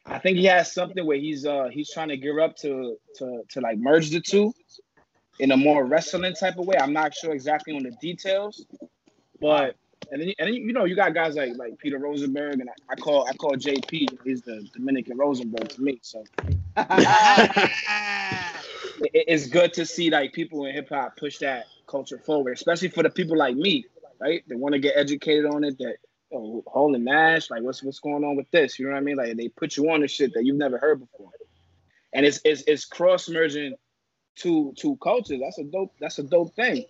I 0.06 0.18
think 0.18 0.38
he 0.38 0.44
has 0.46 0.72
something 0.72 1.04
where 1.06 1.18
he's 1.18 1.46
uh 1.46 1.68
he's 1.70 1.90
trying 1.92 2.08
to 2.08 2.16
gear 2.16 2.40
up 2.40 2.56
to 2.58 2.96
to 3.18 3.42
to 3.50 3.60
like 3.60 3.78
merge 3.78 4.10
the 4.10 4.20
two 4.20 4.52
in 5.38 5.52
a 5.52 5.56
more 5.56 5.84
wrestling 5.84 6.34
type 6.34 6.58
of 6.58 6.66
way. 6.66 6.76
I'm 6.76 6.92
not 6.92 7.14
sure 7.14 7.32
exactly 7.32 7.74
on 7.74 7.84
the 7.84 7.92
details, 8.00 8.66
but 9.40 9.76
and 10.10 10.20
then, 10.20 10.32
and 10.38 10.48
then 10.48 10.54
you 10.54 10.72
know 10.72 10.84
you 10.84 10.96
got 10.96 11.14
guys 11.14 11.36
like 11.36 11.52
like 11.56 11.78
Peter 11.78 11.98
Rosenberg 11.98 12.60
and 12.60 12.68
I, 12.68 12.72
I 12.92 12.96
call 12.96 13.26
I 13.28 13.32
call 13.34 13.52
JP 13.56 14.18
he's 14.24 14.42
the 14.42 14.68
Dominican 14.74 15.16
Rosenberg 15.16 15.68
to 15.70 15.82
me. 15.82 15.98
So 16.02 16.24
it- 16.76 17.70
it's 19.14 19.46
good 19.46 19.72
to 19.74 19.86
see 19.86 20.10
like 20.10 20.32
people 20.32 20.64
in 20.66 20.74
hip 20.74 20.88
hop 20.88 21.16
push 21.16 21.38
that 21.38 21.66
culture 21.86 22.18
forward, 22.18 22.52
especially 22.52 22.88
for 22.88 23.02
the 23.02 23.10
people 23.10 23.36
like 23.36 23.56
me, 23.56 23.84
right? 24.20 24.42
That 24.48 24.58
want 24.58 24.74
to 24.74 24.78
get 24.78 24.96
educated 24.96 25.46
on 25.46 25.64
it. 25.64 25.78
That 25.78 25.96
oh, 26.32 26.62
Hall 26.66 26.94
and 26.94 27.04
Nash, 27.04 27.50
like 27.50 27.62
what's 27.62 27.82
what's 27.82 28.00
going 28.00 28.24
on 28.24 28.36
with 28.36 28.50
this? 28.50 28.78
You 28.78 28.86
know 28.86 28.92
what 28.92 28.98
I 28.98 29.02
mean? 29.02 29.16
Like 29.16 29.36
they 29.36 29.48
put 29.48 29.76
you 29.76 29.90
on 29.90 30.00
the 30.00 30.08
shit 30.08 30.32
that 30.34 30.44
you've 30.44 30.56
never 30.56 30.78
heard 30.78 31.00
before. 31.00 31.30
and 32.12 32.24
it's 32.26 32.40
it's, 32.44 32.62
it's 32.66 32.84
cross 32.84 33.28
merging 33.28 33.74
two 34.36 34.72
two 34.76 34.96
cultures. 35.02 35.40
That's 35.40 35.58
a 35.58 35.64
dope. 35.64 35.92
That's 36.00 36.18
a 36.18 36.22
dope 36.22 36.54
thing. 36.54 36.84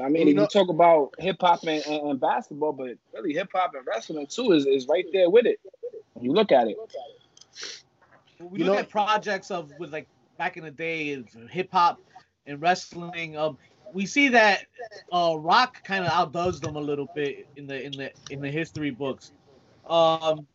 I 0.00 0.08
mean, 0.08 0.22
You 0.22 0.28
you, 0.28 0.34
know- 0.34 0.46
talk 0.46 0.68
about 0.68 1.14
hip 1.18 1.36
hop 1.40 1.62
and, 1.64 1.84
and, 1.86 2.10
and 2.10 2.20
basketball, 2.20 2.72
but 2.72 2.96
really 3.12 3.32
hip 3.32 3.50
hop 3.52 3.74
and 3.74 3.84
wrestling 3.86 4.26
too 4.28 4.52
is, 4.52 4.64
is 4.66 4.86
right 4.86 5.04
there 5.12 5.28
with 5.28 5.46
it. 5.46 5.58
When 6.12 6.24
you 6.24 6.32
look 6.32 6.52
at 6.52 6.68
it, 6.68 6.76
When 8.38 8.50
we 8.50 8.58
You 8.60 8.66
look 8.66 8.74
know- 8.74 8.80
at 8.80 8.88
projects 8.88 9.50
of 9.50 9.72
with 9.78 9.92
like 9.92 10.06
back 10.38 10.56
in 10.56 10.64
the 10.64 10.70
day, 10.70 11.22
hip 11.50 11.70
hop 11.72 12.00
and 12.46 12.60
wrestling. 12.62 13.36
Um, 13.36 13.58
we 13.92 14.06
see 14.06 14.28
that 14.28 14.66
uh, 15.12 15.34
Rock 15.38 15.82
kind 15.84 16.04
of 16.04 16.10
outdoes 16.12 16.60
them 16.60 16.76
a 16.76 16.80
little 16.80 17.08
bit 17.14 17.46
in 17.56 17.66
the 17.66 17.82
in 17.84 17.92
the 17.92 18.12
in 18.30 18.40
the 18.40 18.50
history 18.50 18.90
books. 18.90 19.32
Um, 19.88 20.46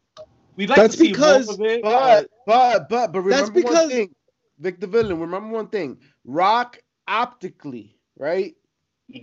we'd 0.56 0.70
like 0.70 0.78
That's 0.78 0.96
to 0.96 1.00
see 1.02 1.12
because- 1.12 1.58
more 1.58 1.68
of 1.68 1.72
it. 1.74 1.82
But 1.84 2.30
but 2.46 2.90
but 2.90 3.12
but 3.12 3.22
remember 3.22 3.36
That's 3.46 3.50
because- 3.50 3.74
one 3.76 3.90
thing, 3.90 4.16
Victor 4.60 4.88
Villain. 4.88 5.20
Remember 5.20 5.50
one 5.54 5.68
thing. 5.68 5.98
Rock 6.24 6.80
optically, 7.08 7.98
right, 8.18 8.56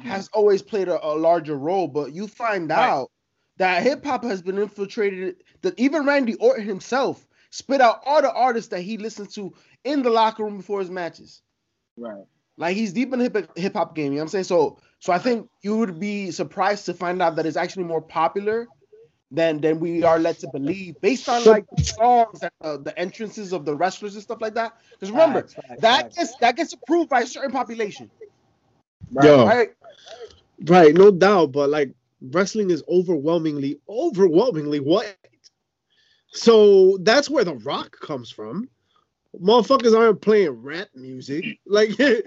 has 0.02 0.28
always 0.32 0.62
played 0.62 0.88
a, 0.88 1.04
a 1.06 1.14
larger 1.16 1.56
role. 1.56 1.88
But 1.88 2.12
you 2.12 2.26
find 2.28 2.68
Right. 2.70 2.78
out 2.78 3.10
that 3.58 3.82
hip 3.82 4.04
hop 4.04 4.24
has 4.24 4.42
been 4.42 4.58
infiltrated. 4.58 5.36
That 5.62 5.78
even 5.78 6.04
Randy 6.06 6.34
Orton 6.34 6.64
himself 6.66 7.26
spit 7.50 7.80
out 7.80 8.00
all 8.06 8.22
the 8.22 8.32
artists 8.32 8.70
that 8.70 8.80
he 8.80 8.96
listened 8.98 9.30
to 9.34 9.52
in 9.84 10.02
the 10.02 10.10
locker 10.10 10.42
room 10.44 10.56
before 10.56 10.80
his 10.80 10.90
matches. 10.90 11.42
right? 11.96 12.24
Like 12.56 12.76
he's 12.76 12.92
deep 12.92 13.12
in 13.12 13.18
the 13.18 13.24
hip 13.24 13.56
hip 13.56 13.74
hop 13.74 13.94
game. 13.94 14.06
You 14.06 14.10
know 14.10 14.16
what 14.16 14.22
I'm 14.22 14.28
saying? 14.28 14.44
So 14.44 14.78
so 15.00 15.12
I 15.12 15.18
think 15.18 15.48
you 15.62 15.76
would 15.78 15.98
be 15.98 16.30
surprised 16.30 16.86
to 16.86 16.94
find 16.94 17.22
out 17.22 17.36
that 17.36 17.46
it's 17.46 17.56
actually 17.56 17.84
more 17.84 18.00
popular 18.02 18.68
than 19.30 19.60
than 19.60 19.80
we 19.80 20.02
are 20.02 20.18
led 20.18 20.38
to 20.40 20.48
believe, 20.48 21.00
based 21.00 21.28
on 21.28 21.44
like 21.44 21.64
the 21.70 21.82
songs 21.82 22.42
and 22.42 22.52
uh, 22.62 22.76
the 22.76 22.96
entrances 22.98 23.52
of 23.52 23.64
the 23.64 23.74
wrestlers 23.74 24.14
and 24.14 24.22
stuff 24.22 24.40
like 24.40 24.54
that. 24.54 24.72
Because 24.92 25.10
remember, 25.10 25.42
Facts, 25.42 25.54
facts, 25.54 25.80
that 25.80 26.02
facts. 26.02 26.16
gets 26.16 26.36
that 26.36 26.56
gets 26.56 26.72
approved 26.72 27.08
by 27.08 27.22
a 27.22 27.26
certain 27.26 27.50
population, 27.52 28.10
Right. 29.12 29.26
Yo, 29.26 29.44
right? 29.44 29.70
right, 30.68 30.94
no 30.94 31.10
doubt. 31.10 31.52
But 31.52 31.70
like 31.70 31.94
wrestling 32.20 32.70
is 32.70 32.82
overwhelmingly, 32.88 33.80
overwhelmingly 33.88 34.80
white. 34.80 35.16
So 36.32 36.98
that's 37.02 37.30
where 37.30 37.44
the 37.44 37.56
rock 37.56 37.98
comes 38.00 38.30
from. 38.30 38.68
Motherfuckers 39.40 39.96
aren't 39.98 40.20
playing 40.20 40.50
rap 40.50 40.88
music. 40.94 41.44
Mm. 41.44 41.58
Like, 41.66 41.98
you 41.98 42.22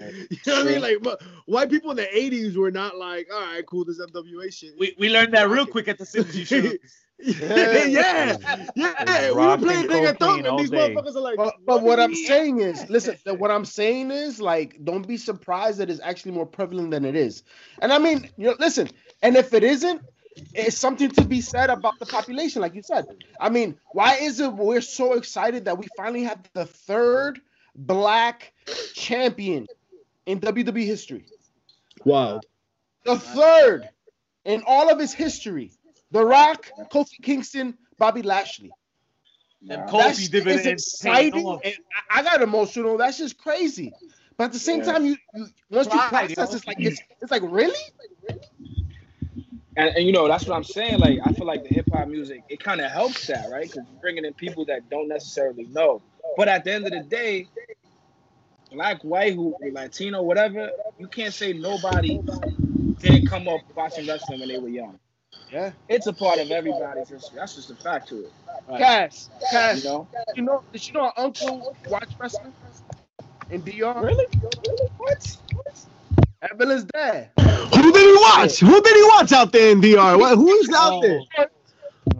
know 0.46 0.56
what 0.56 0.66
I 0.66 0.70
mean? 0.70 0.80
Like, 0.80 1.02
but 1.02 1.22
white 1.46 1.70
people 1.70 1.90
in 1.92 1.96
the 1.96 2.02
80s 2.06 2.56
were 2.56 2.70
not 2.70 2.96
like, 2.96 3.28
all 3.32 3.40
right, 3.40 3.64
cool, 3.66 3.84
this 3.84 4.00
FWA 4.00 4.52
shit. 4.52 4.72
we, 4.78 4.94
we 4.98 5.08
learned 5.08 5.32
that 5.34 5.48
real 5.48 5.66
quick 5.66 5.86
at 5.88 5.98
the 5.98 6.04
Synergy 6.04 6.46
show. 6.46 6.72
yeah, 7.18 7.84
yeah, 7.86 8.36
yeah. 8.74 9.30
We 9.30 9.34
were 9.34 9.46
Rock 9.46 9.60
playing 9.60 9.84
and 9.84 9.90
nigga 9.90 10.12
cocaine 10.12 10.16
thump, 10.16 10.46
all 10.46 10.50
and 10.50 10.58
these 10.58 10.70
day. 10.70 10.94
motherfuckers 10.94 11.14
are 11.16 11.20
like, 11.20 11.36
But, 11.36 11.54
but 11.64 11.82
what 11.82 11.96
do 11.96 12.02
I'm 12.02 12.14
saying 12.14 12.60
is, 12.60 12.88
listen, 12.90 13.16
what 13.38 13.50
I'm 13.50 13.64
saying 13.64 14.10
is 14.10 14.40
like, 14.40 14.84
don't 14.84 15.06
be 15.06 15.16
surprised 15.16 15.78
that 15.78 15.88
it's 15.88 16.00
actually 16.02 16.32
more 16.32 16.46
prevalent 16.46 16.90
than 16.90 17.04
it 17.04 17.14
is. 17.16 17.44
And 17.82 17.92
I 17.92 17.98
mean, 17.98 18.28
you 18.36 18.48
know, 18.48 18.56
listen, 18.58 18.88
and 19.22 19.36
if 19.36 19.54
it 19.54 19.62
isn't, 19.64 20.02
it's 20.54 20.76
something 20.76 21.10
to 21.10 21.24
be 21.24 21.40
said 21.40 21.70
about 21.70 21.98
the 21.98 22.06
population, 22.06 22.62
like 22.62 22.74
you 22.74 22.82
said. 22.82 23.06
I 23.40 23.48
mean, 23.48 23.78
why 23.92 24.16
is 24.16 24.40
it 24.40 24.52
we're 24.52 24.80
so 24.80 25.14
excited 25.14 25.64
that 25.66 25.78
we 25.78 25.86
finally 25.96 26.24
have 26.24 26.38
the 26.52 26.66
third 26.66 27.40
black 27.74 28.52
champion 28.94 29.66
in 30.26 30.40
WWE 30.40 30.84
history? 30.84 31.26
Wild. 32.04 32.46
The 33.04 33.18
third 33.18 33.88
in 34.44 34.62
all 34.66 34.90
of 34.90 34.98
his 34.98 35.12
history. 35.12 35.72
The 36.12 36.24
Rock, 36.24 36.70
Kofi 36.92 37.20
Kingston, 37.22 37.76
Bobby 37.98 38.22
Lashley. 38.22 38.72
And 39.68 39.82
Kofi 39.88 39.98
That 39.98 40.16
shit 40.16 40.46
is 40.46 40.66
exciting. 40.66 41.46
and 41.48 41.74
I 42.10 42.20
I 42.20 42.22
got 42.22 42.42
emotional. 42.42 42.96
That's 42.96 43.18
just 43.18 43.36
crazy. 43.38 43.94
But 44.36 44.44
at 44.44 44.52
the 44.52 44.58
same 44.58 44.80
Yeah. 44.80 44.92
time, 44.92 45.06
you, 45.06 45.16
you 45.34 45.46
once 45.70 45.86
you 45.86 45.92
Pride, 45.92 46.10
process, 46.10 46.36
yo. 46.36 46.56
it's 46.56 46.66
like 46.66 46.76
it's 46.80 47.00
it's 47.20 47.30
like 47.30 47.42
really. 47.44 47.74
And, 49.76 49.94
and 49.96 50.06
you 50.06 50.12
know 50.12 50.26
that's 50.28 50.46
what 50.46 50.56
I'm 50.56 50.64
saying. 50.64 50.98
Like 50.98 51.18
I 51.24 51.32
feel 51.32 51.46
like 51.46 51.62
the 51.62 51.74
hip 51.74 51.86
hop 51.92 52.08
music 52.08 52.42
it 52.48 52.60
kind 52.62 52.80
of 52.80 52.90
helps 52.90 53.26
that, 53.26 53.50
right? 53.50 53.70
Because 53.70 53.84
bringing 54.00 54.24
in 54.24 54.32
people 54.34 54.64
that 54.66 54.88
don't 54.90 55.08
necessarily 55.08 55.64
know. 55.64 56.02
But 56.36 56.48
at 56.48 56.64
the 56.64 56.72
end 56.72 56.86
of 56.86 56.92
the 56.92 57.02
day, 57.02 57.48
black, 58.72 59.02
white, 59.02 59.34
who 59.34 59.54
Latino, 59.72 60.22
whatever, 60.22 60.70
you 60.98 61.08
can't 61.08 61.32
say 61.34 61.52
nobody 61.52 62.20
didn't 63.00 63.26
come 63.28 63.48
up 63.48 63.60
watching 63.74 64.06
wrestling 64.06 64.40
when 64.40 64.48
they 64.48 64.58
were 64.58 64.68
young. 64.68 64.98
Yeah. 65.52 65.72
It's 65.88 66.06
a 66.06 66.12
part 66.12 66.38
of 66.38 66.50
everybody's 66.50 67.08
history. 67.08 67.36
That's 67.36 67.54
just 67.54 67.70
a 67.70 67.76
fact 67.76 68.08
to 68.08 68.24
it. 68.24 68.32
Cass, 68.78 69.30
Cass, 69.50 69.84
You 69.84 69.90
know? 69.90 70.08
you 70.34 70.42
know, 70.42 70.62
did 70.72 70.86
you 70.86 70.94
know 70.94 71.00
our 71.02 71.12
uncle 71.16 71.76
watch 71.88 72.10
wrestling 72.18 72.52
in 73.50 73.60
DR? 73.62 74.02
Really? 74.02 74.26
What? 74.98 75.36
Evelyn's 76.50 76.84
dad. 76.84 77.30
Who 77.38 77.92
did 77.92 77.96
he 77.96 78.16
watch? 78.16 78.60
Who 78.60 78.80
did 78.82 78.96
he 78.96 79.02
watch 79.04 79.32
out 79.32 79.52
there 79.52 79.70
in 79.72 79.80
DR? 79.80 80.16
What, 80.18 80.36
who's 80.36 80.68
out 80.70 80.94
Oh, 80.94 81.00
there? 81.02 81.20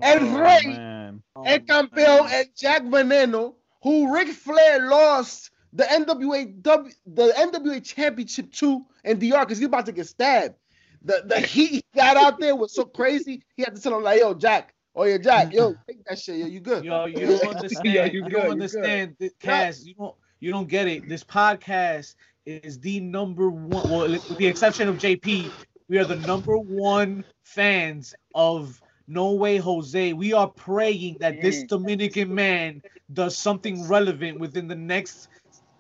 El 0.03 0.19
Oh, 0.23 0.39
Rey, 0.41 0.61
man. 0.67 1.23
oh, 1.37 1.43
El 1.45 1.59
oh, 1.59 1.61
Campeón, 1.61 2.31
and 2.31 2.49
Jack 2.57 2.83
Veneno, 2.83 3.55
who 3.83 4.13
Ric 4.13 4.29
Flair 4.29 4.89
lost 4.89 5.51
the 5.73 5.85
NWA 5.85 6.61
W, 6.63 6.93
the 7.07 7.29
NWA 7.29 7.85
Championship 7.85 8.53
to 8.55 8.85
in 9.05 9.19
DR 9.19 9.41
because 9.41 9.59
he's 9.59 9.67
about 9.67 9.87
to 9.87 9.93
get 9.93 10.07
stabbed. 10.07 10.55
The 11.03 11.23
the 11.27 11.41
heat 11.41 11.71
he 11.71 11.85
got 11.95 12.17
out 12.17 12.41
there 12.41 12.57
was 12.57 12.75
so 12.75 12.85
crazy. 12.85 13.43
He 13.57 13.63
had 13.63 13.75
to 13.77 13.81
tell 13.81 13.97
him 13.97 14.03
like, 14.03 14.21
"Yo, 14.21 14.35
Jack, 14.35 14.75
oh 14.95 15.05
yeah, 15.05 15.19
Jack, 15.19 15.53
yo, 15.53 15.75
take 15.87 16.05
that 16.07 16.19
shit, 16.19 16.37
yo, 16.39 16.47
you 16.47 16.61
good?" 16.61 16.85
Yo, 16.85 17.05
you 17.07 17.27
don't 17.39 17.55
understand. 17.57 17.87
Yeah, 17.95 18.05
you, 18.07 18.13
you 18.13 18.23
good, 18.25 18.33
don't 18.33 18.51
understand, 18.53 19.17
this, 19.21 19.33
Cass. 19.39 19.85
You 19.85 19.95
don't. 19.95 20.15
You 20.41 20.51
don't 20.51 20.69
get 20.69 20.87
it. 20.89 21.09
This 21.09 21.25
podcast 21.25 22.15
is 22.47 22.79
the 22.79 23.01
number 23.01 23.51
one. 23.51 23.91
Well, 23.91 24.09
with 24.11 24.39
the 24.39 24.47
exception 24.47 24.89
of 24.89 24.97
JP, 24.97 25.51
we 25.89 25.99
are 25.99 26.05
the 26.05 26.17
number 26.17 26.57
one 26.57 27.25
fans 27.45 28.15
of 28.35 28.81
No 29.09 29.33
Way 29.33 29.59
Jose. 29.59 30.13
We 30.13 30.33
are 30.33 30.49
praying 30.49 31.19
that 31.21 31.43
this. 31.43 31.65
Dominican 31.65 32.35
man 32.35 32.83
does 33.13 33.37
something 33.37 33.87
relevant 33.89 34.39
within 34.39 34.69
the 34.69 34.75
next 34.75 35.29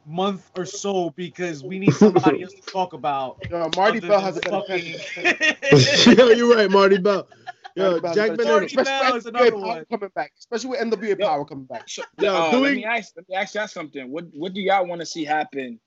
month 0.06 0.50
or 0.56 0.64
so 0.64 1.10
because 1.16 1.64
we 1.64 1.78
need 1.78 1.92
somebody 1.94 2.42
else 2.42 2.54
to 2.54 2.62
talk 2.62 2.92
about. 2.92 3.38
Yo, 3.50 3.68
Marti 3.76 4.00
Belle 4.00 4.10
than 4.10 4.20
has 4.20 4.36
a 4.36 4.40
better 4.40 4.62
fucking- 4.68 6.16
Yo, 6.18 6.28
you're 6.30 6.54
right, 6.54 6.70
Marti 6.70 6.98
Belle. 6.98 7.28
Yo, 7.74 7.90
Marti 7.90 8.00
Belle's 8.00 8.14
Jack 8.14 8.36
better 8.36 8.50
Marty 8.50 8.66
especially 8.66 8.84
Bell 8.84 9.12
with 9.12 9.16
is 9.16 9.26
another 9.26 9.50
NWA 9.50 9.60
one. 9.60 9.62
Power 9.74 9.84
coming 9.90 10.10
back, 10.14 10.32
especially 10.38 10.70
with 10.70 10.80
NWA 10.80 11.18
Yo. 11.18 11.26
Power 11.26 11.44
coming 11.44 11.64
back. 11.64 11.88
So, 11.88 12.02
Yo, 12.20 12.34
uh, 12.34 12.50
do 12.50 12.56
let 12.58 12.70
we- 12.70 12.76
me 12.76 12.84
ask. 12.84 13.12
Let 13.16 13.28
me 13.28 13.34
ask 13.34 13.54
y'all 13.54 13.66
something. 13.68 14.10
What 14.10 14.26
What 14.32 14.54
do 14.54 14.60
y'all 14.60 14.86
want 14.86 15.00
to 15.00 15.06
see 15.06 15.24
happen 15.24 15.80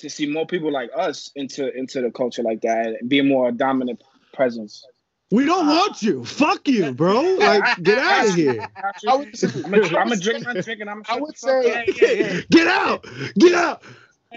to 0.00 0.10
see 0.10 0.26
more 0.26 0.46
people 0.46 0.72
like 0.72 0.90
us 0.96 1.30
into 1.34 1.72
into 1.76 2.00
the 2.00 2.10
culture 2.10 2.42
like 2.42 2.62
that 2.62 2.96
and 3.00 3.08
be 3.08 3.18
a 3.18 3.24
more 3.24 3.50
dominant 3.52 4.02
presence? 4.32 4.84
We 5.30 5.44
don't 5.44 5.66
want 5.66 6.00
you. 6.02 6.24
Fuck 6.24 6.66
you, 6.68 6.92
bro. 6.92 7.20
Like, 7.38 7.82
get 7.82 7.98
out 7.98 8.28
of 8.28 8.34
here. 8.34 8.66
I 9.06 9.16
would, 9.16 9.28
I'm 9.64 9.70
gonna, 9.70 10.16
drink 10.16 10.46
my 10.46 10.54
drink 10.54 10.80
and 10.80 10.88
I'm. 10.88 11.02
I 11.06 11.20
would 11.20 11.36
say- 11.36 11.84
Yeah, 11.86 11.94
yeah, 12.00 12.12
yeah. 12.34 12.40
Get 12.50 12.66
out. 12.66 13.06
Get 13.38 13.52
out. 13.52 13.82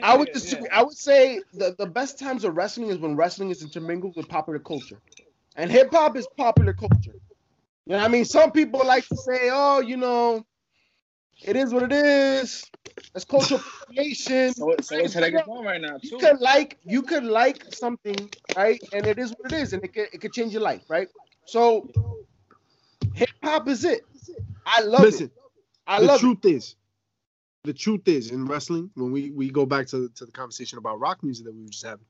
I 0.03 0.17
would 0.17 0.29
Yeah. 0.33 0.61
I 0.71 0.83
would 0.83 0.97
say 0.97 1.41
the, 1.53 1.75
the 1.77 1.85
best 1.85 2.19
times 2.19 2.43
of 2.43 2.55
wrestling 2.57 2.89
is 2.89 2.97
when 2.97 3.15
wrestling 3.15 3.51
is 3.51 3.61
intermingled 3.61 4.15
with 4.17 4.27
popular 4.27 4.59
culture. 4.59 4.99
And 5.55 5.71
hip 5.71 5.91
hop 5.91 6.15
is 6.17 6.27
popular 6.37 6.73
culture. 6.73 7.15
You 7.85 7.93
know 7.93 7.97
what 7.97 8.05
I 8.05 8.07
mean? 8.09 8.25
Some 8.25 8.51
people 8.51 8.85
like 8.85 9.05
to 9.07 9.15
say, 9.17 9.49
oh, 9.51 9.79
you 9.81 9.97
know, 9.97 10.45
it 11.41 11.55
is 11.55 11.73
what 11.73 11.83
it 11.83 11.91
is. 11.91 12.69
That's 13.13 13.25
cultural 13.25 13.59
appropriation. 13.85 14.53
So, 14.53 14.75
so 14.81 14.95
it's 14.97 15.13
heading 15.13 15.37
on 15.37 15.65
right 15.65 15.81
now 15.81 15.97
You 16.01 16.17
could 16.17 16.39
like 16.39 16.77
you 16.83 17.01
could 17.01 17.23
like 17.23 17.73
something, 17.73 18.29
right? 18.55 18.81
And 18.93 19.05
it 19.05 19.19
is 19.19 19.31
what 19.31 19.51
it 19.51 19.57
is, 19.57 19.73
and 19.73 19.83
it 19.83 19.93
could 19.93 20.07
it 20.13 20.21
could 20.21 20.33
change 20.33 20.53
your 20.53 20.61
life, 20.61 20.83
right? 20.89 21.09
So 21.45 21.89
hip 23.13 23.29
hop 23.43 23.67
is 23.67 23.83
it. 23.85 24.05
I 24.65 24.81
love 24.81 25.01
Listen, 25.01 25.25
it. 25.27 25.31
I 25.87 25.99
the 25.99 26.07
love 26.07 26.17
it. 26.17 26.21
truth 26.21 26.45
is, 26.45 26.75
the 27.63 27.73
truth 27.73 28.07
is 28.07 28.31
in 28.31 28.45
wrestling, 28.45 28.89
when 28.95 29.11
we, 29.11 29.31
we 29.31 29.49
go 29.49 29.65
back 29.65 29.87
to, 29.87 30.09
to 30.09 30.25
the 30.25 30.31
conversation 30.31 30.77
about 30.77 30.99
rock 30.99 31.23
music 31.23 31.45
that 31.45 31.53
we 31.53 31.63
were 31.63 31.69
just 31.69 31.85
having. 31.85 32.05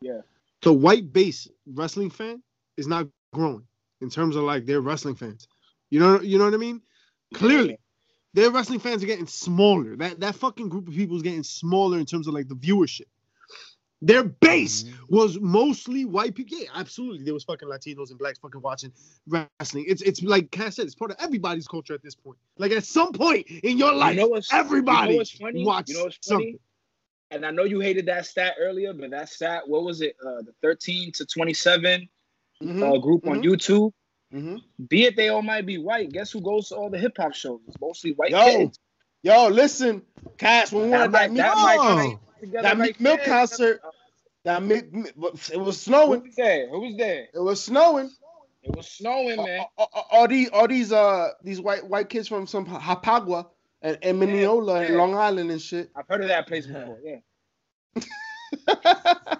Yeah. 0.00 0.20
The 0.62 0.72
white 0.72 1.12
base 1.12 1.48
wrestling 1.66 2.10
fan 2.10 2.42
is 2.76 2.86
not 2.86 3.08
growing 3.32 3.64
in 4.00 4.10
terms 4.10 4.36
of 4.36 4.44
like 4.44 4.64
their 4.64 4.80
wrestling 4.80 5.14
fans. 5.16 5.48
You 5.90 6.00
know, 6.00 6.20
you 6.20 6.38
know 6.38 6.44
what 6.44 6.54
I 6.54 6.58
mean? 6.58 6.80
Clearly, 7.34 7.78
their 8.34 8.50
wrestling 8.50 8.78
fans 8.80 9.02
are 9.02 9.06
getting 9.06 9.26
smaller. 9.26 9.96
That 9.96 10.20
that 10.20 10.34
fucking 10.34 10.68
group 10.68 10.88
of 10.88 10.94
people 10.94 11.16
is 11.16 11.22
getting 11.22 11.42
smaller 11.42 11.98
in 11.98 12.06
terms 12.06 12.26
of 12.26 12.34
like 12.34 12.48
the 12.48 12.54
viewership. 12.54 13.06
Their 14.04 14.24
base 14.24 14.84
was 15.08 15.38
mostly 15.38 16.04
white 16.04 16.34
people. 16.34 16.58
Yeah, 16.58 16.68
absolutely. 16.74 17.24
There 17.24 17.34
was 17.34 17.44
fucking 17.44 17.68
Latinos 17.68 18.10
and 18.10 18.18
blacks 18.18 18.38
fucking 18.40 18.60
watching 18.60 18.92
wrestling. 19.28 19.84
It's 19.86 20.02
it's 20.02 20.22
like 20.22 20.50
Cass 20.50 20.76
said, 20.76 20.86
it's 20.86 20.94
part 20.94 21.12
of 21.12 21.18
everybody's 21.20 21.68
culture 21.68 21.94
at 21.94 22.02
this 22.02 22.16
point. 22.16 22.36
Like 22.58 22.72
at 22.72 22.84
some 22.84 23.12
point 23.12 23.46
in 23.48 23.78
your 23.78 23.92
life, 23.94 24.16
you 24.16 24.28
know 24.28 24.40
everybody 24.50 25.06
you 25.06 25.12
know 25.12 25.18
what's 25.18 25.30
funny? 25.30 25.64
watch 25.64 25.88
You 25.88 25.98
know 25.98 26.04
what's 26.04 26.16
funny? 26.16 26.44
something. 26.44 26.58
And 27.30 27.46
I 27.46 27.50
know 27.50 27.64
you 27.64 27.80
hated 27.80 28.06
that 28.06 28.26
stat 28.26 28.56
earlier, 28.60 28.92
but 28.92 29.10
that 29.10 29.28
stat, 29.28 29.62
what 29.66 29.84
was 29.84 30.02
it? 30.02 30.16
Uh, 30.20 30.42
the 30.42 30.52
13 30.62 31.12
to 31.12 31.24
27 31.24 32.08
Mhm, 32.62 32.82
uh, 32.82 32.98
group 32.98 33.26
on 33.26 33.38
mhm. 33.38 33.44
YouTube. 33.44 33.92
Mhm. 34.32 34.60
Be 34.88 35.04
it 35.04 35.16
they 35.16 35.28
all 35.28 35.42
might 35.42 35.66
be 35.66 35.78
white. 35.78 36.10
Guess 36.12 36.30
who 36.32 36.40
goes 36.40 36.68
to 36.68 36.76
all 36.76 36.90
the 36.90 36.98
hip 36.98 37.16
hop 37.16 37.34
shows? 37.34 37.60
It's 37.68 37.80
mostly 37.80 38.12
white 38.12 38.30
Yo. 38.30 38.44
kids. 38.44 38.78
Yo, 39.22 39.48
listen, 39.48 40.02
Cash, 40.38 40.72
when 40.72 40.84
we 40.84 40.90
went 40.90 41.12
That 41.12 41.30
at 41.30 41.34
that 41.36 41.54
might- 41.56 41.76
that 41.76 41.78
Oh. 41.78 42.18
connect 42.40 42.52
that 42.52 42.64
right 42.64 42.78
Meek 42.78 43.00
Mill 43.00 43.16
there. 43.16 43.24
concert, 43.24 43.80
that 44.44 44.62
Meek, 44.62 44.92
Meek- 44.92 45.06
it 45.08 45.16
was 45.16 45.48
Who 45.50 45.72
snowing. 45.72 46.22
was 46.24 46.34
there? 46.34 46.68
Who 46.68 46.80
was 46.80 46.96
there? 46.96 47.28
It 47.32 47.38
was 47.38 47.62
snowing. 47.62 48.10
It 48.64 48.74
was 48.76 48.88
snowing, 48.88 49.36
man. 49.44 49.64
All, 49.76 49.88
all- 49.92 50.06
all 50.10 50.28
these, 50.28 50.48
all 50.50 50.66
these, 50.68 50.92
uh, 50.92 51.30
these 51.42 51.60
white 51.60 51.84
white 51.86 52.08
kids 52.08 52.26
from 52.28 52.46
some 52.46 52.66
Hapagua 52.66 53.46
and, 53.82 53.98
and 54.02 54.18
Mineola 54.18 54.80
and 54.82 54.94
yeah. 54.94 54.98
Long 55.00 55.14
Island 55.14 55.50
and 55.52 55.60
shit. 55.62 55.90
I've 55.94 56.08
heard 56.08 56.22
of 56.22 56.28
that 56.28 56.46
place 56.48 56.66
before. 56.66 56.98
Yeah. 57.04 57.18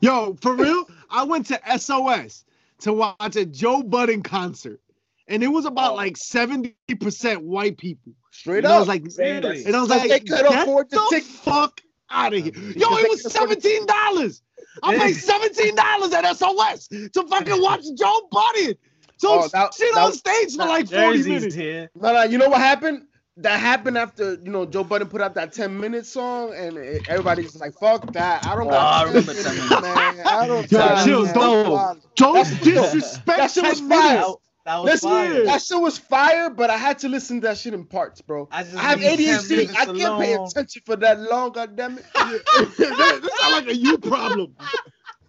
Yo, 0.00 0.36
for 0.40 0.54
real, 0.56 0.84
I 1.10 1.22
went 1.24 1.46
to 1.46 1.60
SOS 1.78 2.44
to 2.82 2.92
watch 2.92 3.36
a 3.36 3.44
Joe 3.46 3.82
Budden 3.82 4.22
concert, 4.22 4.80
and 5.28 5.42
it 5.42 5.48
was 5.48 5.64
about 5.64 5.92
Oh. 5.92 5.96
like 5.96 6.16
seventy 6.16 6.74
percent 7.00 7.42
white 7.42 7.78
people. 7.78 8.12
Straight 8.30 8.64
And 8.64 8.68
I 8.72 8.78
was 8.78 8.88
like, 8.88 9.04
Really? 9.18 9.64
and 9.64 9.76
I 9.76 9.80
was 9.80 9.90
like, 9.90 10.08
they 10.08 10.20
could 10.20 10.46
afford 10.46 10.90
the 10.90 11.06
ticket. 11.10 11.28
fuck 11.28 11.80
out 12.10 12.32
of 12.32 12.42
here. 12.42 12.52
Yo, 12.54 12.96
it 12.96 13.08
was 13.08 13.22
could 13.22 13.30
afford 13.32 13.50
the 13.50 13.60
seventeen 13.60 13.86
dollars. 13.86 14.42
I 14.82 14.96
paid 14.96 15.12
seventeen 15.32 15.74
dollars 15.74 16.12
at 16.12 16.24
SOS 16.36 16.88
to 16.88 17.26
fucking 17.28 17.60
watch 17.60 17.84
Joe 17.96 18.28
Budden. 18.30 18.74
So 19.18 19.40
Oh, 19.44 19.48
that- 19.52 19.74
shit 19.74 19.94
that- 19.94 20.00
on 20.04 20.12
stage 20.14 20.52
for 20.56 20.64
like 20.66 20.88
forty 20.88 21.22
minutes. 21.22 21.54
here. 21.54 21.90
No, 21.94 22.12
no, 22.12 22.22
you 22.24 22.38
know 22.38 22.48
what 22.48 22.60
happened? 22.60 23.04
That 23.38 23.58
happened 23.60 23.96
after 23.96 24.34
you 24.34 24.50
know 24.50 24.66
Joe 24.66 24.84
Budden 24.84 25.08
put 25.08 25.22
out 25.22 25.34
that 25.36 25.52
ten 25.54 25.80
minute 25.80 26.04
song, 26.04 26.52
and 26.54 26.76
it- 26.76 27.08
everybody's 27.08 27.56
like, 27.58 27.72
"Fuck 27.80 28.12
that! 28.12 28.44
I 28.44 28.54
don't 28.54 28.66
Oh, 28.66 28.70
got 28.70 28.92
I 28.94 29.08
remember 29.08 29.32
10 29.32 29.42
10 29.44 29.54
minutes, 29.54 29.80
man. 29.80 30.26
I 30.26 30.46
don't 30.46 30.70
Yo, 30.70 30.78
got 30.78 31.04
chill, 31.06 31.24
man. 31.24 31.34
don't- 31.34 32.02
Don't 32.16 32.62
disrespect 32.62 33.26
that 33.38 33.50
shit 33.50 33.64
was 33.64 33.80
fire. 33.80 34.16
That, 34.18 34.36
that 34.66 34.76
was 34.76 34.84
Listen, 34.84 35.08
fire. 35.10 35.44
that 35.44 35.62
shit 35.62 35.80
was 35.80 35.98
fire, 35.98 36.50
but 36.50 36.68
I 36.68 36.76
had 36.76 36.98
to 37.00 37.08
listen 37.08 37.40
to 37.40 37.48
that 37.48 37.56
shit 37.56 37.72
in 37.72 37.86
parts, 37.86 38.20
bro. 38.20 38.48
I 38.52 38.64
just 38.64 38.76
I 38.76 38.80
have 38.82 38.98
ADHD. 39.00 39.70
I 39.76 39.86
can't 39.86 40.20
pay 40.20 40.34
attention 40.34 40.82
for 40.84 40.96
that 40.96 41.18
long. 41.18 41.52
God 41.52 41.74
damn 41.74 41.96
it! 41.98 42.04
that, 42.14 42.42
that 42.78 43.30
sound 43.40 43.52
like 43.54 43.66
a 43.68 43.74
you 43.76 43.96
problem. 43.96 44.54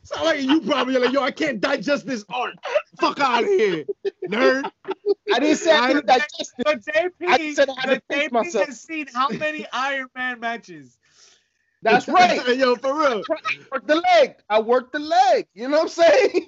Sound 0.03 0.25
like 0.25 0.41
you 0.41 0.59
problem. 0.61 0.91
You're 0.93 1.01
like, 1.05 1.13
yo, 1.13 1.21
I 1.21 1.31
can't 1.31 1.61
digest 1.61 2.05
this 2.05 2.25
art. 2.29 2.55
Fuck 2.99 3.19
out 3.21 3.43
of 3.43 3.49
here, 3.49 3.85
nerd. 4.27 4.69
I 5.33 5.39
didn't 5.39 5.57
say 5.57 5.71
I 5.75 5.87
couldn't 5.87 6.07
digest 6.07 6.53
it. 6.57 6.65
But 6.65 6.81
JP, 6.81 7.27
I 7.27 7.53
said 7.53 7.69
I 7.69 7.73
had 7.81 7.89
to 7.95 8.01
but 8.09 8.17
JP 8.17 8.31
myself. 8.33 8.65
has 8.67 8.81
seen 8.81 9.07
how 9.13 9.29
many 9.29 9.65
Iron 9.71 10.07
Man 10.15 10.39
matches? 10.41 10.97
That's 11.81 12.07
right. 12.09 12.57
yo, 12.57 12.75
for 12.75 12.93
real. 12.99 13.23
Work 13.71 13.87
the 13.87 13.95
leg. 13.95 14.35
I 14.49 14.59
worked 14.59 14.91
the 14.93 14.99
leg. 14.99 15.47
You 15.53 15.69
know 15.69 15.77
what 15.77 15.83
I'm 15.83 15.89
saying? 15.89 16.47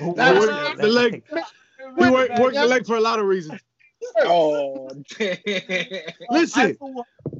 Who 0.00 0.14
That 0.14 0.34
worked 0.36 0.52
was- 0.52 0.78
the 0.78 0.88
leg. 0.88 1.22
We 1.96 2.10
work, 2.10 2.30
work 2.38 2.54
the 2.54 2.66
leg 2.66 2.86
for 2.86 2.96
a 2.96 3.00
lot 3.00 3.18
of 3.20 3.26
reasons. 3.26 3.60
Oh, 4.18 4.90
damn. 5.18 5.36
Listen. 6.30 6.76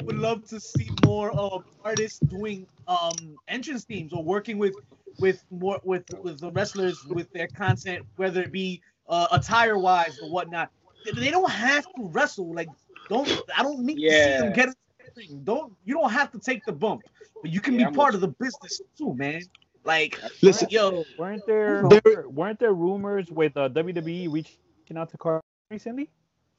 I 0.00 0.02
for 0.02 0.06
one 0.06 0.16
would 0.16 0.22
love 0.22 0.48
to 0.48 0.60
see 0.60 0.88
more 1.04 1.30
of 1.32 1.64
artists 1.84 2.18
doing 2.20 2.66
um 2.88 3.38
entrance 3.48 3.84
themes 3.84 4.12
or 4.12 4.22
working 4.24 4.58
with 4.58 4.74
with 5.18 5.44
more 5.50 5.80
with 5.84 6.04
with 6.22 6.40
the 6.40 6.50
wrestlers 6.52 7.04
with 7.04 7.30
their 7.32 7.48
content, 7.48 8.06
whether 8.16 8.42
it 8.42 8.52
be 8.52 8.80
uh, 9.08 9.26
attire 9.32 9.78
wise 9.78 10.18
or 10.22 10.30
whatnot. 10.30 10.70
They- 11.04 11.12
They 11.12 11.30
don't 11.30 11.50
have 11.50 11.84
to 11.96 12.08
wrestle. 12.08 12.54
Like, 12.54 12.68
don't 13.08 13.28
I 13.56 13.62
don't 13.62 13.80
need 13.80 13.96
to 13.96 14.00
see 14.00 14.38
them 14.38 14.52
get 14.52 14.68
into 14.68 14.76
the 14.98 15.04
ring. 15.16 15.40
Don't 15.44 15.72
you 15.84 15.94
don't 15.94 16.10
have 16.10 16.30
to 16.32 16.38
take 16.38 16.64
the 16.64 16.72
bump, 16.72 17.02
but 17.42 17.50
you 17.50 17.60
can 17.60 17.74
Yeah, 17.74 17.80
be 17.80 17.84
I'm 17.86 17.94
part 17.94 18.14
with 18.14 18.22
of 18.22 18.30
the 18.30 18.34
business 18.44 18.80
too, 18.96 19.14
man. 19.14 19.42
Like, 19.84 20.18
Listen. 20.42 20.68
yo, 20.70 21.04
Weren't 21.18 21.44
there, 21.46 21.82
There- 21.88 22.28
weren't 22.28 22.58
there 22.58 22.72
rumors 22.74 23.30
with 23.30 23.56
uh, 23.56 23.68
WWE 23.70 24.30
reaching 24.30 24.96
out 24.96 25.10
to 25.10 25.16
Cardi 25.18 25.42
recently? 25.70 26.10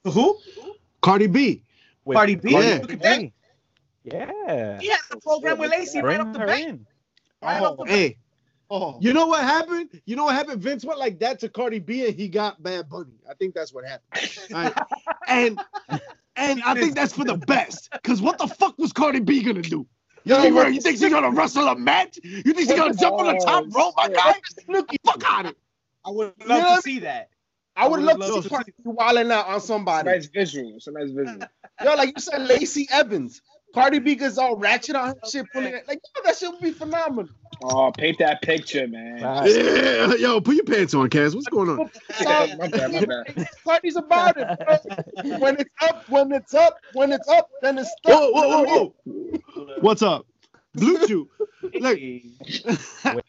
who? 0.04 0.38
Cardi 1.02 1.28
B. 1.28 1.64
With 2.06 2.16
Cardi 2.16 2.36
B? 2.36 2.52
Yeah. 2.52 2.80
Look 2.82 2.94
at 2.94 3.02
that. 3.02 3.32
Yeah. 4.04 4.80
He 4.80 4.90
had 4.90 5.00
the 5.10 5.18
program 5.18 5.58
with 5.60 5.72
Lacey 5.72 6.00
right 6.00 6.18
Bring 6.18 6.22
off 6.22 6.34
the 6.34 6.40
her 6.40 6.48
bat. 6.48 6.60
in. 6.62 6.88
Right 7.42 7.62
off 7.62 7.78
the 7.78 7.84
oh. 7.84 7.86
bat. 7.86 7.94
Hey, 7.94 8.18
Oh, 8.74 8.98
you 9.02 9.12
know 9.12 9.28
what 9.28 9.44
happened? 9.44 10.02
You 10.06 10.16
know 10.16 10.24
what 10.24 10.34
happened? 10.34 10.62
Vince 10.62 10.86
went 10.86 10.98
like 10.98 11.20
that 11.20 11.42
to 11.42 11.50
Cardi 11.50 11.80
B 11.80 12.06
and 12.08 12.16
he 12.16 12.30
got 12.30 12.64
Bad 12.64 12.88
Bunny. 12.90 13.12
I 13.30 13.34
think 13.34 13.54
that's 13.54 13.74
what 13.74 13.84
happened. 13.86 14.32
Right? 14.50 14.74
And 15.28 15.60
and 16.38 16.62
I 16.64 16.74
think 16.74 16.96
that's 16.96 17.14
for 17.14 17.24
the 17.26 17.38
best. 17.38 17.90
Cause 18.04 18.22
what 18.22 18.38
the 18.38 18.48
fuck 18.48 18.78
was 18.78 18.92
Cardi 18.94 19.20
B 19.20 19.44
gonna 19.44 19.62
do? 19.62 19.86
You 20.24 20.36
think, 20.36 20.56
what- 20.56 20.74
you 20.74 20.80
think 20.82 21.00
she's 21.00 21.10
gonna 21.10 21.32
wrestle 21.32 21.68
a 21.68 21.76
match? 21.78 22.18
You 22.24 22.42
think 22.54 22.70
she's 22.70 22.78
gonna 22.78 22.94
jump 22.94 23.20
on 23.20 23.28
the 23.28 23.42
top 23.46 23.66
Oh, 23.68 23.78
rope, 23.78 23.94
my 23.98 24.06
shit. 24.08 24.16
guy? 24.16 24.34
Look, 24.70 24.90
fuck 25.06 25.22
out 25.26 25.46
of 25.46 25.52
it. 25.52 25.58
I 26.06 26.10
would 26.12 26.34
You 26.40 26.48
love 26.48 26.64
know 26.64 26.76
to 26.78 26.82
see 26.82 27.00
that. 27.00 27.30
I 27.82 27.88
would 27.88 28.00
I 28.00 28.04
love 28.04 28.18
would 28.18 28.26
to 28.28 28.34
love 28.34 28.44
see 28.44 28.50
Cardi 28.50 28.72
B 28.78 28.84
wilding 28.86 29.32
out 29.32 29.48
on 29.48 29.60
somebody. 29.60 30.08
nice 30.08 30.28
visual. 30.28 30.74
It's 30.76 30.86
a 30.86 30.92
nice 30.92 31.10
visual. 31.10 31.40
Yo, 31.84 31.96
like 31.96 32.10
you 32.16 32.22
said, 32.22 32.48
Lacey 32.48 32.88
Evans. 32.92 33.42
Cardi 33.74 33.98
B 33.98 34.14
gets 34.16 34.38
all 34.38 34.56
ratchet 34.56 34.96
on 34.96 35.08
her 35.08 35.16
shit, 35.28 35.52
pulling 35.52 35.74
it. 35.74 35.88
Like, 35.88 36.00
yo, 36.16 36.24
that 36.26 36.38
shit 36.38 36.52
would 36.52 36.62
be 36.62 36.72
phenomenal. 36.72 37.30
Oh, 37.64 37.92
paint 37.98 38.20
that 38.20 38.42
picture, 38.42 38.88
man. 38.88 39.24
Right. 39.24 39.50
Yeah, 39.50 40.14
yo, 40.16 40.42
put 40.42 40.56
your 40.56 40.66
pants 40.66 40.94
on, 40.94 41.10
Cass. 41.10 41.34
What's 41.34 41.48
going 41.48 41.70
on? 41.70 41.78
my 42.58 42.68
bad, 42.68 42.92
my 42.92 43.06
bad. 43.06 43.48
Cardi's 43.66 43.96
about 43.96 44.38
it. 44.38 44.48
Bro. 44.66 45.40
When 45.40 45.56
it's 45.58 45.70
up, 45.82 46.04
when 46.10 46.32
it's 46.34 46.54
up, 46.54 46.78
when 46.94 47.12
it's 47.14 47.30
up, 47.30 47.50
then 47.62 47.78
it's 47.78 47.90
stuck. 47.90 48.14
Whoa, 48.14 48.32
whoa, 48.32 48.64
whoa, 48.64 48.94
whoa. 49.06 49.76
What's 49.80 50.02
up? 50.02 50.28
Blue 50.76 51.08
Chew. 51.08 51.30
Look, 51.80 52.00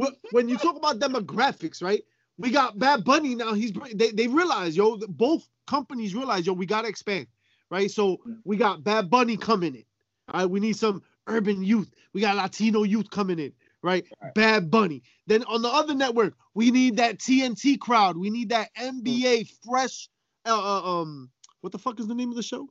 Wh- 0.00 0.32
when 0.32 0.48
you 0.48 0.56
talk 0.56 0.76
about 0.76 0.98
demographics, 0.98 1.82
right? 1.82 2.02
We 2.40 2.50
got 2.50 2.78
Bad 2.78 3.04
Bunny 3.04 3.34
now. 3.34 3.52
He's 3.52 3.70
they, 3.94 4.12
they 4.12 4.26
realize, 4.26 4.74
yo, 4.74 4.96
both 5.08 5.46
companies 5.66 6.14
realize, 6.14 6.46
yo, 6.46 6.54
we 6.54 6.64
gotta 6.64 6.88
expand, 6.88 7.26
right? 7.70 7.90
So 7.90 8.18
we 8.44 8.56
got 8.56 8.82
Bad 8.82 9.10
Bunny 9.10 9.36
coming 9.36 9.74
in. 9.74 9.84
All 10.32 10.40
right, 10.40 10.50
we 10.50 10.58
need 10.58 10.76
some 10.76 11.02
urban 11.26 11.62
youth. 11.62 11.90
We 12.14 12.22
got 12.22 12.36
Latino 12.36 12.82
youth 12.84 13.10
coming 13.10 13.38
in, 13.38 13.52
right? 13.82 14.06
Right. 14.22 14.34
Bad 14.34 14.70
Bunny. 14.70 15.02
Then 15.26 15.44
on 15.44 15.60
the 15.60 15.68
other 15.68 15.94
network, 15.94 16.34
we 16.54 16.70
need 16.70 16.96
that 16.96 17.18
TNT 17.18 17.78
crowd. 17.78 18.16
We 18.16 18.30
need 18.30 18.48
that 18.48 18.74
NBA 18.74 19.52
fresh. 19.68 20.08
Uh, 20.46 20.58
uh, 20.58 21.00
um, 21.00 21.30
what 21.60 21.72
the 21.72 21.78
fuck 21.78 22.00
is 22.00 22.08
the 22.08 22.14
name 22.14 22.30
of 22.30 22.36
the 22.36 22.42
show? 22.42 22.70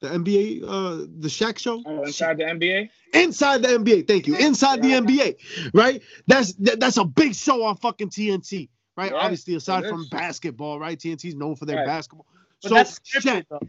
The 0.00 0.08
NBA, 0.08 0.62
uh, 0.62 1.06
the 1.18 1.28
Shaq 1.28 1.58
show. 1.58 1.82
Oh, 1.86 2.02
inside 2.02 2.36
the 2.36 2.44
NBA? 2.44 2.90
Inside 3.14 3.62
the 3.62 3.68
NBA, 3.68 4.06
thank 4.06 4.26
you. 4.26 4.36
Inside 4.36 4.82
the 4.82 4.92
NBA, 4.92 5.36
right? 5.74 6.02
That's 6.26 6.54
that, 6.54 6.80
that's 6.80 6.96
a 6.96 7.04
big 7.04 7.34
show 7.34 7.64
on 7.64 7.76
fucking 7.76 8.10
TNT, 8.10 8.68
right? 9.00 9.12
Yeah, 9.12 9.18
Obviously, 9.18 9.54
aside 9.54 9.88
from 9.88 10.06
basketball, 10.10 10.78
right? 10.78 10.98
TNT's 10.98 11.34
known 11.34 11.56
for 11.56 11.64
their 11.64 11.78
Right. 11.78 11.86
basketball. 11.86 12.26
But 12.62 12.68
so 12.68 12.74
that's 12.74 12.98
Shaq, 12.98 13.22
scripted, 13.22 13.46
though. 13.48 13.60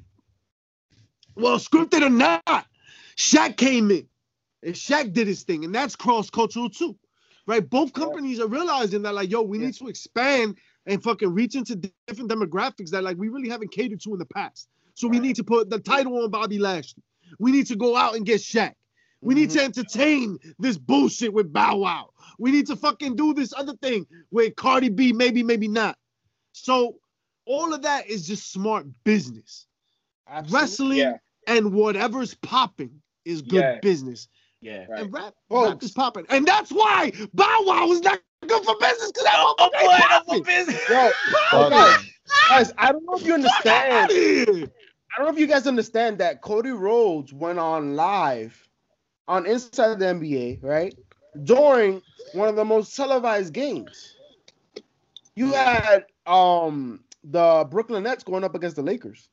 well, 1.38 1.58
scripted 1.58 2.02
or 2.06 2.10
not, 2.10 2.68
Shaq 3.16 3.56
came 3.56 3.92
in 3.92 4.08
and 4.62 4.76
Shaq 4.76 5.14
did 5.14 5.28
his 5.28 5.44
thing, 5.44 5.64
and 5.64 5.74
that's 5.74 5.96
cross 5.96 6.30
cultural 6.30 6.70
too, 6.70 6.98
right? 7.48 7.68
Both 7.68 7.92
Yeah. 7.96 8.04
companies 8.04 8.42
are 8.42 8.48
realizing 8.48 9.04
that, 9.04 9.14
like, 9.14 9.32
yo, 9.32 9.42
we 9.42 9.58
Yeah. 9.58 9.68
need 9.68 9.76
to 9.76 9.88
expand 9.88 10.58
and 10.86 11.02
fucking 11.02 11.30
reach 11.34 11.56
into 11.56 11.78
different 11.78 12.30
demographics 12.30 12.90
that, 12.90 13.04
like, 13.04 13.18
we 13.18 13.30
really 13.30 13.48
haven't 13.48 13.72
catered 13.72 14.02
to 14.02 14.12
in 14.12 14.20
the 14.20 14.26
past. 14.26 14.68
So 14.96 15.08
we 15.08 15.20
need 15.20 15.38
to 15.38 15.44
put 15.46 15.70
the 15.70 15.80
title 15.80 16.22
on 16.22 16.30
Bobby 16.30 16.60
Lashley. 16.60 17.04
We 17.40 17.54
need 17.54 17.68
to 17.68 17.78
go 17.78 17.96
out 17.96 18.16
and 18.16 18.26
get 18.26 18.42
Shaq. 18.42 18.74
We 19.22 19.36
need 19.36 19.52
to 19.52 19.60
mm-hmm. 19.60 19.66
entertain 19.66 20.40
this 20.58 20.78
bullshit 20.78 21.32
with 21.34 21.54
Bow 21.54 21.78
Wow. 21.78 22.10
We 22.40 22.52
need 22.52 22.68
to 22.68 22.76
fucking 22.76 23.16
do 23.16 23.34
this 23.34 23.54
other 23.56 23.76
thing 23.76 24.08
with 24.32 24.56
Cardi 24.56 24.90
B, 24.90 25.14
maybe, 25.14 25.44
maybe 25.44 25.68
not. 25.68 25.96
So 26.54 26.96
all 27.46 27.74
of 27.74 27.84
that 27.84 28.08
is 28.08 28.28
just 28.28 28.52
smart 28.52 28.88
business. 29.04 29.68
Wrestling 30.50 30.98
Yeah. 30.98 31.18
and 31.48 31.74
whatever's 31.74 32.34
popping 32.34 33.02
is 33.26 33.42
good 33.42 33.62
Yeah. 33.62 33.80
business. 33.80 34.28
Yeah. 34.62 34.86
Right. 34.90 35.02
And 35.02 35.14
rap, 35.14 35.36
Folks. 35.50 35.70
rap 35.70 35.84
is 35.84 35.92
popping. 35.92 36.26
And 36.30 36.46
that's 36.46 36.72
why 36.72 37.12
Bow 37.34 37.64
Wow 37.66 37.92
is 37.92 38.02
not 38.02 38.20
good 38.48 38.64
for 38.64 38.76
business 38.80 39.12
because 39.12 39.24
that 39.24 39.36
Oh, 39.38 39.56
motherfucker 39.60 39.86
boy, 39.86 39.98
popping. 40.00 40.42
a 40.42 40.44
business. 40.44 40.90
Yo, 40.90 41.70
guys, 41.70 41.98
guys, 42.50 42.74
I 42.78 42.92
don't 42.92 43.06
know 43.06 43.14
if 43.14 43.26
you 43.26 43.34
understand. 43.36 44.12
I 44.12 45.18
don't 45.18 45.28
know 45.28 45.34
if 45.34 45.40
you 45.40 45.48
guys 45.48 45.68
understand 45.68 46.20
that 46.20 46.42
Cody 46.42 46.72
Rhodes 46.72 47.34
went 47.34 47.60
on 47.60 47.96
live 47.96 48.68
on 49.28 49.46
Inside 49.46 50.00
the 50.00 50.06
NBA, 50.06 50.60
right? 50.62 50.96
During 51.44 52.02
one 52.34 52.48
of 52.50 52.56
the 52.56 52.66
most 52.66 52.96
televised 52.96 53.54
games. 53.54 54.18
You 55.36 55.54
had 55.54 56.06
um 56.26 57.04
the 57.24 57.66
Brooklyn 57.70 58.04
Nets 58.04 58.24
going 58.24 58.44
up 58.44 58.56
against 58.56 58.76
the 58.76 58.82
Lakers. 58.82 59.30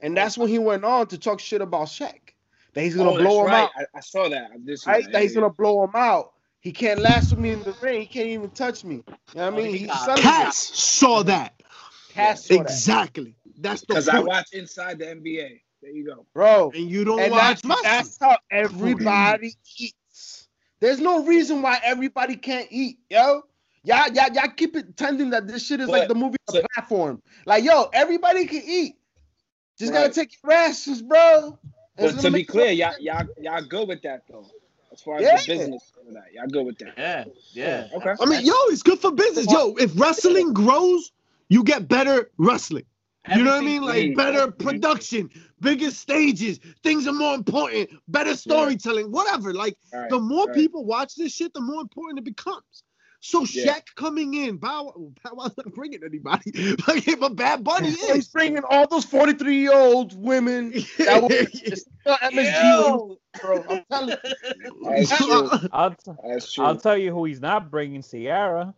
And 0.00 0.16
that's 0.16 0.38
when 0.38 0.48
he 0.48 0.58
went 0.58 0.84
on 0.84 1.06
to 1.08 1.18
talk 1.18 1.40
shit 1.40 1.60
about 1.60 1.88
Shaq. 1.88 2.34
That 2.74 2.82
he's 2.82 2.94
gonna 2.96 3.10
Oh, 3.10 3.18
blow 3.18 3.40
him 3.40 3.46
right. 3.46 3.64
out. 3.64 3.70
I, 3.76 3.84
I 3.96 4.00
saw 4.00 4.28
that. 4.28 4.50
I 4.52 4.90
Right? 4.90 5.04
that. 5.04 5.12
That 5.12 5.22
he's 5.22 5.34
gonna 5.34 5.50
blow 5.50 5.82
him 5.84 5.90
out. 5.94 6.34
He 6.60 6.72
can't 6.72 7.00
last 7.00 7.30
with 7.30 7.40
me 7.40 7.50
in 7.52 7.62
the 7.62 7.74
ring. 7.80 8.00
He 8.00 8.06
can't 8.06 8.28
even 8.28 8.50
touch 8.50 8.84
me. 8.84 8.96
You 8.96 9.02
know 9.34 9.44
what 9.44 9.46
I 9.46 9.50
Oh, 9.50 9.56
mean? 9.56 9.72
he 9.72 9.78
He's 9.78 9.88
got 9.88 9.96
selling 9.98 10.22
Cass 10.22 10.56
saw 10.56 11.22
that. 11.24 11.62
Cass 12.08 12.46
saw 12.46 12.62
that. 12.62 12.70
Exactly. 12.70 13.36
That's 13.58 13.82
the 13.82 13.86
Because 13.86 14.08
I 14.08 14.18
point. 14.18 14.28
watch 14.28 14.52
Inside 14.52 14.98
the 14.98 15.06
NBA. 15.06 15.60
There 15.82 15.90
you 15.92 16.04
go. 16.06 16.26
Bro. 16.34 16.72
and 16.74 16.90
you 16.90 17.04
don't 17.04 17.20
And 17.20 17.30
watch 17.30 17.62
that's, 17.62 17.64
wrestling. 17.64 17.82
that's 17.84 18.18
how 18.20 18.36
everybody 18.50 19.54
eats. 19.78 20.48
There's 20.80 21.00
no 21.00 21.24
reason 21.24 21.62
why 21.62 21.78
everybody 21.82 22.36
can't 22.36 22.68
eat, 22.70 22.98
yo. 23.10 23.42
Y'all, 23.84 24.08
y'all, 24.12 24.32
y'all 24.32 24.48
keep 24.56 24.72
pretending 24.72 25.30
that 25.30 25.46
this 25.46 25.64
shit 25.66 25.80
is 25.80 25.88
like 25.88 26.08
the 26.08 26.14
movie 26.14 26.36
so- 26.50 26.62
platform. 26.74 27.22
Like, 27.46 27.64
yo, 27.64 27.84
everybody 27.92 28.44
can 28.46 28.62
eat. 28.64 28.96
Just 29.78 29.92
Right. 29.92 30.02
gotta 30.02 30.12
take 30.14 30.32
your 30.42 30.50
rations, 30.50 31.00
bro. 31.02 31.58
It's 31.96 32.14
But 32.14 32.22
gonna 32.22 32.34
be 32.34 32.44
clear, 32.44 32.72
y'all 32.72 32.94
y'all 32.98 33.26
y'all 33.40 33.62
good 33.62 33.88
with 33.88 34.02
that 34.02 34.22
though. 34.28 34.46
As 34.92 35.00
far 35.00 35.16
as 35.18 35.22
Yeah. 35.22 35.36
the 35.36 35.46
business 35.58 35.92
of 36.06 36.12
that, 36.14 36.32
y'all 36.32 36.46
good 36.48 36.66
with 36.66 36.78
that. 36.78 36.94
Yeah, 36.98 37.24
yeah. 37.52 37.88
Okay. 37.94 38.14
I 38.20 38.26
mean, 38.26 38.44
yo, 38.44 38.52
it's 38.70 38.82
good 38.82 38.98
for 38.98 39.12
business. 39.12 39.46
Yo, 39.50 39.74
if 39.76 39.92
wrestling 39.98 40.52
grows, 40.52 41.12
you 41.48 41.62
get 41.62 41.86
better 41.88 42.30
wrestling. 42.38 42.84
You 43.36 43.44
know 43.44 43.52
what 43.52 43.62
I 43.62 43.66
mean? 43.66 43.82
Like 43.82 44.16
better 44.16 44.50
production, 44.50 45.30
bigger 45.60 45.90
stages, 45.90 46.60
things 46.82 47.06
are 47.06 47.12
more 47.12 47.34
important, 47.34 47.90
better 48.08 48.34
storytelling, 48.36 49.10
whatever. 49.10 49.52
Like 49.52 49.76
Right, 49.92 50.08
the 50.10 50.18
more 50.18 50.46
right. 50.46 50.54
people 50.54 50.84
watch 50.84 51.14
this 51.16 51.32
shit, 51.34 51.52
the 51.54 51.60
more 51.60 51.80
important 51.80 52.18
it 52.18 52.24
becomes. 52.24 52.84
So 53.20 53.44
Yeah. 53.50 53.74
Shaq 53.74 53.82
coming 53.96 54.34
in, 54.34 54.56
Bow 54.58 54.92
Bow 55.24 55.30
Wow's 55.34 55.56
not 55.56 55.74
bringing 55.74 56.02
anybody. 56.04 56.52
Like, 56.86 57.18
but 57.18 57.34
Bad 57.36 57.64
Bunny 57.64 57.90
He's 57.90 58.02
is. 58.04 58.28
bringing 58.28 58.62
all 58.70 58.86
those 58.86 59.04
43 59.04 59.56
year 59.56 59.74
old 59.74 60.16
women. 60.16 60.72
That 60.98 61.22
was 61.22 61.30
it's 61.32 61.82
still 62.00 62.16
MSG, 62.16 62.62
Yo. 62.62 63.18
bro. 63.42 63.64
I'm 63.68 63.84
telling 63.90 64.08
you. 64.10 64.84
That's 64.88 65.16
true. 65.16 65.50
I'll, 65.72 65.90
t- 65.94 66.12
That's 66.26 66.52
true. 66.52 66.64
I'll 66.64 66.76
tell 66.76 66.96
you 66.96 67.12
who 67.12 67.24
he's 67.24 67.40
not 67.40 67.70
bringing. 67.70 68.02
Sierra. 68.02 68.74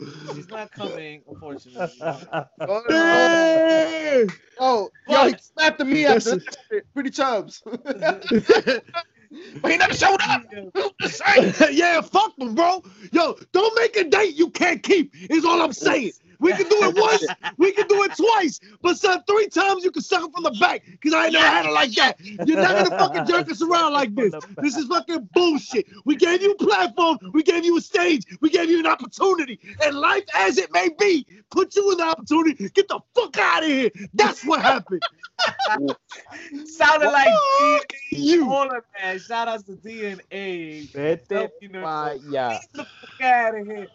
Ah! 0.00 0.32
He's 0.34 0.48
not 0.48 0.70
coming, 0.72 1.22
unfortunately. 1.28 1.98
Oh, 2.02 2.82
Hey! 2.88 4.26
oh, 4.58 4.88
yo, 5.08 5.24
he 5.26 5.32
But- 5.32 5.44
snapped 5.44 5.80
at 5.80 5.86
me 5.86 6.04
That's 6.04 6.26
after 6.26 6.40
that. 6.70 6.82
Pretty 6.94 7.10
chubs. 7.10 7.62
but 9.60 9.70
he 9.70 9.76
never 9.76 9.94
showed 9.94 10.20
up. 10.22 10.42
yeah, 11.72 12.00
fuck 12.00 12.36
them, 12.36 12.54
bro. 12.54 12.82
Yo, 13.12 13.36
don't 13.52 13.74
make 13.78 13.96
a 13.96 14.04
date 14.04 14.34
you 14.36 14.50
can't 14.50 14.82
keep. 14.82 15.12
Is 15.30 15.44
all 15.44 15.60
I'm 15.62 15.72
saying. 15.72 16.12
We 16.40 16.52
can 16.52 16.68
do 16.68 16.76
it 16.82 16.96
once, 17.00 17.24
we 17.56 17.72
can 17.72 17.86
do 17.86 18.02
it 18.04 18.12
twice, 18.16 18.60
but 18.82 18.98
son, 18.98 19.22
three 19.28 19.48
times 19.48 19.84
you 19.84 19.90
can 19.90 20.02
suck 20.02 20.24
it 20.28 20.32
from 20.32 20.44
the 20.44 20.50
back. 20.60 20.82
Cause 21.02 21.12
I 21.12 21.24
ain't 21.24 21.32
never 21.32 21.46
had 21.46 21.66
it 21.66 21.72
like 21.72 21.92
that. 21.92 22.16
You're 22.20 22.60
not 22.60 22.76
gonna 22.76 22.98
fucking 22.98 23.26
jerk 23.28 23.50
us 23.50 23.62
around 23.62 23.92
like 23.92 24.14
this. 24.14 24.34
This 24.58 24.76
is 24.76 24.86
fucking 24.86 25.28
bullshit. 25.32 25.86
We 26.04 26.16
gave 26.16 26.42
you 26.42 26.52
a 26.52 26.56
platform, 26.56 27.18
we 27.32 27.42
gave 27.42 27.64
you 27.64 27.76
a 27.78 27.80
stage, 27.80 28.24
we 28.40 28.50
gave 28.50 28.70
you 28.70 28.78
an 28.80 28.86
opportunity, 28.86 29.58
and 29.82 29.96
life 29.96 30.24
as 30.34 30.58
it 30.58 30.72
may 30.72 30.88
be, 30.98 31.26
put 31.50 31.74
you 31.76 31.92
in 31.92 31.98
the 31.98 32.04
opportunity. 32.04 32.68
Get 32.70 32.88
the 32.88 33.00
fuck 33.14 33.36
out 33.38 33.62
of 33.62 33.68
here. 33.68 33.90
That's 34.14 34.44
what 34.44 34.62
happened. 34.62 35.02
Sounded 36.66 37.10
like 37.10 37.28
Fuck 37.58 37.92
DNA. 38.12 38.18
you. 38.18 38.46
Baller, 38.46 38.80
man. 39.00 39.18
Shout 39.18 39.48
out 39.48 39.66
to 39.66 39.72
DNA. 39.72 40.90
Vete 40.92 41.50
You 41.60 41.68
know, 41.68 41.82
pa' 41.82 42.14
allá. 42.14 42.60
Get 42.60 42.72
the 42.72 42.84
fuck 42.84 43.20
out 43.20 43.58
of 43.58 43.66
here. 43.66 43.88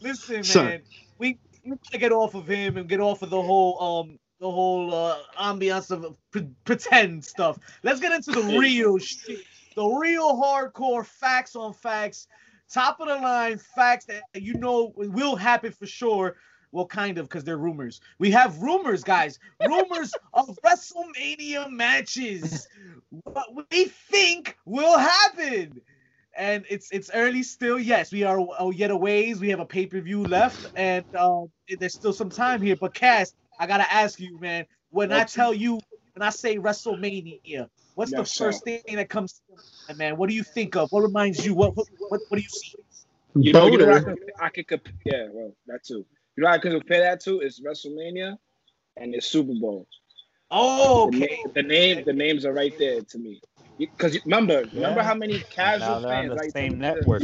Listen, 0.00 0.44
Son. 0.44 0.64
man. 0.64 0.82
We 1.18 1.38
we 1.64 1.70
gotta 1.70 1.98
get 1.98 2.12
off 2.12 2.34
of 2.34 2.46
him 2.46 2.76
and 2.76 2.88
get 2.88 3.00
off 3.00 3.22
of 3.22 3.30
the 3.30 3.40
whole 3.40 3.80
um 3.82 4.18
the 4.40 4.50
whole 4.50 4.94
uh 4.94 5.18
ambiance 5.38 5.90
of 5.90 6.16
pre- 6.30 6.48
pretend 6.64 7.24
stuff. 7.24 7.58
Let's 7.82 8.00
get 8.00 8.12
into 8.12 8.32
the 8.32 8.58
real 8.58 8.98
shit. 8.98 9.44
The 9.76 9.86
real 9.86 10.34
hardcore 10.34 11.06
facts 11.06 11.54
on 11.54 11.72
facts. 11.72 12.26
Top 12.68 13.00
of 13.00 13.08
the 13.08 13.16
line 13.16 13.58
facts 13.58 14.06
that 14.06 14.22
you 14.34 14.54
know 14.54 14.92
will 14.96 15.36
happen 15.36 15.72
for 15.72 15.86
sure. 15.86 16.36
Well, 16.72 16.86
kind 16.86 17.18
of, 17.18 17.28
because 17.28 17.42
they're 17.42 17.58
rumors. 17.58 18.00
We 18.20 18.30
have 18.30 18.62
rumors, 18.62 19.02
guys. 19.02 19.40
Rumors 19.66 20.12
of 20.34 20.56
WrestleMania 20.64 21.68
matches. 21.68 22.68
What 23.24 23.48
we 23.72 23.86
think 23.86 24.56
will 24.66 24.96
happen 24.96 25.80
and 26.36 26.64
it's 26.68 26.90
it's 26.92 27.10
early 27.12 27.42
still. 27.42 27.78
Yes, 27.78 28.12
we 28.12 28.22
are 28.24 28.38
oh, 28.58 28.70
yet 28.70 28.90
a 28.90 28.96
ways. 28.96 29.40
We 29.40 29.48
have 29.50 29.60
a 29.60 29.66
pay 29.66 29.86
per 29.86 30.00
view 30.00 30.24
left, 30.24 30.66
and 30.76 31.04
um, 31.14 31.50
there's 31.78 31.94
still 31.94 32.12
some 32.12 32.30
time 32.30 32.62
here. 32.62 32.76
But 32.76 32.94
Cass, 32.94 33.32
I 33.58 33.66
gotta 33.66 33.90
ask 33.92 34.18
you, 34.20 34.38
man. 34.40 34.66
When 34.90 35.12
I 35.12 35.18
What's- 35.18 35.34
tell 35.34 35.54
you, 35.54 35.80
when 36.14 36.22
I 36.22 36.30
say 36.30 36.56
WrestleMania, 36.56 37.68
what's 37.94 38.10
the 38.12 38.18
Yes, 38.18 38.34
sir. 38.34 38.46
first 38.46 38.64
thing 38.64 38.80
that 38.94 39.08
comes 39.08 39.34
to 39.34 39.42
mind, 39.88 39.98
man? 39.98 40.16
What 40.16 40.28
do 40.28 40.34
you 40.34 40.42
think 40.42 40.76
of? 40.76 40.90
What 40.90 41.02
reminds 41.02 41.44
you? 41.44 41.54
What 41.54 41.76
what 41.76 41.86
what, 42.08 42.20
what 42.28 42.36
do 42.36 42.42
you 42.42 42.48
see? 42.48 42.74
You 43.36 43.52
know, 43.52 43.66
you 43.68 43.78
know 43.78 43.86
what 43.86 43.96
I 43.96 44.00
could, 44.00 44.18
I 44.40 44.48
could 44.48 44.68
compare. 44.68 44.92
Yeah, 45.04 45.28
well, 45.30 45.54
that 45.66 45.84
too. 45.84 46.04
You 46.36 46.44
know, 46.44 46.48
I 46.48 46.58
could 46.58 46.72
compare 46.72 47.00
that 47.00 47.20
to 47.22 47.40
is 47.40 47.60
WrestleMania 47.60 48.36
and 48.96 49.14
the 49.14 49.20
Super 49.20 49.54
Bowl. 49.54 49.86
Oh, 50.50 51.08
The, 51.10 51.16
okay. 51.16 51.26
name, 51.26 51.52
the 51.54 51.62
name, 51.62 52.04
the 52.04 52.12
names 52.12 52.44
are 52.44 52.52
right 52.52 52.74
there 52.76 53.02
to 53.02 53.18
me. 53.18 53.40
Because 53.86 54.18
remember, 54.24 54.64
remember 54.72 55.02
how 55.02 55.14
many 55.14 55.40
casual 55.40 56.00
they're 56.00 56.12
on 56.12 56.22
fans, 56.22 56.28
the 56.30 56.36
right? 56.36 56.52
same 56.52 56.72
to, 56.72 56.76
network. 56.78 57.22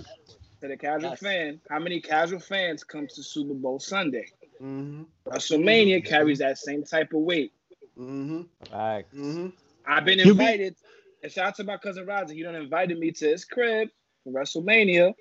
To 0.62 0.68
the 0.68 0.76
casual 0.76 1.10
Yes. 1.10 1.20
fan, 1.20 1.60
how 1.68 1.78
many 1.78 2.00
casual 2.00 2.40
fans 2.40 2.82
comes 2.82 3.14
to 3.14 3.22
Super 3.22 3.54
Bowl 3.54 3.78
Sunday? 3.78 4.26
Mm-hmm. 4.62 5.02
WrestleMania 5.28 6.04
carries 6.04 6.38
that 6.38 6.56
same 6.58 6.82
type 6.84 7.12
of 7.12 7.20
weight. 7.20 7.52
Mm-hmm. 7.98 8.42
Facts. 8.70 9.14
Mm-hmm. 9.14 9.48
I've 9.86 10.04
been 10.04 10.18
You 10.18 10.24
be- 10.24 10.30
invited, 10.30 10.76
and 11.22 11.30
shout 11.30 11.48
out 11.48 11.54
to 11.56 11.64
my 11.64 11.76
cousin 11.76 12.06
Roger. 12.06 12.32
He 12.34 12.42
done 12.42 12.54
invited 12.54 12.98
me 12.98 13.10
to 13.12 13.28
his 13.28 13.44
crib 13.44 13.88
for 14.24 14.32
WrestleMania, 14.32 15.12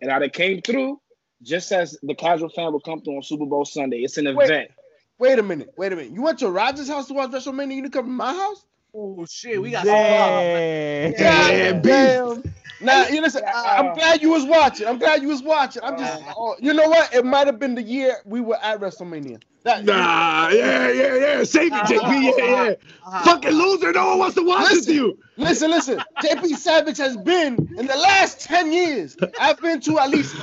and 0.00 0.10
I 0.10 0.18
done 0.18 0.30
came 0.30 0.60
through 0.62 1.00
just 1.42 1.70
as 1.72 1.96
the 2.02 2.14
casual 2.14 2.48
fan 2.48 2.72
would 2.72 2.84
come 2.84 3.00
through 3.02 3.16
on 3.16 3.22
Super 3.22 3.46
Bowl 3.46 3.64
Sunday. 3.64 3.98
It's 3.98 4.18
an 4.18 4.26
Wait. 4.34 4.44
event. 4.44 4.70
Wait 5.18 5.38
a 5.38 5.42
minute. 5.42 5.72
Wait 5.76 5.92
a 5.92 5.96
minute. 5.96 6.12
You 6.12 6.22
went 6.22 6.40
to 6.40 6.50
Rogers' 6.50 6.88
house 6.88 7.06
to 7.06 7.14
watch 7.14 7.30
WrestleMania? 7.30 7.74
You 7.76 7.82
didn't 7.82 7.94
come 7.94 8.06
to 8.06 8.10
my 8.10 8.32
house? 8.32 8.64
Oh 8.94 9.24
shit, 9.26 9.60
we 9.60 9.70
got 9.70 9.86
some 9.86 9.94
problems. 9.94 11.16
Damn. 11.18 11.82
Damn. 11.82 12.42
Now, 12.80 13.06
you 13.06 13.20
listen, 13.22 13.42
I, 13.46 13.76
I'm 13.78 13.86
Uh, 13.86 13.94
glad 13.94 14.20
you 14.22 14.30
was 14.30 14.44
watching. 14.44 14.88
I'm 14.88 14.98
glad 14.98 15.22
you 15.22 15.28
was 15.28 15.42
watching. 15.42 15.82
I'm 15.84 15.96
just, 15.96 16.20
oh, 16.36 16.56
you 16.58 16.74
know 16.74 16.88
what? 16.88 17.14
It 17.14 17.24
might 17.24 17.46
have 17.46 17.58
been 17.60 17.76
the 17.76 17.82
year 17.82 18.16
we 18.24 18.40
were 18.40 18.56
at 18.60 18.80
WrestleMania. 18.80 19.40
That, 19.62 19.84
Nah, 19.84 20.48
yeah, 20.48 20.90
yeah, 20.90 21.14
yeah. 21.14 21.44
Save 21.44 21.72
it, 21.72 21.82
JP. 21.84 22.36
Yeah, 22.36 22.44
yeah. 22.44 22.74
Uh-huh. 23.06 23.24
Fucking 23.24 23.52
loser. 23.52 23.92
No 23.92 24.08
one 24.08 24.18
wants 24.18 24.34
to 24.34 24.42
watch 24.42 24.68
this 24.70 24.78
Listen. 24.78 24.92
to 24.92 24.94
you. 24.94 25.18
Listen, 25.36 25.70
listen. 25.70 26.00
JP 26.20 26.56
Savage 26.56 26.98
has 26.98 27.16
been 27.18 27.54
in 27.78 27.86
the 27.86 27.96
last 27.96 28.40
10 28.40 28.72
years. 28.72 29.16
I've 29.40 29.60
been 29.60 29.80
to 29.82 30.00
at 30.00 30.10
least 30.10 30.34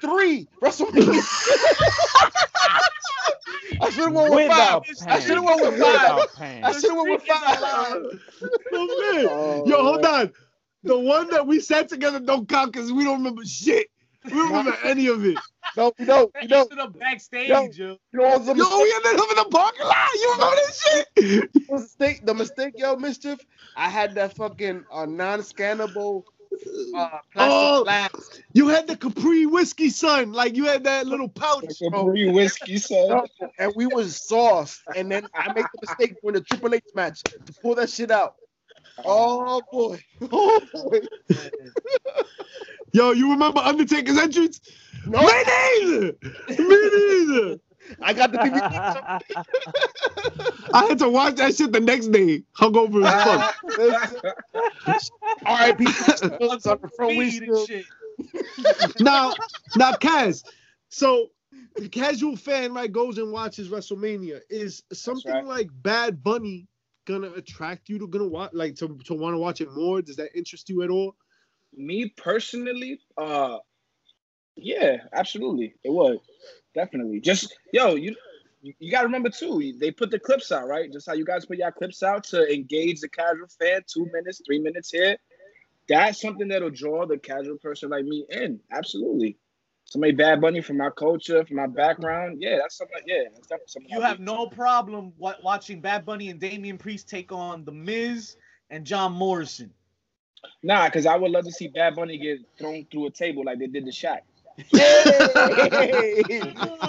three 0.00 0.48
WrestleMania. 0.62 1.22
I 3.80 3.90
should 3.90 4.04
have 4.04 4.12
went 4.12 4.34
with 4.34 4.48
five. 4.48 4.82
Without 4.88 5.08
I 5.08 5.20
should 5.20 5.36
have 5.36 5.44
went 5.44 5.60
with 5.62 5.80
five. 5.80 6.16
Without 6.16 6.30
I 6.40 6.72
should 6.72 6.90
have 6.90 6.96
went 6.96 7.10
with 7.10 7.22
five. 7.22 7.58
Oh, 8.72 9.12
man. 9.12 9.26
Oh, 9.28 9.64
Yo, 9.66 9.82
hold 9.82 10.02
man. 10.02 10.14
on. 10.14 10.32
The 10.84 10.98
one 10.98 11.30
that 11.30 11.46
we 11.46 11.60
sat 11.60 11.88
together 11.88 12.20
don't 12.20 12.48
count 12.48 12.72
because 12.72 12.92
we 12.92 13.04
don't 13.04 13.18
remember 13.18 13.44
shit. 13.44 13.88
We 14.24 14.30
don't 14.30 14.48
remember 14.48 14.76
any 14.84 15.06
of 15.06 15.24
it. 15.24 15.38
No, 15.76 15.92
you 15.98 16.04
know, 16.04 16.30
you 16.40 16.48
know, 16.48 16.62
Into 16.62 16.76
the 16.76 16.88
backstage, 16.88 17.48
Yo. 17.48 17.62
yo. 17.62 17.98
you 18.12 18.20
know 18.20 18.36
Yo, 18.36 18.82
we 18.82 18.94
ended 18.96 19.20
up 19.20 19.30
in 19.30 19.36
the 19.36 19.48
parking 19.50 19.86
lot. 19.86 20.08
You 20.14 20.32
remember 20.32 20.56
this 20.56 20.82
shit? 20.82 21.52
the 21.52 21.72
mistake? 21.72 22.26
The 22.26 22.34
mistake, 22.34 22.74
yo, 22.76 22.96
mischief. 22.96 23.40
I 23.76 23.88
had 23.88 24.14
that 24.16 24.36
fucking 24.36 24.84
uh, 24.92 25.06
non-scannable 25.06 26.24
uh, 26.94 27.18
Oh. 27.36 27.84
flask. 27.84 28.42
You 28.52 28.68
had 28.68 28.86
the 28.86 28.96
Capri 28.96 29.46
whiskey, 29.46 29.90
son. 29.90 30.32
Like 30.32 30.56
you 30.56 30.64
had 30.64 30.84
that 30.84 31.06
little 31.06 31.28
pouch. 31.28 31.64
Like 31.80 31.92
a 31.92 32.04
free 32.04 32.30
whiskey, 32.30 32.78
so 32.78 33.24
and 33.58 33.72
we 33.76 33.86
was 33.86 34.16
sauce. 34.16 34.80
And 34.96 35.10
then 35.10 35.26
I 35.34 35.52
make 35.52 35.66
the 35.72 35.78
mistake 35.80 36.16
during 36.22 36.34
the 36.34 36.40
Triple 36.40 36.74
H 36.74 36.84
match 36.94 37.22
to 37.22 37.52
pull 37.62 37.74
that 37.76 37.90
shit 37.90 38.10
out. 38.10 38.36
Oh 39.04 39.60
boy. 39.72 40.00
Oh 40.30 40.60
boy. 40.72 41.00
Yo, 42.92 43.10
you 43.10 43.30
remember 43.32 43.58
Undertaker's 43.60 44.18
entrance? 44.18 44.60
No, 45.06 45.20
Me 45.20 45.26
neither. 45.46 46.16
Me 46.48 46.56
neither. 46.58 47.60
I 48.00 48.12
got 48.12 48.32
the 48.32 48.38
DVD. 48.38 49.20
I 50.74 50.86
had 50.86 50.98
to 51.00 51.08
watch 51.08 51.36
that 51.36 51.54
shit 51.54 51.72
the 51.72 51.80
next 51.80 52.08
day. 52.08 52.42
Hungover 52.56 53.06
as 53.06 53.14
fuck. 53.24 55.02
R.I.P. 55.46 55.84
On 55.86 56.80
the 56.80 56.90
front 56.96 57.16
windshield. 57.16 57.70
now, 59.00 59.34
now, 59.76 59.92
Cass. 59.92 60.44
So, 60.88 61.30
the 61.76 61.88
casual 61.88 62.36
fan 62.36 62.72
right 62.72 62.90
goes 62.90 63.18
and 63.18 63.32
watches 63.32 63.68
WrestleMania. 63.68 64.40
Is 64.48 64.82
something 64.92 65.32
right. 65.32 65.44
like 65.44 65.70
Bad 65.72 66.22
Bunny 66.22 66.68
gonna 67.06 67.30
attract 67.32 67.88
you 67.88 67.98
to 67.98 68.06
gonna 68.06 68.28
watch, 68.28 68.52
like 68.54 68.76
to 68.76 68.98
to 69.06 69.14
want 69.14 69.34
to 69.34 69.38
watch 69.38 69.60
it 69.60 69.72
more? 69.72 70.00
Does 70.00 70.16
that 70.16 70.30
interest 70.34 70.68
you 70.68 70.82
at 70.82 70.90
all? 70.90 71.16
me 71.76 72.12
personally, 72.16 73.00
uh, 73.16 73.58
yeah, 74.56 74.98
absolutely, 75.12 75.74
it 75.82 75.90
would 75.90 76.20
definitely. 76.74 77.20
Just 77.20 77.56
yo, 77.72 77.94
you 77.94 78.14
you 78.62 78.90
got 78.90 79.00
to 79.00 79.06
remember 79.06 79.30
too. 79.30 79.74
They 79.78 79.90
put 79.90 80.10
the 80.10 80.18
clips 80.18 80.50
out, 80.50 80.66
right? 80.66 80.90
Just 80.90 81.06
how 81.06 81.12
you 81.12 81.24
guys 81.24 81.44
put 81.44 81.58
your 81.58 81.70
clips 81.72 82.02
out 82.02 82.24
to 82.24 82.52
engage 82.52 83.00
the 83.00 83.08
casual 83.08 83.48
fan. 83.58 83.82
Two 83.86 84.08
minutes, 84.12 84.40
three 84.46 84.58
minutes 84.58 84.90
here. 84.90 85.16
That's 85.88 86.20
something 86.20 86.48
that'll 86.48 86.70
draw 86.70 87.06
the 87.06 87.18
casual 87.18 87.58
person 87.58 87.90
like 87.90 88.04
me 88.04 88.24
in. 88.30 88.60
Absolutely. 88.72 89.36
Somebody 89.84 90.12
Bad 90.12 90.40
Bunny 90.40 90.62
from 90.62 90.78
my 90.78 90.88
culture, 90.90 91.44
from 91.44 91.56
my 91.56 91.66
background. 91.66 92.38
Yeah, 92.40 92.56
that's 92.56 92.78
something. 92.78 92.96
Yeah, 93.06 93.24
that's 93.32 93.46
definitely 93.48 93.66
something. 93.68 93.90
You 93.90 94.00
I'll 94.00 94.08
have 94.08 94.18
do. 94.18 94.24
no 94.24 94.46
problem 94.46 95.12
wa- 95.18 95.36
watching 95.42 95.80
Bad 95.80 96.06
Bunny 96.06 96.30
and 96.30 96.40
Damian 96.40 96.78
Priest 96.78 97.08
take 97.08 97.32
on 97.32 97.64
The 97.64 97.72
Miz 97.72 98.36
and 98.70 98.86
John 98.86 99.12
Morrison. 99.12 99.70
Nah, 100.62 100.86
because 100.86 101.06
I 101.06 101.16
would 101.16 101.30
love 101.30 101.44
to 101.44 101.52
see 101.52 101.68
Bad 101.68 101.96
Bunny 101.96 102.18
get 102.18 102.38
thrown 102.58 102.86
through 102.90 103.06
a 103.06 103.10
table 103.10 103.44
like 103.44 103.58
they 103.58 103.66
did 103.66 103.84
to 103.84 103.92
Shaq. 103.92 104.20
Hey! 104.56 106.22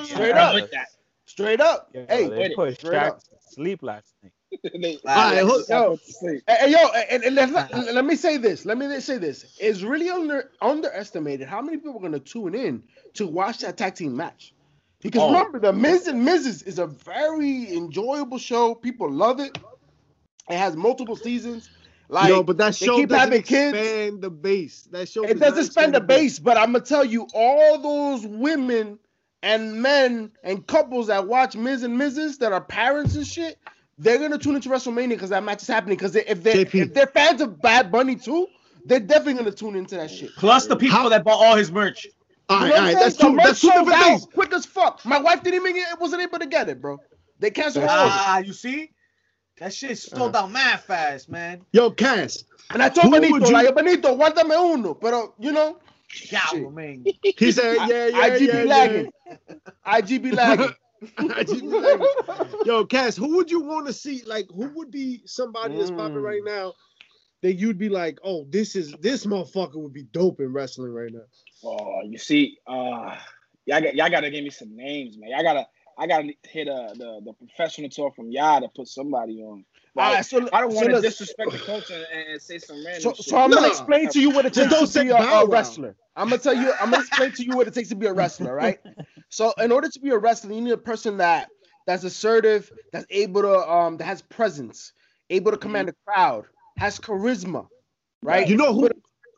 Straight 0.05 0.35
up. 0.35 0.53
with 0.55 0.71
that. 0.71 0.87
Straight 1.25 1.59
up. 1.61 1.89
Yo, 1.93 2.05
hey, 2.07 2.29
they 2.29 2.37
wait, 2.37 2.55
pushed 2.55 2.81
Shaq 2.81 3.19
to 3.19 3.29
sleep 3.51 3.83
last 3.83 4.13
night. 4.23 4.31
They- 4.81 4.97
Alright, 5.05 5.35
they- 5.67 5.73
yo. 5.73 5.97
Hey, 6.21 6.41
hey, 6.47 6.71
yo, 6.71 6.87
and, 7.09 7.23
and 7.23 7.35
let, 7.35 7.51
let, 7.51 7.93
let 7.93 8.05
me 8.05 8.15
say 8.15 8.37
this. 8.37 8.65
Let 8.65 8.77
me 8.77 8.99
say 9.01 9.17
this. 9.17 9.57
It's 9.59 9.81
really 9.81 10.09
under 10.09 10.51
underestimated 10.61 11.47
how 11.47 11.61
many 11.61 11.77
people 11.77 11.97
are 11.97 12.01
gonna 12.01 12.19
tune 12.19 12.55
in 12.55 12.83
to 13.15 13.27
watch 13.27 13.59
that 13.59 13.77
tag 13.77 13.95
team 13.95 14.15
match. 14.15 14.53
Because 15.01 15.21
Oh. 15.23 15.27
remember, 15.27 15.59
the 15.59 15.73
Miz 15.73 16.07
and 16.07 16.25
Mrs. 16.25 16.65
is 16.65 16.79
a 16.79 16.87
very 16.87 17.75
enjoyable 17.75 18.37
show. 18.37 18.73
People 18.75 19.11
love 19.11 19.39
it. 19.39 19.57
It 20.49 20.57
has 20.57 20.75
multiple 20.75 21.15
seasons. 21.15 21.69
Like 22.07 22.29
no, 22.29 22.43
but 22.43 22.57
that 22.57 22.75
show 22.75 22.97
keep 22.97 23.09
doesn't 23.09 23.19
having 23.31 23.41
kids. 23.43 23.75
expand 23.77 24.21
the 24.21 24.29
base. 24.29 24.87
That 24.91 25.09
show 25.09 25.23
it 25.23 25.33
does 25.33 25.39
not 25.39 25.45
doesn't 25.49 25.65
expand 25.65 25.95
the 25.95 25.99
the 25.99 26.05
base, 26.05 26.39
but 26.39 26.57
I'm 26.57 26.71
gonna 26.71 26.81
tell 26.85 27.03
you, 27.03 27.27
all 27.33 27.79
those 27.79 28.25
women 28.27 28.99
and 29.41 29.81
men 29.81 30.31
and 30.43 30.65
couples 30.67 31.07
that 31.07 31.27
watch 31.27 31.55
Miz 31.55 31.83
and 31.83 31.99
Mrs. 31.99 32.37
that 32.39 32.51
are 32.53 32.61
parents 32.61 33.15
and 33.15 33.25
shit, 33.25 33.57
they're 33.97 34.17
gonna 34.19 34.37
tune 34.37 34.55
into 34.55 34.69
WrestleMania 34.69 35.09
because 35.09 35.29
that 35.31 35.43
match 35.43 35.61
is 35.63 35.67
happening. 35.67 35.97
Because 35.97 36.15
if 36.15 36.43
they 36.43 36.61
if 36.61 36.93
they're 36.93 37.07
fans 37.07 37.41
of 37.41 37.61
Bad 37.61 37.91
Bunny 37.91 38.15
too, 38.15 38.47
they're 38.85 38.99
definitely 38.99 39.35
gonna 39.35 39.51
tune 39.51 39.75
into 39.75 39.95
that 39.95 40.11
shit. 40.11 40.31
Plus 40.35 40.67
the 40.67 40.75
people 40.75 40.97
How- 40.97 41.09
that 41.09 41.23
bought 41.23 41.43
all 41.43 41.55
his 41.55 41.71
merch. 41.71 42.07
All 42.47 42.61
You 42.61 42.67
know 42.67 42.75
all 42.75 42.81
what 42.81 42.85
right, 42.85 42.95
I'm 42.95 43.01
that's 43.01 43.17
saying? 43.17 43.31
two. 43.33 43.37
That's 43.43 43.61
two 43.61 43.67
merch 43.67 43.77
different 43.85 44.03
things. 44.03 44.25
Quick 44.31 44.53
as 44.53 44.65
fuck. 44.67 45.03
My 45.03 45.17
wife 45.19 45.41
didn't 45.41 45.61
even 45.61 45.73
get, 45.75 45.99
wasn't 45.99 46.21
able 46.21 46.37
to 46.37 46.45
get 46.45 46.69
it, 46.69 46.79
bro. 46.79 46.99
They 47.39 47.49
canceled 47.49 47.85
her 47.85 47.89
order. 47.89 48.01
Ah, 48.13 48.37
you 48.37 48.53
see? 48.53 48.91
That 49.59 49.73
shit 49.73 49.97
sold 49.97 50.35
out 50.35 50.51
mad 50.51 50.81
fast, 50.81 51.29
man. 51.29 51.61
Yo, 51.71 51.89
Cass, 51.91 52.43
And 52.71 52.83
I 52.83 52.89
told 52.89 53.05
Who 53.05 53.11
Benito, 53.11 53.33
would 53.39 53.47
you- 53.47 53.53
like, 53.53 53.73
Benito, 53.75 54.17
guárdame 54.17 54.51
uno. 54.73 54.93
Pero, 54.95 55.33
you 55.39 55.51
know, 55.53 55.79
Diablo, 56.29 56.71
man. 56.71 57.05
he 57.23 57.51
said, 57.51 57.75
yeah, 57.87 58.07
yeah, 58.07 58.29
IGB 58.29 58.47
yeah, 58.47 58.63
lagging. 58.63 59.11
IGB 59.87 60.33
lagging. 60.35 60.73
yeah. 61.01 61.33
IGB 61.35 61.81
lagging. 61.81 62.57
Yo, 62.65 62.85
Cass, 62.85 63.15
who 63.15 63.35
would 63.37 63.49
you 63.49 63.61
want 63.61 63.87
to 63.87 63.93
see? 63.93 64.23
Like, 64.25 64.47
who 64.53 64.67
would 64.75 64.91
be 64.91 65.21
somebody 65.25 65.77
that's 65.77 65.91
popping 65.91 66.17
Mm. 66.17 66.23
right 66.23 66.41
now 66.43 66.73
that 67.41 67.53
you'd 67.53 67.77
be 67.77 67.89
like, 67.89 68.17
oh, 68.23 68.45
this 68.49 68.75
is 68.75 68.93
this 69.01 69.25
motherfucker 69.25 69.75
would 69.75 69.93
be 69.93 70.03
dope 70.03 70.39
in 70.41 70.51
wrestling 70.51 70.91
right 70.93 71.11
now? 71.13 71.25
Oh, 71.63 72.01
you 72.03 72.17
see, 72.17 72.57
uh, 72.67 73.15
y'all 73.65 73.81
y'all 73.81 74.09
gotta 74.09 74.29
give 74.31 74.43
me 74.43 74.49
some 74.49 74.75
names, 74.75 75.17
man. 75.17 75.29
Y'all 75.31 75.43
gotta 75.43 75.67
I 75.97 76.07
gotta 76.07 76.33
hit 76.43 76.67
uh, 76.67 76.93
the 76.93 77.21
the 77.25 77.33
professional 77.33 77.89
talk 77.89 78.15
from 78.15 78.31
y'all 78.31 78.61
to 78.61 78.67
put 78.69 78.87
somebody 78.87 79.41
on. 79.41 79.65
Like, 79.95 80.13
right, 80.15 80.25
so, 80.25 80.49
I 80.51 80.59
don't 80.59 80.73
want 80.73 80.87
to 80.87 80.93
let's- 80.95 81.17
disrespect 81.17 81.51
the 81.51 81.59
culture 81.59 82.05
and, 82.13 82.31
and 82.31 82.41
say 82.41 82.57
some 82.57 82.83
random 82.85 83.01
So, 83.01 83.13
shit. 83.13 83.25
so 83.25 83.37
I'm 83.37 83.49
gonna 83.49 83.67
explain 83.67 84.09
to 84.09 84.19
you 84.19 84.29
what 84.29 84.45
it 84.45 84.53
takes 84.53 84.69
don't 84.69 84.81
to 84.81 84.87
say 84.87 85.03
be 85.05 85.09
a, 85.11 85.15
a 85.15 85.47
wrestler. 85.47 85.95
I'm 86.17 86.27
gonna 86.29 86.41
tell 86.41 86.53
you. 86.53 86.73
I'm 86.81 86.91
gonna 86.91 87.03
explain 87.03 87.31
to 87.31 87.45
you 87.45 87.55
what 87.55 87.67
it 87.67 87.73
takes 87.73 87.89
to 87.89 87.95
be 87.95 88.05
a 88.07 88.13
wrestler, 88.13 88.53
right? 88.53 88.79
So, 89.29 89.53
in 89.57 89.71
order 89.71 89.87
to 89.89 89.99
be 89.99 90.09
a 90.09 90.17
wrestler, 90.17 90.53
you 90.53 90.61
need 90.61 90.71
a 90.73 90.77
person 90.77 91.17
that 91.17 91.49
that's 91.87 92.03
assertive, 92.03 92.69
that's 92.91 93.05
able 93.09 93.41
to 93.43 93.57
um, 93.69 93.97
that 93.97 94.05
has 94.05 94.21
presence, 94.21 94.91
able 95.29 95.51
to 95.51 95.57
command 95.57 95.87
a 95.89 95.93
crowd, 96.05 96.45
has 96.77 96.99
charisma, 96.99 97.67
right? 98.21 98.47
You 98.49 98.57
know 98.57 98.73
who? 98.73 98.89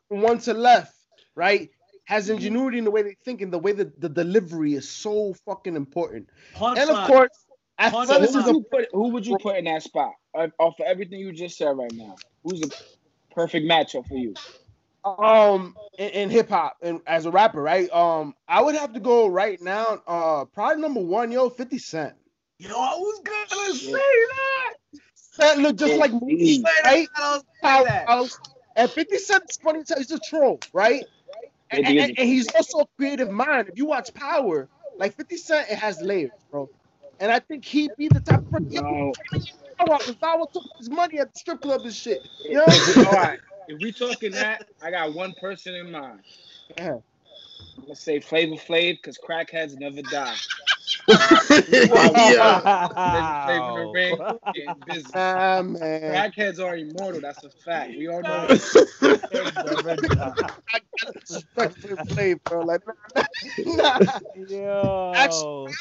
From 0.08 0.22
one 0.22 0.38
to 0.38 0.54
left, 0.54 0.94
right? 1.36 1.70
Has 2.08 2.30
ingenuity 2.30 2.78
in 2.78 2.84
the 2.84 2.90
way 2.90 3.02
they 3.02 3.16
think 3.22 3.42
and 3.42 3.52
the 3.52 3.58
way 3.58 3.72
that 3.72 4.00
the 4.00 4.08
delivery 4.08 4.72
is 4.72 4.88
so 4.88 5.34
fucking 5.44 5.76
important. 5.76 6.30
Punch 6.54 6.78
And 6.78 6.88
of 6.88 6.96
line. 6.96 7.06
course, 7.06 7.28
So 7.78 7.86
who 7.90 7.96
would 7.98 8.00
athleticism. 8.00 8.50
you 8.50 8.66
put? 8.70 8.86
Who 8.92 9.08
would 9.10 9.26
you 9.26 9.36
put 9.36 9.56
in 9.56 9.66
that 9.66 9.82
spot? 9.82 10.12
Off 10.32 10.50
off 10.58 10.80
of 10.80 10.86
everything 10.86 11.20
you 11.20 11.32
just 11.32 11.58
said 11.58 11.68
right 11.76 11.92
now, 11.92 12.16
who's 12.42 12.60
the 12.62 12.72
perfect 13.34 13.66
matchup 13.66 14.06
for 14.08 14.14
you? 14.14 14.32
um 15.04 15.76
in, 15.98 16.08
in 16.10 16.30
hip 16.30 16.48
hop 16.48 16.78
and 16.80 17.00
as 17.06 17.26
a 17.26 17.30
rapper, 17.30 17.60
right? 17.60 17.90
Um, 17.92 18.34
I 18.48 18.62
would 18.62 18.74
have 18.74 18.94
to 18.94 19.00
go 19.00 19.26
right 19.26 19.60
now. 19.60 20.00
Uh, 20.06 20.46
probably 20.46 20.80
number 20.80 21.00
one, 21.00 21.30
yo, 21.30 21.50
Fifty 21.50 21.76
Cent. 21.78 22.14
Yo, 22.58 22.70
I 22.70 22.94
was 22.96 23.20
gonna 23.22 23.74
say 23.74 23.90
Yeah. 23.90 23.98
that. 23.98 24.74
Cent 25.14 25.60
look 25.60 25.76
just 25.76 25.92
Yeah, 25.92 26.00
like 26.00 26.12
he- 26.12 26.34
me, 26.36 26.54
Say 26.62 26.70
right? 26.84 27.08
I 27.14 27.34
was 27.34 27.44
gonna 27.62 27.76
say 27.76 27.84
that. 27.84 28.30
And 28.76 28.90
Fifty 28.90 29.18
Cent 29.18 29.44
is 29.50 29.58
funny. 29.58 29.80
He's 29.94 30.10
a 30.10 30.18
troll, 30.18 30.58
right? 30.72 31.04
And, 31.70 31.86
and- 31.86 31.98
and 32.18 32.28
he's 32.28 32.48
also 32.54 32.80
a 32.80 32.86
creative 32.96 33.30
mind. 33.30 33.68
If 33.68 33.76
you 33.76 33.86
watch 33.86 34.12
Power, 34.14 34.68
like 34.98 35.16
Fifty 35.16 35.36
Cent, 35.36 35.68
it 35.70 35.78
has 35.78 36.00
layers, 36.00 36.30
bro. 36.50 36.68
And 37.20 37.30
I 37.32 37.40
think 37.40 37.64
he'd 37.64 37.90
be 37.96 38.08
the 38.08 38.20
type 38.20 38.40
of 38.40 38.50
person. 38.50 38.68
No. 38.72 39.12
If 39.80 40.22
I 40.22 40.36
would 40.36 40.52
took 40.52 40.64
his 40.78 40.90
money 40.90 41.18
at 41.18 41.32
the 41.32 41.38
strip 41.38 41.60
club 41.62 41.82
and 41.82 41.92
shit, 41.94 42.26
you 42.44 42.54
know? 42.54 42.64
All 43.06 43.12
right. 43.12 43.38
If 43.68 43.80
we 43.80 43.92
talking 43.92 44.32
that, 44.32 44.66
I 44.82 44.90
got 44.90 45.14
one 45.14 45.34
person 45.40 45.74
in 45.74 45.90
mind. 45.92 46.20
Yeah. 46.76 46.94
I'm 47.76 47.82
gonna 47.82 47.94
say 47.96 48.18
Flavor 48.20 48.56
Flav 48.56 48.96
because 48.96 49.18
crackheads 49.18 49.78
never 49.78 50.02
die. 50.02 50.34
Yeah. 51.08 52.88
Flavor 53.46 53.84
the 53.84 53.90
ring, 53.94 54.16
getting 54.54 54.82
busy. 54.86 55.04
Ah 55.14 55.62
man. 55.62 56.32
Crackheads 56.32 56.60
are 56.64 56.76
immortal. 56.76 57.20
That's 57.20 57.44
a 57.44 57.50
fact. 57.50 57.90
We 57.96 58.08
all 58.08 58.22
know. 58.22 58.46
Respect 61.30 61.78
for 61.78 61.88
the 61.88 62.04
play, 62.08 62.34
bro. 62.34 62.60
Like, 62.60 62.82
nah, 63.58 63.98
nah. 63.98 64.18
Yo, 64.48 65.12
Actually, 65.14 65.72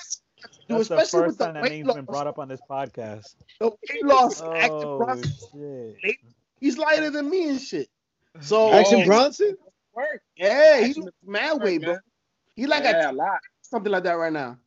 Dude, 0.70 0.78
that's 0.80 0.90
the 0.90 0.96
first 0.98 1.14
with 1.14 1.38
the 1.38 1.46
time 1.46 1.54
that 1.56 1.64
weight 1.64 1.72
name's 1.72 1.88
loss. 1.88 1.96
been 1.96 2.06
brought 2.06 2.28
up 2.28 2.40
on 2.40 2.48
this 2.48 2.62
podcast. 2.70 3.36
The 3.60 3.70
weight 3.70 4.06
loss, 4.06 4.42
Action 4.42 4.70
Oh 4.74 4.98
Bronson, 4.98 5.32
shit! 6.04 6.16
he's 6.60 6.78
lighter 6.78 7.10
than 7.10 7.30
me 7.30 7.50
and 7.50 7.60
shit. 7.62 7.88
So 8.42 8.72
Action 8.80 9.02
Oh. 9.02 9.06
Bronson? 9.06 9.56
Work. 9.96 10.22
yeah, 10.36 10.82
he's 10.82 10.98
Action- 10.98 11.10
mad 11.26 11.62
weight, 11.62 11.82
bro. 11.82 11.94
man. 11.94 12.02
He 12.56 12.66
like 12.68 12.84
yeah, 12.84 12.90
at 13.08 13.14
a 13.14 13.16
lot. 13.16 13.40
something 13.62 13.92
like 13.92 14.04
that 14.04 14.14
right 14.14 14.34
now. 14.34 14.58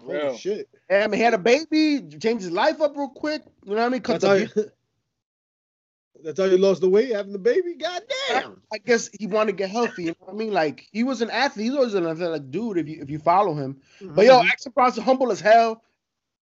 For 0.00 0.12
real. 0.12 0.26
Holy 0.26 0.38
shit. 0.38 0.68
Yeah, 0.90 1.04
I 1.04 1.06
mean, 1.08 1.18
he 1.18 1.24
had 1.24 1.34
a 1.34 1.38
baby, 1.38 2.02
changed 2.20 2.44
his 2.44 2.52
life 2.52 2.80
up 2.80 2.96
real 2.96 3.08
quick. 3.08 3.42
You 3.64 3.70
know 3.74 3.80
what 3.82 3.86
I 3.86 3.88
mean? 3.88 4.00
Cut 4.02 4.20
That's 4.20 4.24
how, 4.24 4.32
you, 4.34 4.48
that's 6.24 6.38
how 6.38 6.46
you 6.46 6.58
lost 6.58 6.80
the 6.80 6.88
weight 6.88 7.10
having 7.10 7.32
the 7.32 7.38
baby? 7.38 7.74
God 7.74 8.02
damn. 8.28 8.62
I 8.72 8.78
guess 8.78 9.10
he 9.18 9.26
wanted 9.26 9.52
to 9.52 9.56
get 9.56 9.70
healthy. 9.70 10.04
You 10.04 10.08
know 10.10 10.16
what 10.20 10.34
I 10.34 10.36
mean? 10.36 10.52
Like 10.52 10.86
he 10.92 11.04
was 11.04 11.22
an 11.22 11.30
athlete. 11.30 11.66
He's 11.66 11.74
always 11.74 11.94
an 11.94 12.06
athletic 12.06 12.50
dude 12.50 12.78
if 12.78 12.88
you 12.88 13.02
if 13.02 13.10
you 13.10 13.18
follow 13.18 13.54
him. 13.54 13.80
But 14.00 14.26
yo, 14.26 14.38
Mm-hmm. 14.38 14.48
Action 14.48 14.72
Bronson, 14.74 15.02
humble 15.04 15.30
as 15.30 15.40
hell. 15.40 15.82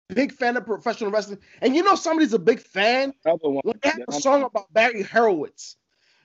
Big 0.08 0.32
fan 0.32 0.56
of 0.56 0.66
professional 0.66 1.10
wrestling. 1.10 1.38
And 1.62 1.74
you 1.74 1.82
know 1.82 1.94
somebody's 1.94 2.34
a 2.34 2.38
big 2.38 2.60
fan 2.60 3.14
Another 3.24 3.48
one. 3.48 3.60
when 3.64 3.78
they 3.82 3.88
have 3.88 3.98
a 4.08 4.12
Yeah, 4.12 4.18
song 4.18 4.42
about 4.42 4.72
Barry 4.72 5.02
Horowitz. 5.02 5.76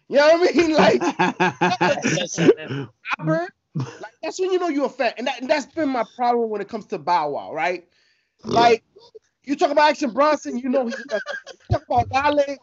You 0.10 0.18
know 0.18 0.38
what 0.38 0.50
I 0.50 0.54
mean? 0.58 0.74
Like 0.76 1.02
rapper, 3.20 3.48
like 3.76 4.14
that's 4.22 4.40
when 4.40 4.52
you 4.52 4.60
know 4.60 4.68
you're 4.68 4.86
a 4.86 4.90
fan. 4.90 5.14
And, 5.18 5.28
that, 5.28 5.42
and 5.42 5.50
that's 5.50 5.66
been 5.68 5.90
my 5.90 6.06
problem 6.16 6.50
when 6.50 6.62
it 6.62 6.70
comes 6.70 6.86
to 6.88 6.98
Bow 6.98 7.32
Wow, 7.32 7.54
right? 7.54 7.88
Like 8.44 8.84
you 9.44 9.56
talk 9.56 9.72
about 9.72 9.90
Action 9.90 10.12
Bronson, 10.12 10.58
you 10.58 10.70
know 10.70 10.86
he's 10.86 11.00
a 11.00 11.04
wrestling 11.12 11.38
fan. 11.42 11.54
You 11.70 11.78
talk 11.78 11.84
about 11.88 12.36
Wale, 12.36 12.58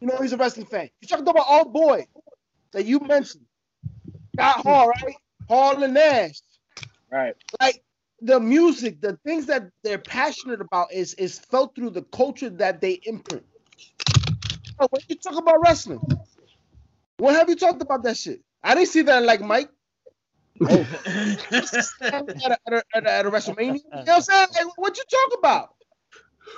you 0.00 0.06
know 0.06 0.16
he's 0.20 0.32
a 0.32 0.36
wrestling 0.36 0.66
fan. 0.66 0.90
You 1.00 1.08
talk 1.08 1.20
about 1.20 1.44
Old 1.48 1.72
Boy 1.72 2.06
that 2.72 2.86
you 2.86 3.00
mentioned. 3.00 3.44
Got 4.36 4.60
Hall, 4.60 4.88
right? 4.88 5.16
Hall 5.48 5.82
and 5.82 5.94
Nash. 5.94 6.40
Right. 7.10 7.36
Like 7.60 7.82
the 8.20 8.40
music, 8.40 9.00
the 9.00 9.18
things 9.24 9.46
that 9.46 9.70
they're 9.82 9.98
passionate 9.98 10.60
about 10.60 10.92
is 10.92 11.14
is 11.14 11.38
felt 11.38 11.74
through 11.74 11.90
the 11.90 12.02
culture 12.02 12.50
that 12.50 12.80
they 12.80 13.00
imprint. 13.04 13.44
When 14.78 15.02
you 15.08 15.16
talk 15.16 15.36
about 15.36 15.60
wrestling, 15.60 16.00
when 17.18 17.34
have 17.34 17.48
you 17.48 17.56
talked 17.56 17.82
about 17.82 18.02
that 18.04 18.16
shit? 18.16 18.40
I 18.62 18.74
didn't 18.74 18.88
see 18.88 19.02
that 19.02 19.22
like 19.22 19.40
Mike 19.40 19.68
Oh. 20.60 20.86
at 21.50 21.62
a, 22.02 22.56
at 22.66 22.72
a, 22.72 22.82
at 22.94 23.26
a, 23.26 23.30
WrestleMania. 23.30 23.74
You 23.74 23.82
know 23.90 24.02
what 24.04 24.08
I'm 24.08 24.22
saying? 24.22 24.48
Like, 24.54 24.78
what 24.78 24.96
you 24.96 25.04
talk 25.10 25.38
about? 25.38 25.74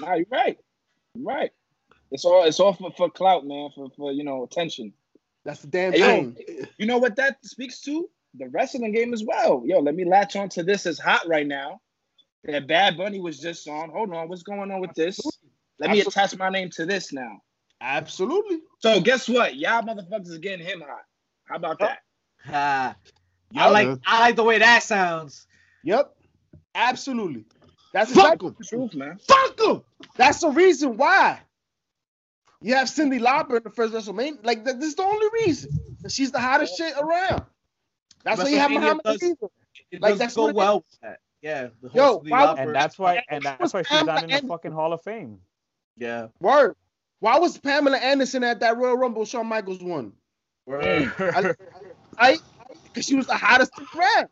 Nah, 0.01 0.14
you're 0.14 0.26
right. 0.30 0.59
You're 1.14 1.24
right. 1.24 1.51
It's 2.11 2.24
all 2.24 2.44
it's 2.44 2.61
all 2.61 2.72
for, 2.72 2.92
for 2.97 3.11
clout, 3.11 3.47
man, 3.47 3.70
for, 3.74 3.88
for 3.97 4.12
you 4.12 4.24
know 4.24 4.44
attention. 4.44 4.92
That's 5.44 5.61
the 5.61 5.68
damn 5.68 5.92
Hey, 5.92 6.01
thing. 6.01 6.66
You 6.78 6.86
know 6.86 6.99
what 6.99 7.16
that 7.16 7.44
speaks 7.44 7.80
to? 7.82 8.09
The 8.34 8.49
wrestling 8.49 8.92
game 8.92 9.14
as 9.14 9.24
well. 9.24 9.62
Yo, 9.64 9.80
let 9.80 9.94
me 9.94 10.05
latch 10.05 10.36
on 10.36 10.49
to 10.51 10.62
this 10.62 10.86
as 10.86 10.99
hot 10.99 11.26
right 11.26 11.47
now. 11.47 11.80
That 12.44 12.68
Bad 12.68 12.97
Bunny 12.97 13.20
was 13.20 13.38
just 13.38 13.66
on. 13.66 13.90
Hold 13.90 14.12
on, 14.12 14.28
what's 14.28 14.42
going 14.42 14.70
on 14.70 14.80
with 14.80 14.92
this? 14.94 15.18
Let 15.78 15.90
me 15.90 16.01
Absolutely. 16.01 16.22
attach 16.22 16.38
my 16.38 16.49
name 16.51 16.70
to 16.70 16.86
this 16.86 17.12
now. 17.12 17.40
Absolutely. 17.80 18.61
So 18.80 19.01
guess 19.01 19.28
what? 19.28 19.57
Y'all 19.57 19.82
motherfuckers 19.82 20.28
is 20.28 20.38
getting 20.38 20.66
him 20.66 20.80
hot. 20.80 21.05
How 21.44 21.57
about 21.57 21.78
that? 21.80 21.99
Ah. 22.49 22.97
I 23.57 23.70
like 23.70 23.88
I 24.07 24.20
like 24.20 24.36
the 24.36 24.44
way 24.44 24.59
that 24.59 24.82
sounds. 24.82 25.46
Yep. 25.84 26.14
Absolutely. 26.74 27.44
That's 27.92 28.12
Fuck 28.12 28.24
exactly. 28.24 28.50
The 28.59 28.64
truth, 28.64 28.94
man. 28.94 29.18
Fuck 29.26 29.61
him. 29.61 29.82
That's 30.16 30.40
the 30.40 30.48
reason 30.50 30.96
why 30.96 31.40
you 32.61 32.74
have 32.74 32.88
Cyndi 32.88 33.20
Lauper 33.20 33.57
in 33.59 33.62
the 33.62 33.70
first 33.70 33.94
WrestleMania. 33.94 34.44
Like 34.44 34.64
that, 34.64 34.78
this 34.80 34.90
is 34.90 34.94
the 34.96 35.02
only 35.04 35.26
reason. 35.44 35.70
She's 36.09 36.30
the 36.32 36.40
hottest 36.40 36.76
shit 36.76 36.94
around. 36.98 37.44
That's 38.24 38.42
why 38.42 38.48
you 38.50 38.59
have 38.59 38.70
WrestleMania 38.70 38.74
Muhammad 38.74 39.04
does- 39.04 39.22
Ali. 39.22 39.34
It 39.92 40.02
Like, 40.02 40.11
does 40.12 40.18
that's 40.18 40.34
go 40.34 40.46
what 40.46 40.54
well 40.54 40.76
with 40.78 40.98
that. 41.02 41.20
Yeah. 41.42 41.68
The 41.80 41.90
Yo, 41.94 42.02
host 42.02 42.18
of 42.18 42.24
the 42.24 42.30
why- 42.30 42.54
And 42.59 42.74
that's 42.74 42.98
why, 42.98 43.22
and 43.30 43.42
that's 43.44 43.72
why 43.72 43.82
she's 43.82 44.04
not 44.04 44.24
in 44.24 44.30
the 44.30 44.48
fucking 44.48 44.72
Hall 44.72 44.92
of 44.92 45.02
Fame. 45.02 45.38
yeah. 45.96 46.28
Word. 46.40 46.74
Why 47.20 47.38
was 47.38 47.57
Pamela 47.57 47.96
Anderson 47.98 48.42
at 48.44 48.61
that 48.61 48.76
Royal 48.76 48.96
Rumble? 48.96 49.24
Shawn 49.24 49.46
Michaels 49.46 49.82
won. 49.82 50.12
I, 52.18 52.38
because 52.97 53.07
she 53.07 53.14
was 53.14 53.26
the 53.26 53.36
hottest 53.36 53.76
thing 53.76 53.86
around. 53.94 54.28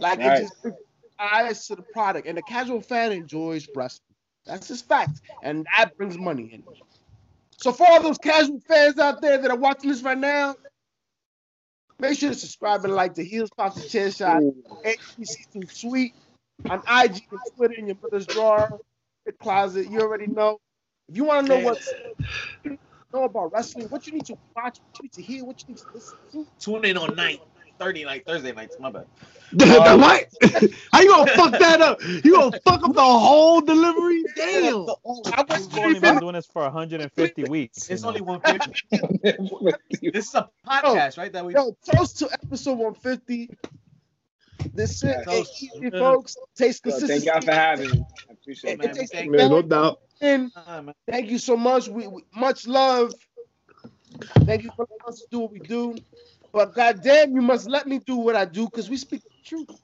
Like 0.00 0.18
Right. 0.18 0.40
it 0.40 0.42
just, 0.42 0.76
eyes 1.20 1.68
to 1.68 1.76
the 1.76 1.82
product, 1.82 2.26
and 2.26 2.36
the 2.36 2.42
casual 2.42 2.80
fan 2.80 3.12
enjoys 3.12 3.68
wrestling. 3.76 4.16
That's 4.44 4.66
just 4.66 4.88
fact, 4.88 5.20
and 5.44 5.64
that 5.76 5.96
brings 5.96 6.18
money 6.18 6.50
in. 6.52 6.64
So 7.58 7.70
for 7.70 7.86
all 7.88 8.02
those 8.02 8.18
casual 8.18 8.58
fans 8.66 8.98
out 8.98 9.22
there 9.22 9.38
that 9.38 9.48
are 9.48 9.56
watching 9.56 9.90
this 9.90 10.02
right 10.02 10.18
now, 10.18 10.56
make 12.00 12.18
sure 12.18 12.30
to 12.30 12.34
subscribe 12.34 12.84
and 12.84 12.96
like 12.96 13.14
the 13.14 13.22
Heels 13.22 13.50
Pop 13.56 13.76
the 13.76 13.82
Chair 13.82 14.10
Shot, 14.10 14.42
HPC 14.84 15.52
Too 15.52 15.62
Sweet 15.70 16.14
on 16.68 16.80
IG 16.80 17.22
and 17.30 17.40
Twitter 17.54 17.74
in 17.74 17.86
your 17.86 17.96
mother's 18.02 18.26
drawer, 18.26 18.80
your 19.24 19.34
closet. 19.34 19.88
You 19.88 20.00
already 20.00 20.26
know. 20.26 20.58
If 21.08 21.16
you 21.16 21.24
want 21.24 21.46
to 21.46 21.54
know 21.54 21.64
what's 21.64 21.92
know 23.12 23.24
about 23.24 23.52
wrestling, 23.52 23.86
what 23.88 24.06
you 24.06 24.14
need 24.14 24.26
to 24.26 24.36
watch, 24.56 24.80
what 24.80 24.98
you 24.98 25.02
need 25.04 25.12
to 25.12 25.22
hear, 25.22 25.44
what 25.44 25.62
you 25.62 25.74
need 25.74 25.78
to 25.78 25.86
listen 25.94 26.18
to. 26.32 26.46
Tune 26.58 26.84
in 26.84 26.96
on 26.96 27.14
night, 27.14 27.40
Thursday 27.82 28.04
night, 28.04 28.24
Thursday 28.26 28.52
nights. 28.52 28.76
My 28.78 28.90
bad. 28.90 29.06
The 29.54 29.66
what? 29.66 30.70
How 30.92 31.00
you 31.02 31.08
gonna 31.10 31.30
fuck 31.32 31.52
that 31.58 31.82
up? 31.82 32.02
You 32.02 32.32
gonna 32.36 32.58
fuck 32.64 32.82
up 32.84 32.94
the 32.94 33.02
whole 33.02 33.60
delivery? 33.60 34.24
Damn. 34.36 34.86
The- 34.86 34.96
I 35.36 35.42
was 35.46 35.68
We've 35.68 35.78
only 35.78 36.00
been 36.00 36.18
doing 36.20 36.32
this 36.32 36.46
for 36.46 36.62
150 36.62 37.44
weeks. 37.44 37.90
It's 37.90 38.02
only 38.02 38.22
150. 38.22 40.10
this 40.10 40.28
is 40.28 40.34
a 40.34 40.48
podcast, 40.66 41.18
right? 41.18 41.30
That 41.30 41.44
we. 41.44 41.52
Yo, 41.52 41.76
toast 41.94 42.18
to 42.20 42.30
episode 42.32 42.78
150. 42.78 43.50
This 44.72 45.00
shit 45.00 45.16
Toast. 45.26 45.62
is 45.62 45.70
easy, 45.74 45.90
folks. 45.90 46.36
Takes 46.56 46.80
Yo, 46.82 46.90
consistency. 46.92 47.06
thank 47.06 47.24
y'all 47.26 47.40
for 47.42 47.52
having 47.52 47.90
me. 47.90 48.04
I 48.30 48.32
appreciate 48.32 48.72
It 48.72 48.78
man, 48.86 48.96
it. 48.96 49.30
Man, 49.30 49.50
no 49.50 49.60
doubt. 49.60 50.00
in. 50.22 50.50
Uh. 50.56 50.94
Thank 51.10 51.30
you 51.30 51.38
so 51.38 51.58
much. 51.58 51.88
We, 51.88 52.06
we 52.06 52.24
much 52.34 52.66
love. 52.66 53.12
Thank 54.46 54.62
you 54.62 54.70
for 54.76 54.86
letting 54.88 55.06
us 55.08 55.26
do 55.30 55.40
what 55.40 55.50
we 55.52 55.58
do. 55.58 55.94
But 56.52 56.74
goddamn, 56.74 57.34
you 57.34 57.42
must 57.42 57.68
let 57.68 57.86
me 57.86 57.98
do 57.98 58.16
what 58.16 58.36
I 58.36 58.44
do 58.44 58.66
because 58.66 58.90
we 58.90 58.96
speak 58.96 59.22
the 59.22 59.30
truth. 59.44 59.80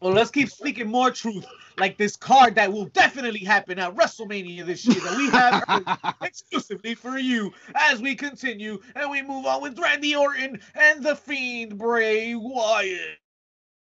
Well, 0.00 0.12
let's 0.12 0.30
keep 0.30 0.50
speaking 0.50 0.88
more 0.88 1.10
truth, 1.10 1.46
like 1.78 1.96
this 1.96 2.16
card 2.16 2.56
that 2.56 2.70
will 2.70 2.86
definitely 2.86 3.40
happen 3.40 3.78
at 3.78 3.94
WrestleMania 3.94 4.66
this 4.66 4.84
year 4.84 5.00
that 5.00 5.16
we 5.16 5.30
have 5.30 6.14
exclusively 6.22 6.94
for 6.94 7.16
you 7.18 7.52
as 7.74 8.02
we 8.02 8.14
continue 8.14 8.78
and 8.94 9.10
we 9.10 9.22
move 9.22 9.46
on 9.46 9.62
with 9.62 9.78
Randy 9.78 10.14
Orton 10.14 10.60
and 10.74 11.02
the 11.02 11.16
Fiend 11.16 11.78
Bray 11.78 12.34
Wyatt. 12.34 13.18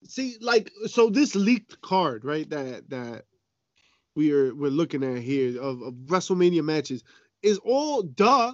See, 0.08 0.36
like, 0.42 0.72
so 0.86 1.10
this 1.10 1.34
leaked 1.34 1.82
card, 1.82 2.24
right? 2.24 2.48
That 2.52 2.88
that 2.92 3.26
we 4.16 4.32
are 4.32 4.54
we're 4.54 4.70
looking 4.70 5.04
at 5.04 5.24
here 5.24 5.60
of, 5.60 5.82
of 5.82 5.94
WrestleMania 6.06 6.64
matches 6.64 7.04
is 7.42 7.58
all 7.60 8.04
duh. 8.04 8.54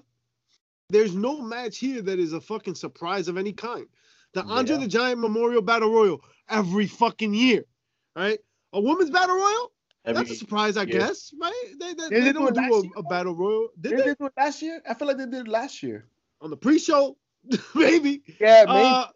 There's 0.91 1.15
no 1.15 1.41
match 1.41 1.77
here 1.77 2.01
that 2.01 2.19
is 2.19 2.33
a 2.33 2.41
fucking 2.41 2.75
surprise 2.75 3.27
of 3.27 3.37
any 3.37 3.53
kind. 3.53 3.85
The 4.33 4.43
Andre 4.43 4.75
Yeah. 4.75 4.81
the 4.81 4.87
Giant 4.87 5.19
Memorial 5.19 5.61
Battle 5.61 5.91
Royal 5.91 6.23
every 6.49 6.87
fucking 6.87 7.33
year, 7.33 7.65
right? 8.15 8.39
A 8.73 8.79
women's 8.81 9.09
battle 9.09 9.35
royal? 9.35 9.71
That's 10.05 10.31
a 10.31 10.35
surprise, 10.35 10.77
I 10.77 10.83
year. 10.83 10.99
guess, 10.99 11.33
right? 11.39 11.53
They, 11.79 11.93
they, 11.93 12.09
they 12.09 12.19
they 12.21 12.25
do 12.27 12.33
don't 12.33 12.53
do 12.55 12.61
a, 12.61 12.81
year? 12.81 12.91
a 12.97 13.03
battle 13.03 13.35
royal. 13.35 13.67
Did 13.79 13.89
Did 13.89 13.99
they? 13.99 14.03
they 14.03 14.15
do 14.15 14.25
it 14.27 14.33
last 14.37 14.61
year? 14.61 14.81
I 14.89 14.93
feel 14.93 15.07
like 15.07 15.17
they 15.17 15.25
did 15.25 15.45
it 15.45 15.47
last 15.47 15.83
year. 15.83 16.05
On 16.41 16.49
the 16.49 16.57
pre-show, 16.57 17.17
maybe. 17.75 18.23
Yeah, 18.39 18.65
Uh, 18.67 19.07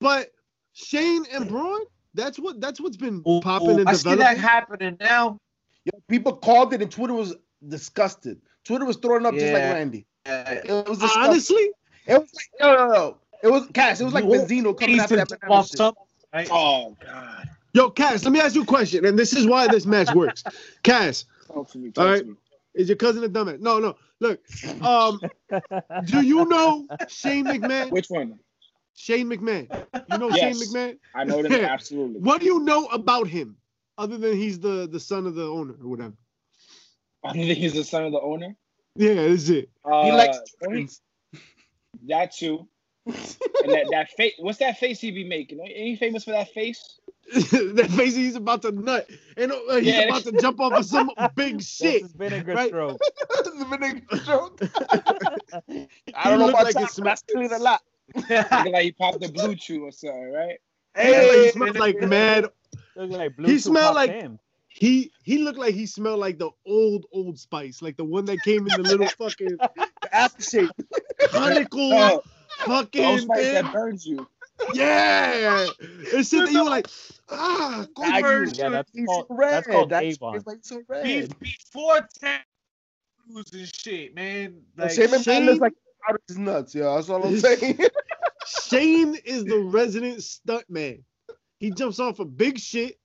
but 0.00 0.30
Shane 0.72 1.24
and 1.32 1.48
Braun, 1.48 1.80
that's 2.14 2.38
what 2.38 2.60
that's 2.60 2.80
what's 2.80 2.96
been 2.96 3.22
Oh, 3.26 3.40
popping 3.40 3.80
and 3.80 3.88
I 3.88 3.92
see 3.94 4.14
that 4.14 4.38
happening 4.38 4.96
now. 5.00 5.38
Yo, 5.84 5.92
people 6.08 6.36
called 6.36 6.72
it 6.72 6.80
and 6.80 6.90
Twitter 6.90 7.12
was 7.14 7.34
disgusted. 7.68 8.40
Twitter 8.64 8.84
was 8.84 8.96
throwing 8.96 9.26
up 9.26 9.34
just 9.34 9.52
like 9.52 9.62
Randy. 9.62 10.06
Uh, 10.26 10.44
It 10.64 10.88
was 10.88 10.98
disgusting. 10.98 11.22
Honestly, 11.22 11.70
It 12.06 12.18
was 12.20 12.30
like 12.34 12.50
no, 12.60 12.76
no, 12.76 12.92
no. 12.92 13.16
It 13.42 13.48
was 13.48 13.66
Cash. 13.74 14.00
It 14.00 14.04
was 14.04 14.14
like 14.14 14.24
You- 14.24 14.30
Benzino 14.30 14.76
coming 14.78 14.94
he's 14.94 15.02
after 15.02 15.16
that. 15.16 15.28
banana 15.40 15.62
shit. 15.64 15.76
something, 15.76 16.02
right? 16.32 16.48
Oh 16.50 16.96
God. 17.04 17.48
yo, 17.74 17.90
Cass, 17.90 18.24
let 18.24 18.32
me 18.32 18.40
ask 18.40 18.54
you 18.54 18.62
a 18.62 18.66
question, 18.66 19.04
and 19.04 19.18
this 19.18 19.34
is 19.34 19.46
why 19.46 19.66
this 19.68 19.84
match 19.86 20.14
works. 20.14 20.42
Cass, 20.82 21.26
Talk 21.48 21.70
to 21.72 21.78
me. 21.78 21.90
Talk 21.90 22.06
right. 22.06 22.18
to 22.20 22.24
me. 22.30 22.36
is 22.74 22.88
your 22.88 22.96
cousin 22.96 23.22
a 23.24 23.28
dumbass? 23.28 23.60
No, 23.60 23.78
no. 23.78 23.96
Look, 24.20 24.40
um, 24.82 25.20
do 26.06 26.22
you 26.22 26.46
know 26.46 26.86
Shane 27.08 27.44
McMahon? 27.44 27.90
Which 27.90 28.06
one? 28.08 28.38
Shane 28.96 29.28
McMahon. 29.28 29.68
You 30.10 30.18
know 30.18 30.30
Yes. 30.30 30.58
Shane 30.58 30.72
McMahon? 30.74 30.98
I 31.14 31.24
know 31.24 31.42
them 31.42 31.52
absolutely. 31.64 32.20
What 32.20 32.40
do 32.40 32.46
you 32.46 32.60
know 32.60 32.86
about 32.86 33.26
him, 33.26 33.56
other 33.98 34.16
than 34.16 34.36
he's 34.36 34.58
the 34.60 34.88
the 34.90 35.00
son 35.00 35.26
of 35.26 35.34
the 35.34 35.44
owner 35.46 35.74
or 35.82 35.88
whatever? 35.90 36.14
I 37.24 37.32
think 37.32 37.58
he's 37.58 37.74
the 37.74 37.84
son 37.84 38.04
of 38.04 38.12
the 38.12 38.20
owner. 38.20 38.54
Yeah, 38.96 39.28
that's 39.28 39.48
it. 39.48 39.68
Uh, 39.84 40.04
He 40.04 40.12
likes 40.12 40.38
he- 40.70 40.88
that 42.08 42.32
too. 42.32 42.66
And 43.06 43.14
that, 43.72 43.86
that 43.90 44.10
face, 44.16 44.34
what's 44.38 44.58
that 44.58 44.78
face 44.78 44.98
he 45.00 45.10
be 45.10 45.24
making? 45.24 45.60
Ain't 45.60 45.76
he 45.76 45.96
famous 45.96 46.24
for 46.24 46.30
that 46.30 46.48
face? 46.54 47.00
that 47.34 47.88
face 47.96 48.14
he's 48.14 48.36
about 48.36 48.62
to 48.62 48.72
nut, 48.72 49.08
and 49.36 49.52
uh, 49.52 49.76
he's 49.76 49.86
Yeah. 49.88 50.02
about 50.04 50.22
to 50.24 50.32
jump 50.32 50.60
off 50.60 50.72
of 50.72 50.84
some 50.86 51.10
big 51.36 51.54
That's 51.54 51.66
shit. 51.66 52.02
his 52.02 52.12
vinegar 52.12 52.54
right? 52.54 52.68
stroke. 52.68 52.98
The 53.44 53.66
vinegar 53.68 54.16
joke. 54.24 54.60
I 54.62 55.62
He 55.66 55.86
don't 56.24 56.38
know 56.38 56.46
look 56.46 56.54
about 56.54 56.64
like 56.64 56.74
like 56.76 56.84
it's 56.84 57.00
but 57.00 57.22
clean 57.32 57.52
a 57.52 57.58
lot. 57.58 57.80
Like 58.30 58.82
he 58.84 58.92
popped 58.92 59.20
the 59.20 59.28
blue 59.28 59.54
chew 59.54 59.84
or 59.84 59.92
something, 59.92 60.32
right? 60.32 60.58
He 60.96 61.08
look 61.08 61.16
like 61.16 61.30
he 61.36 61.44
Hey, 61.44 61.50
smells 61.52 61.76
like 61.76 62.00
mad. 62.02 62.50
Like 62.96 63.36
blue 63.36 63.46
He 63.46 63.52
He 63.54 63.58
smell 63.58 63.94
like- 63.94 64.10
him. 64.10 64.38
He 64.76 65.12
he 65.22 65.38
looked 65.38 65.58
like 65.58 65.74
he 65.74 65.86
smelled 65.86 66.18
like 66.18 66.38
the 66.38 66.50
old 66.66 67.06
Old 67.12 67.38
Spice, 67.38 67.80
like 67.80 67.96
the 67.96 68.04
one 68.04 68.24
that 68.24 68.42
came 68.42 68.66
in 68.66 68.82
the 68.82 68.88
little 68.88 69.06
fucking 69.18 69.56
aftershave. 70.12 70.68
conical 71.30 71.92
Oh, 71.92 72.22
fucking 72.66 73.04
Old 73.04 73.20
Spice 73.20 73.38
thing. 73.40 73.54
that 73.54 73.72
burns 73.72 74.04
you. 74.04 74.26
Yeah, 74.72 75.66
it's 75.78 76.28
shit 76.30 76.44
that 76.46 76.52
you 76.52 76.64
were 76.64 76.70
like, 76.70 76.88
ah, 77.30 77.86
go 77.94 78.02
I 78.02 78.20
burn. 78.20 78.50
Yeah, 78.54 78.68
that's 78.70 78.90
He's 78.92 79.06
called 79.06 79.26
red. 79.30 79.52
that's 79.52 79.66
called 79.68 79.90
That's 79.90 80.04
Avon. 80.06 80.40
why 80.44 80.54
he's 80.56 80.68
so 80.68 80.76
Be- 80.78 80.84
red. 80.88 81.38
before 81.38 82.08
tattoos 82.20 83.52
and 83.52 83.68
shit, 83.74 84.14
man. 84.14 84.60
Like, 84.76 84.90
Shane 84.90 85.08
McMahon 85.08 85.24
Shane- 85.24 85.46
looks 85.46 85.60
like 85.60 85.72
out 86.08 86.14
of 86.16 86.20
his 86.28 86.38
nuts, 86.38 86.74
yeah. 86.74 86.94
That's 86.96 87.08
all 87.10 87.24
I'm 87.24 87.38
saying. 87.38 87.78
Shane 88.68 89.14
is 89.24 89.44
the 89.44 89.58
resident 89.58 90.22
stunt 90.22 90.68
man. 90.68 91.04
He 91.58 91.70
jumps 91.70 91.98
off 92.00 92.18
a 92.18 92.24
big 92.24 92.58
shit, 92.58 92.96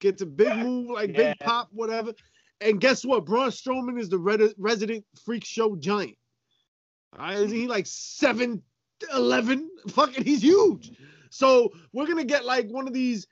gets 0.00 0.22
a 0.22 0.26
big 0.26 0.56
move 0.64 0.90
like 0.90 1.10
Yeah. 1.10 1.30
big 1.34 1.38
pop, 1.40 1.68
whatever. 1.72 2.12
And 2.60 2.80
guess 2.80 3.04
what? 3.04 3.26
Braun 3.26 3.50
Strowman 3.50 4.00
is 4.00 4.08
the 4.08 4.18
red- 4.18 4.54
resident 4.58 5.04
freak 5.24 5.44
show 5.44 5.76
giant. 5.76 6.16
All 7.18 7.26
right, 7.26 7.36
isn't 7.36 7.56
he 7.56 7.66
like 7.66 7.86
7 7.86 8.62
11? 9.14 9.70
Fucking, 9.88 10.24
he's 10.24 10.42
huge. 10.42 10.92
So 11.30 11.72
we're 11.92 12.06
gonna 12.06 12.24
get 12.24 12.44
like 12.44 12.68
one 12.68 12.86
of 12.86 12.94
these 12.94 13.26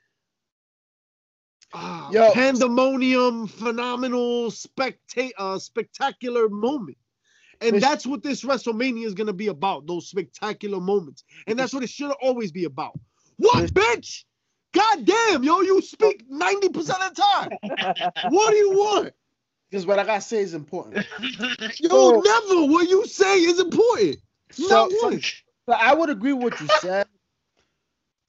ah, 1.73 2.09
Yo. 2.11 2.31
pandemonium, 2.33 3.47
phenomenal, 3.47 4.51
specta- 4.51 5.31
uh, 5.37 5.57
spectacular 5.59 6.49
moment. 6.49 6.97
And 7.61 7.81
that's 7.81 8.05
what 8.05 8.21
this 8.21 8.43
WrestleMania 8.43 9.05
is 9.05 9.13
gonna 9.13 9.33
be 9.33 9.47
about, 9.47 9.87
those 9.87 10.07
spectacular 10.09 10.79
moments. 10.79 11.23
And 11.47 11.57
that's 11.57 11.73
what 11.73 11.83
it 11.83 11.89
should 11.89 12.11
always 12.21 12.51
be 12.51 12.65
about. 12.65 12.99
What, 13.37 13.73
bitch? 13.73 14.23
God 14.75 15.05
damn, 15.05 15.43
yo, 15.43 15.61
you 15.61 15.81
speak 15.81 16.29
90% 16.29 16.75
of 16.75 17.15
the 17.15 17.21
time. 17.21 18.11
What 18.29 18.51
do 18.51 18.57
you 18.57 18.71
want? 18.71 19.13
Because 19.69 19.85
what 19.85 19.99
I 19.99 20.03
gotta 20.03 20.21
say 20.21 20.39
is 20.41 20.53
important. 20.53 21.05
Yo, 21.79 21.89
So- 21.89 22.21
never. 22.23 22.71
What 22.71 22.89
you 22.89 23.07
say 23.07 23.37
is 23.39 23.59
important. 23.59 24.17
So, 24.51 24.67
Not 24.67 24.91
so, 24.91 25.11
so 25.19 25.73
I 25.73 25.93
would 25.93 26.09
agree 26.09 26.33
with 26.33 26.43
what 26.43 26.61
you 26.61 26.67
said, 26.79 27.07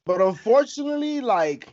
but 0.07 0.21
unfortunately, 0.21 1.21
like 1.21 1.69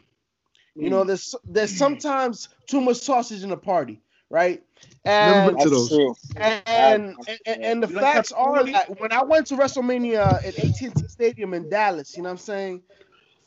you 0.76 0.90
know, 0.90 1.04
there's 1.04 1.34
there's 1.46 1.74
mm. 1.74 1.78
sometimes 1.78 2.50
too 2.68 2.82
much 2.82 2.98
sausage 2.98 3.44
in 3.44 3.52
a 3.52 3.58
party, 3.58 4.02
right? 4.30 4.64
And 5.06 5.48
Remember- 5.48 5.64
to 5.64 5.70
That's 5.70 5.90
those. 5.90 5.90
true. 5.90 6.16
and, 6.36 7.16
and 7.46 7.64
and 7.64 7.84
the 7.84 7.88
You 7.88 8.00
facts 8.00 8.32
are 8.32 8.64
that 8.66 9.00
when 9.00 9.12
I 9.12 9.24
went 9.24 9.48
to 9.48 9.56
WrestleMania 9.56 10.44
at 10.44 10.60
AT&T 10.60 10.92
Stadium 11.08 11.54
in 11.54 11.70
Dallas, 11.70 12.18
you 12.18 12.24
know 12.24 12.30
what 12.30 12.34
I'm 12.34 12.38
saying? 12.40 12.82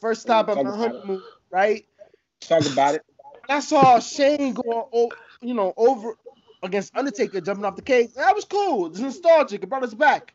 First 0.07 0.23
stop 0.23 0.47
of 0.49 0.63
my 0.63 0.71
honeymoon, 0.71 1.21
right? 1.51 1.85
Talk 2.41 2.65
about 2.65 2.95
it. 2.95 3.05
And 3.49 3.57
I 3.57 3.59
saw 3.59 3.99
Shane 3.99 4.53
go, 4.53 4.89
o- 4.93 5.11
you 5.41 5.53
know, 5.53 5.75
over 5.77 6.17
against 6.63 6.97
Undertaker 6.97 7.41
jumping 7.41 7.65
off 7.65 7.75
the 7.75 7.83
cage. 7.83 8.13
That 8.15 8.33
was 8.37 8.45
cool. 8.45 8.87
It's 8.87 9.01
nostalgic. 9.01 9.65
It 9.65 9.69
brought 9.69 9.83
us 9.83 9.95
back. 9.95 10.33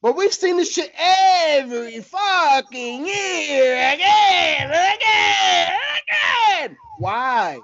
But 0.00 0.14
we've 0.14 0.32
seen 0.32 0.58
this 0.58 0.72
shit 0.72 0.92
every 0.96 1.98
fucking 2.02 3.04
year, 3.04 3.94
again, 3.94 4.70
again, 4.70 5.76
again. 6.06 6.76
Why? 7.00 7.58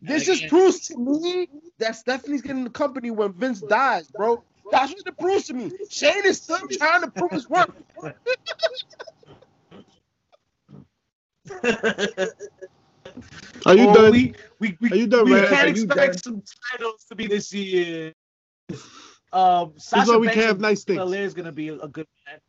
This 0.00 0.24
just 0.24 0.38
Again. 0.44 0.48
proves 0.48 0.88
to 0.88 0.96
me 0.96 1.48
that 1.80 1.96
Stephanie's 1.96 2.40
getting 2.40 2.64
the 2.64 2.70
company 2.70 3.10
when 3.10 3.34
Vince 3.34 3.60
dies, 3.60 4.08
bro. 4.08 4.42
That's 4.70 4.90
what 4.90 5.06
it 5.06 5.18
proves 5.18 5.48
to 5.48 5.52
me. 5.52 5.70
Shane 5.90 6.24
is 6.24 6.40
still 6.40 6.66
trying 6.68 7.02
to 7.02 7.10
prove 7.10 7.32
his 7.32 7.46
worth. 7.46 7.68
Are 13.66 13.74
you 13.74 13.88
Oh, 13.88 13.94
done? 13.94 14.12
We, 14.12 14.34
we, 14.58 14.76
we, 14.80 14.90
Are 14.90 14.96
you 14.96 15.06
done, 15.06 15.24
we 15.26 15.40
can't 15.46 15.68
expect 15.68 16.22
some 16.24 16.42
titles 16.70 17.04
to 17.08 17.14
be 17.14 17.26
this 17.26 17.52
year. 17.52 18.12
Um, 19.32 19.72
Sasha 19.76 20.12
why 20.12 20.16
we 20.18 20.26
Banks 20.26 20.34
can't 20.36 20.46
have 20.48 20.60
nice 20.60 20.84
things. 20.84 20.98
Belair 20.98 21.22
is 21.24 21.34
gonna 21.34 21.52
be 21.52 21.68
a 21.68 21.88
good 21.88 22.06
match. 22.26 22.40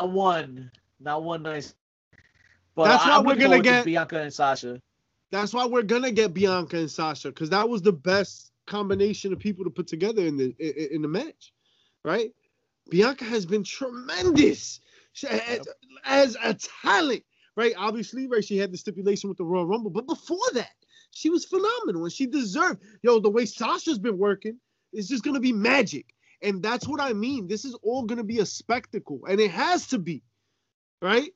Not 0.00 0.10
one, 0.10 0.70
not 1.00 1.22
one 1.22 1.42
nice. 1.42 1.74
But 2.74 2.84
That's 2.88 3.04
I- 3.04 3.08
why 3.10 3.16
I'm 3.16 3.24
we're 3.24 3.36
gonna 3.36 3.60
get- 3.60 3.84
Bianca 3.84 4.20
and 4.20 4.32
Sasha. 4.32 4.80
That's 5.30 5.52
why 5.52 5.66
we're 5.66 5.82
gonna 5.82 6.12
get 6.12 6.32
Bianca 6.34 6.78
and 6.78 6.90
Sasha 6.90 7.28
because 7.28 7.50
that 7.50 7.68
was 7.68 7.82
the 7.82 7.92
best 7.92 8.52
combination 8.66 9.32
of 9.32 9.38
people 9.38 9.64
to 9.64 9.70
put 9.70 9.86
together 9.86 10.22
in 10.26 10.36
the 10.36 10.54
in, 10.58 10.96
in 10.96 11.02
the 11.02 11.08
match, 11.08 11.52
right? 12.04 12.32
Bianca 12.90 13.24
has 13.24 13.44
been 13.46 13.64
tremendous 13.64 14.80
She- 15.12 15.26
as, 15.28 15.66
as 16.04 16.36
a 16.42 16.54
talent, 16.54 17.24
right? 17.56 17.74
Obviously, 17.76 18.26
right? 18.26 18.44
She 18.44 18.56
had 18.56 18.72
the 18.72 18.78
stipulation 18.78 19.28
with 19.28 19.38
the 19.38 19.44
Royal 19.44 19.66
Rumble, 19.66 19.90
but 19.90 20.06
before 20.06 20.50
that, 20.54 20.74
she 21.10 21.30
was 21.30 21.44
phenomenal 21.44 22.04
and 22.04 22.12
she 22.12 22.26
deserved. 22.26 22.82
Yo, 23.02 23.20
the 23.20 23.30
way 23.30 23.46
Sasha's 23.46 23.98
been 23.98 24.18
working 24.18 24.58
is 24.92 25.08
just 25.08 25.24
gonna 25.24 25.40
be 25.40 25.52
magic, 25.52 26.14
and 26.42 26.62
that's 26.62 26.86
what 26.86 27.00
I 27.00 27.12
mean. 27.12 27.46
This 27.46 27.64
is 27.64 27.76
all 27.82 28.04
gonna 28.04 28.24
be 28.24 28.40
a 28.40 28.46
spectacle, 28.46 29.20
and 29.28 29.40
it 29.40 29.50
has 29.50 29.86
to 29.88 29.98
be, 29.98 30.22
right? 31.00 31.30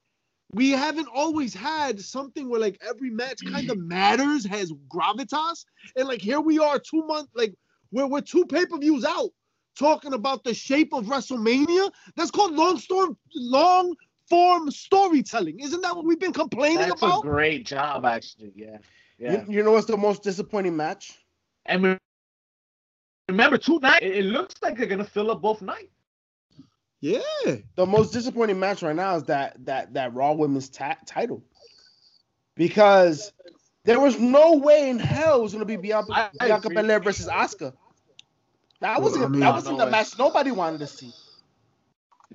we 0.52 0.70
haven't 0.70 1.08
always 1.14 1.54
had 1.54 2.00
something 2.00 2.48
where 2.48 2.60
like 2.60 2.80
every 2.86 3.10
match 3.10 3.40
kind 3.52 3.70
of 3.70 3.78
matters, 3.86 4.44
has 4.44 4.72
gravitas, 4.88 5.64
and 5.96 6.08
like 6.08 6.20
here 6.20 6.40
we 6.40 6.58
are 6.58 6.78
two 6.78 7.04
months 7.06 7.30
like 7.34 7.54
where 7.90 8.06
we're 8.06 8.20
two 8.20 8.44
pay 8.46 8.66
per 8.66 8.78
views 8.78 9.04
out 9.04 9.30
talking 9.78 10.12
about 10.12 10.44
the 10.44 10.52
shape 10.52 10.92
of 10.92 11.06
WrestleMania. 11.06 11.90
That's 12.16 12.30
called 12.30 12.52
long 12.52 12.78
storm, 12.78 13.16
long 13.34 13.94
form 14.30 14.70
storytelling. 14.70 15.60
Isn't 15.60 15.82
that 15.82 15.94
what 15.94 16.04
we've 16.06 16.20
been 16.20 16.32
complaining 16.32 16.88
That's 16.88 17.02
a 17.02 17.06
about? 17.06 17.22
great 17.22 17.66
job, 17.66 18.06
actually. 18.06 18.52
Yeah. 18.54 18.78
Yeah. 19.18 19.44
You, 19.46 19.56
you 19.58 19.62
know 19.62 19.72
what's 19.72 19.86
the 19.86 19.96
most 19.96 20.22
disappointing 20.22 20.76
match? 20.76 21.18
And 21.66 21.98
remember, 23.28 23.58
two 23.58 23.78
nights. 23.80 23.98
It, 24.02 24.16
it 24.18 24.24
looks 24.24 24.54
like 24.62 24.78
they're 24.78 24.86
gonna 24.86 25.04
fill 25.04 25.30
up 25.30 25.42
both 25.42 25.60
nights. 25.60 25.92
Yeah, 27.02 27.20
The 27.76 27.86
most 27.86 28.12
disappointing 28.12 28.60
match 28.60 28.82
right 28.82 28.94
now 28.94 29.16
is 29.16 29.22
that 29.24 29.56
that 29.64 29.94
that 29.94 30.12
Raw 30.14 30.32
Women's 30.32 30.68
ta- 30.68 30.98
title, 31.06 31.42
because 32.56 33.32
there 33.84 33.98
was 33.98 34.18
no 34.18 34.56
way 34.56 34.90
in 34.90 34.98
hell 34.98 35.40
it 35.40 35.42
was 35.42 35.52
gonna 35.54 35.64
be 35.64 35.76
Bianca, 35.76 36.12
I- 36.12 36.30
I 36.40 36.46
Bianca. 36.48 36.68
Belair 36.70 37.00
versus 37.00 37.26
Asuka. 37.26 37.72
That 38.80 39.00
wasn't 39.00 39.24
I 39.24 39.28
mean- 39.28 39.40
that 39.40 39.54
wasn't 39.54 39.78
No 39.78 39.84
the 39.84 39.84
way. 39.86 39.90
match 39.92 40.18
nobody 40.18 40.50
wanted 40.50 40.80
to 40.80 40.86
see, 40.86 41.12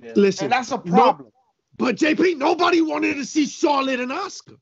Yeah. 0.02 0.12
listen, 0.16 0.44
and 0.46 0.52
that's 0.52 0.72
a 0.72 0.78
problem. 0.78 1.30
But 1.78 1.96
JP, 1.96 2.38
nobody 2.38 2.80
wanted 2.80 3.14
to 3.16 3.24
see 3.24 3.46
Charlotte 3.46 4.00
and 4.00 4.10
Asuka, 4.10 4.56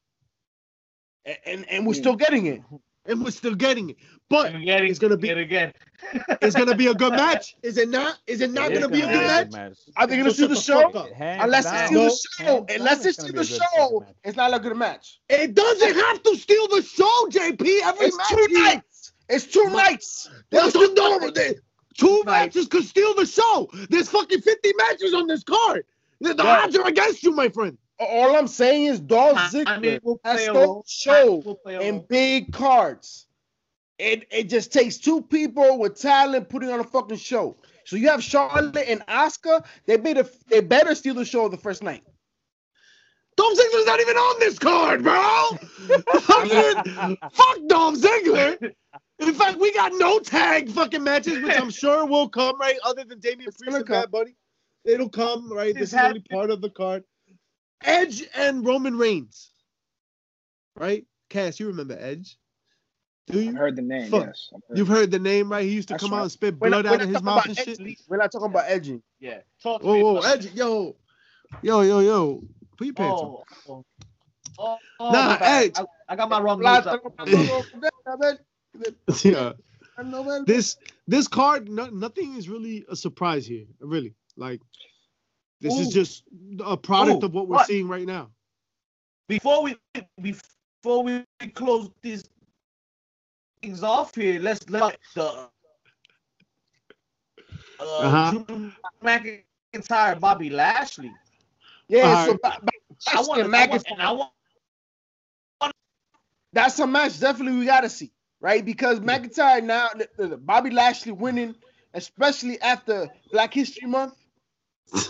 And, 1.25 1.37
and 1.47 1.71
and 1.71 1.87
we're 1.87 1.95
still 1.95 2.17
getting 2.17 2.47
it. 2.47 2.61
and 3.07 3.23
we're 3.25 3.31
still 3.31 3.55
getting 3.55 3.91
it. 3.91 3.97
But 4.31 4.53
And 4.55 4.65
getting 4.65 4.89
it's 4.91 4.99
gonna 4.99 5.17
be- 5.17 5.29
it 5.29 5.39
again. 5.39 5.73
it's 6.43 6.57
gonna 6.57 6.75
be 6.75 6.89
a 6.89 6.95
good 6.95 7.13
match. 7.25 7.55
Is 7.63 7.77
it 7.79 7.89
not? 7.89 8.19
Is 8.27 8.41
it 8.41 8.51
not 8.51 8.71
It 8.71 8.75
is 8.75 8.79
gonna 8.81 8.93
be 8.93 9.03
a 9.03 9.07
good 9.07 9.51
be 9.51 9.57
match? 9.57 9.77
Are 9.97 10.07
they 10.07 10.17
gonna 10.17 10.31
So 10.31 10.37
see 10.37 10.43
the 10.49 10.55
the 10.55 10.61
show? 10.61 10.81
fuck 10.91 10.95
up. 10.97 11.13
Hands 11.13 11.43
Unless 11.45 11.65
down. 11.67 11.75
it's 11.77 11.89
still 12.35 12.65
the 12.65 12.73
show, 12.73 12.75
unless 12.75 13.05
it's 13.07 13.19
it's 13.19 13.31
gonna 13.31 13.45
still 13.45 13.59
be 13.59 13.65
a 13.65 13.69
the 13.69 13.77
show, 13.77 14.07
it's 14.25 14.37
not 14.37 14.55
a 14.55 14.59
good 14.59 14.77
match. 14.77 15.21
It 15.29 15.55
doesn't 15.55 15.95
have 15.95 16.23
to 16.23 16.37
steal 16.37 16.67
the 16.69 16.83
show, 16.83 17.27
JP. 17.31 17.81
Every 17.85 18.07
It's 18.07 18.17
match 18.17 18.29
two 18.31 18.47
nights. 18.53 19.13
It's 19.29 19.47
two 19.47 19.65
But- 19.65 19.73
nights. 19.73 20.29
There's 20.51 20.75
no, 20.75 20.87
no, 21.19 21.31
they- 21.31 21.55
two 21.97 22.23
matches 22.25 22.67
could 22.67 22.85
steal 22.85 23.15
the 23.15 23.27
show. 23.27 23.69
There's 23.89 24.09
fucking 24.09 24.41
50 24.41 24.73
matches 24.79 25.15
on 25.15 25.27
this 25.29 25.45
card. 25.45 25.85
The, 26.21 26.35
the 26.35 26.43
Yeah. 26.43 26.61
odds 26.65 26.77
are 26.77 26.87
against 26.87 27.23
you, 27.23 27.33
my 27.33 27.49
friend. 27.49 27.77
All 27.99 28.37
I'm 28.37 28.49
saying 28.49 28.87
is 28.87 29.01
Dolph 29.01 29.37
I- 29.37 29.49
Ziggler 29.49 29.69
I 29.69 29.79
mean, 29.79 30.01
we'll 30.03 30.21
has 30.25 30.37
play 30.41 30.47
a 30.47 30.53
no 30.53 30.83
show 30.87 31.43
We'll 31.45 31.55
play 31.57 31.87
in 31.87 32.05
big 32.09 32.53
cards. 32.53 33.27
It 33.99 34.27
it 34.33 34.49
just 34.49 34.73
takes 34.73 34.97
two 34.97 35.23
people 35.23 35.79
with 35.79 35.95
talent 36.01 36.49
putting 36.49 36.71
on 36.71 36.81
a 36.81 36.85
fucking 36.85 37.19
show. 37.19 37.57
So 37.85 37.95
you 37.97 38.09
have 38.09 38.23
Charlotte 38.23 38.77
and 38.89 39.07
Asuka. 39.07 39.65
They 39.87 39.97
better 39.97 40.29
they 40.49 40.61
better 40.61 40.95
steal 40.97 41.15
the 41.15 41.25
show 41.25 41.49
the 41.49 41.57
first 41.57 41.83
night. 41.83 42.03
Dolph 43.37 43.59
Ziggler's 43.59 43.87
not 43.87 44.01
even 44.01 44.17
on 44.17 44.41
this 44.41 44.59
card, 44.59 45.03
bro. 45.03 45.51
fucking, 46.21 47.17
fuck 47.33 47.59
Dolph 47.69 47.97
Ziggler. 47.97 48.73
In 49.21 49.35
fact, 49.35 49.59
we 49.59 49.73
got 49.73 49.93
no 49.95 50.19
tag 50.19 50.69
fucking 50.71 51.03
matches, 51.03 51.43
which 51.43 51.57
I'm 51.61 51.71
sure 51.71 52.07
will 52.07 52.29
come, 52.29 52.59
right? 52.61 52.77
Other 52.85 53.05
than 53.05 53.19
Damian 53.21 53.49
It's 53.49 53.57
Priest 53.57 53.71
gonna 53.73 53.77
and 53.79 53.87
Bad 53.89 54.11
Bunny. 54.11 54.35
It'll 54.85 55.09
come, 55.09 55.51
right? 55.53 55.71
It's 55.71 55.79
This 55.79 55.93
is 55.95 55.99
only 55.99 56.21
part 56.31 56.51
of 56.51 56.61
the 56.61 56.71
card. 56.71 57.05
Edge 57.83 58.25
and 58.35 58.67
Roman 58.67 58.97
Reigns. 58.97 59.51
Right? 60.77 61.07
Cass, 61.31 61.59
you 61.61 61.69
remember 61.69 61.97
Edge? 61.99 62.37
Do 63.29 63.39
I 63.39 63.43
you? 63.43 63.57
heard 63.57 63.77
the 63.77 63.83
name. 63.83 64.11
Fuck. 64.11 64.27
Yes. 64.27 64.51
Heard 64.69 64.79
You've 64.79 64.89
heard 64.89 65.11
the 65.11 65.19
name, 65.19 65.51
right? 65.51 65.65
He 65.65 65.71
used 65.71 65.89
to 65.89 65.95
That's 65.95 66.03
come 66.05 66.13
out 66.13 66.23
and 66.23 66.33
spit 66.33 66.59
We're 66.59 66.69
not- 66.69 66.83
blood 66.83 66.85
we're 66.85 66.91
out 66.95 66.99
not 66.99 67.03
of 67.09 67.15
his 67.15 67.23
mouth 67.23 67.47
and 67.47 67.59
Edge. 67.59 67.77
shit. 67.79 67.99
We're 68.09 68.17
not 68.19 68.33
talking 68.33 68.49
about 68.51 68.65
edging. 68.67 69.03
Yeah. 69.21 69.39
Talk 69.63 69.81
to 69.81 69.87
Whoa, 69.87 69.95
me 69.95 70.03
whoa, 70.03 70.17
about- 70.19 70.37
Edge, 70.37 70.53
yo, 70.53 70.97
yo, 71.63 71.81
yo, 71.81 72.01
yo. 72.01 72.43
Put 72.77 72.87
your 72.89 72.95
pants 72.95 73.23
on. 73.23 73.43
Oh, 73.69 73.85
oh, 74.59 74.77
oh, 75.01 75.11
Nah, 75.13 75.27
my 75.29 75.39
bad. 75.39 75.65
Edge. 75.65 75.73
I, 75.79 75.85
I 76.13 76.17
got 76.17 76.29
my 76.29 76.41
wrong 76.41 76.59
Black- 76.59 76.85
notes 76.85 77.07
up. 77.19 78.39
yeah. 79.25 79.53
This 80.47 80.77
this 81.07 81.29
card, 81.29 81.69
no, 81.69 81.87
nothing 81.87 82.35
is 82.37 82.49
really 82.49 82.85
a 82.91 82.97
surprise 82.97 83.47
here. 83.47 83.65
Really, 83.81 84.13
like 84.37 84.61
this 85.61 85.79
is 85.79 85.89
just 85.93 86.25
a 86.65 86.77
product 86.77 87.23
Ooh, 87.23 87.27
of 87.27 87.35
what 87.35 87.49
we're 87.49 87.57
what? 87.57 87.67
seeing 87.67 87.89
right 87.89 88.07
now. 88.07 88.31
Before 89.29 89.63
we 89.63 89.77
before 90.21 91.03
we 91.03 91.25
close 91.55 91.91
these 92.03 92.25
things 93.63 93.83
off 93.83 94.15
here, 94.15 94.41
let's 94.41 94.69
let 94.69 94.99
the 95.15 95.23
uh, 95.25 95.49
Uh-huh. 97.81 98.31
Drew 98.31 98.73
McIntyre, 99.03 100.21
Bobby 100.21 100.51
Lashley. 100.51 101.13
Yeah, 101.89 102.15
All 102.17 102.27
so 102.27 102.33
right. 102.33 102.43
ba- 102.43 102.59
ba- 102.63 102.73
I 103.09 103.23
want 103.23 103.43
to, 103.43 103.59
I 103.59 103.67
want, 103.67 103.85
McIntyre- 103.85 103.99
I 103.99 104.13
want 104.13 104.31
that's 106.53 106.79
a 106.79 106.87
match 106.87 107.19
definitely 107.19 107.59
we 107.59 107.65
gotta 107.67 107.89
see, 107.89 108.13
right? 108.41 108.65
Because 108.65 109.01
McIntyre 109.01 109.63
now, 109.63 109.89
the- 109.95 110.29
the- 110.29 110.37
Bobby 110.37 110.71
Lashley 110.71 111.13
winning, 111.13 111.55
especially 111.95 112.61
after 112.61 113.11
Black 113.33 113.53
History 113.53 113.89
Month, 113.89 114.24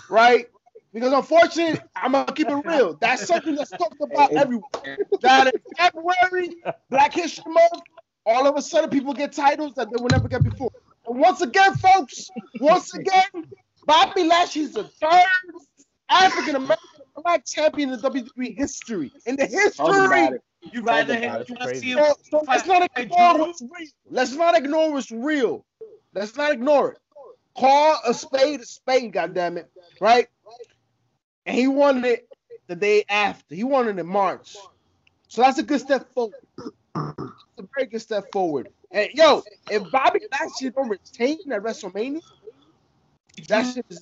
right? 0.08 0.48
Because 0.92 1.12
unfortunately, 1.12 1.80
I'm 1.96 2.12
gonna 2.12 2.32
keep 2.32 2.48
it 2.48 2.54
real. 2.64 2.94
That's 3.00 3.26
something 3.26 3.56
that's 3.56 3.70
talked 3.70 4.00
about 4.00 4.32
everywhere. 4.32 4.98
That 5.20 5.52
in 5.52 5.60
February, 5.76 6.50
Black 6.88 7.12
History 7.12 7.52
Month, 7.52 7.82
all 8.24 8.46
of 8.46 8.56
a 8.56 8.62
sudden 8.62 8.90
people 8.90 9.12
get 9.12 9.32
titles 9.32 9.74
that 9.74 9.90
they 9.90 10.00
will 10.00 10.08
never 10.10 10.28
get 10.28 10.44
before. 10.44 10.70
And 11.08 11.18
once 11.18 11.40
again, 11.40 11.74
folks, 11.74 12.28
once 12.60 12.94
again, 12.94 13.46
Bobby 13.86 14.24
Lashley's 14.24 14.74
the 14.74 14.84
third 14.84 15.24
African 16.08 16.56
American 16.56 16.88
black 17.22 17.44
champion 17.44 17.90
in 17.92 18.00
WWE 18.00 18.56
history. 18.56 19.12
In 19.26 19.36
the 19.36 19.46
history 19.46 20.38
you 20.72 20.82
rather 20.82 21.14
Talk 21.14 21.22
him. 21.22 21.40
it. 21.40 21.48
You 21.48 21.56
want 21.56 21.70
to 21.70 21.80
see 21.80 21.90
him 21.92 21.98
so, 21.98 22.14
so 22.30 22.44
let's 22.46 22.66
not 22.66 22.90
ignore 22.96 23.38
what's 23.38 23.62
real. 23.62 23.88
Let's 24.10 24.32
not 24.32 24.56
ignore 24.56 24.92
what's 24.92 25.10
real. 25.10 25.64
Let's 26.14 26.36
not 26.36 26.52
ignore 26.52 26.92
it. 26.92 26.98
Call 27.56 28.00
a 28.04 28.12
spade 28.12 28.60
a 28.60 28.66
spade, 28.66 29.12
goddamn 29.12 29.58
it, 29.58 29.70
Right? 30.00 30.28
And 31.46 31.56
he 31.56 31.68
wanted 31.68 32.04
it 32.04 32.28
the 32.66 32.76
day 32.76 33.04
after. 33.08 33.54
He 33.54 33.64
wanted 33.64 33.96
it 33.96 34.00
in 34.00 34.06
March. 34.06 34.56
So 35.28 35.42
that's 35.42 35.58
a 35.58 35.62
good 35.62 35.80
step 35.80 36.12
forward. 36.14 36.34
It's 36.96 37.58
a 37.58 37.68
very 37.76 37.86
good 37.86 38.00
step 38.00 38.32
forward. 38.32 38.70
And 38.90 39.10
yo, 39.14 39.42
if 39.70 39.90
Bobby 39.90 40.20
Lashley 40.32 40.70
don't 40.70 40.88
retain 40.88 41.38
at 41.52 41.62
WrestleMania, 41.62 42.22
that 43.48 43.62
shit 43.74 43.84
is 43.90 44.00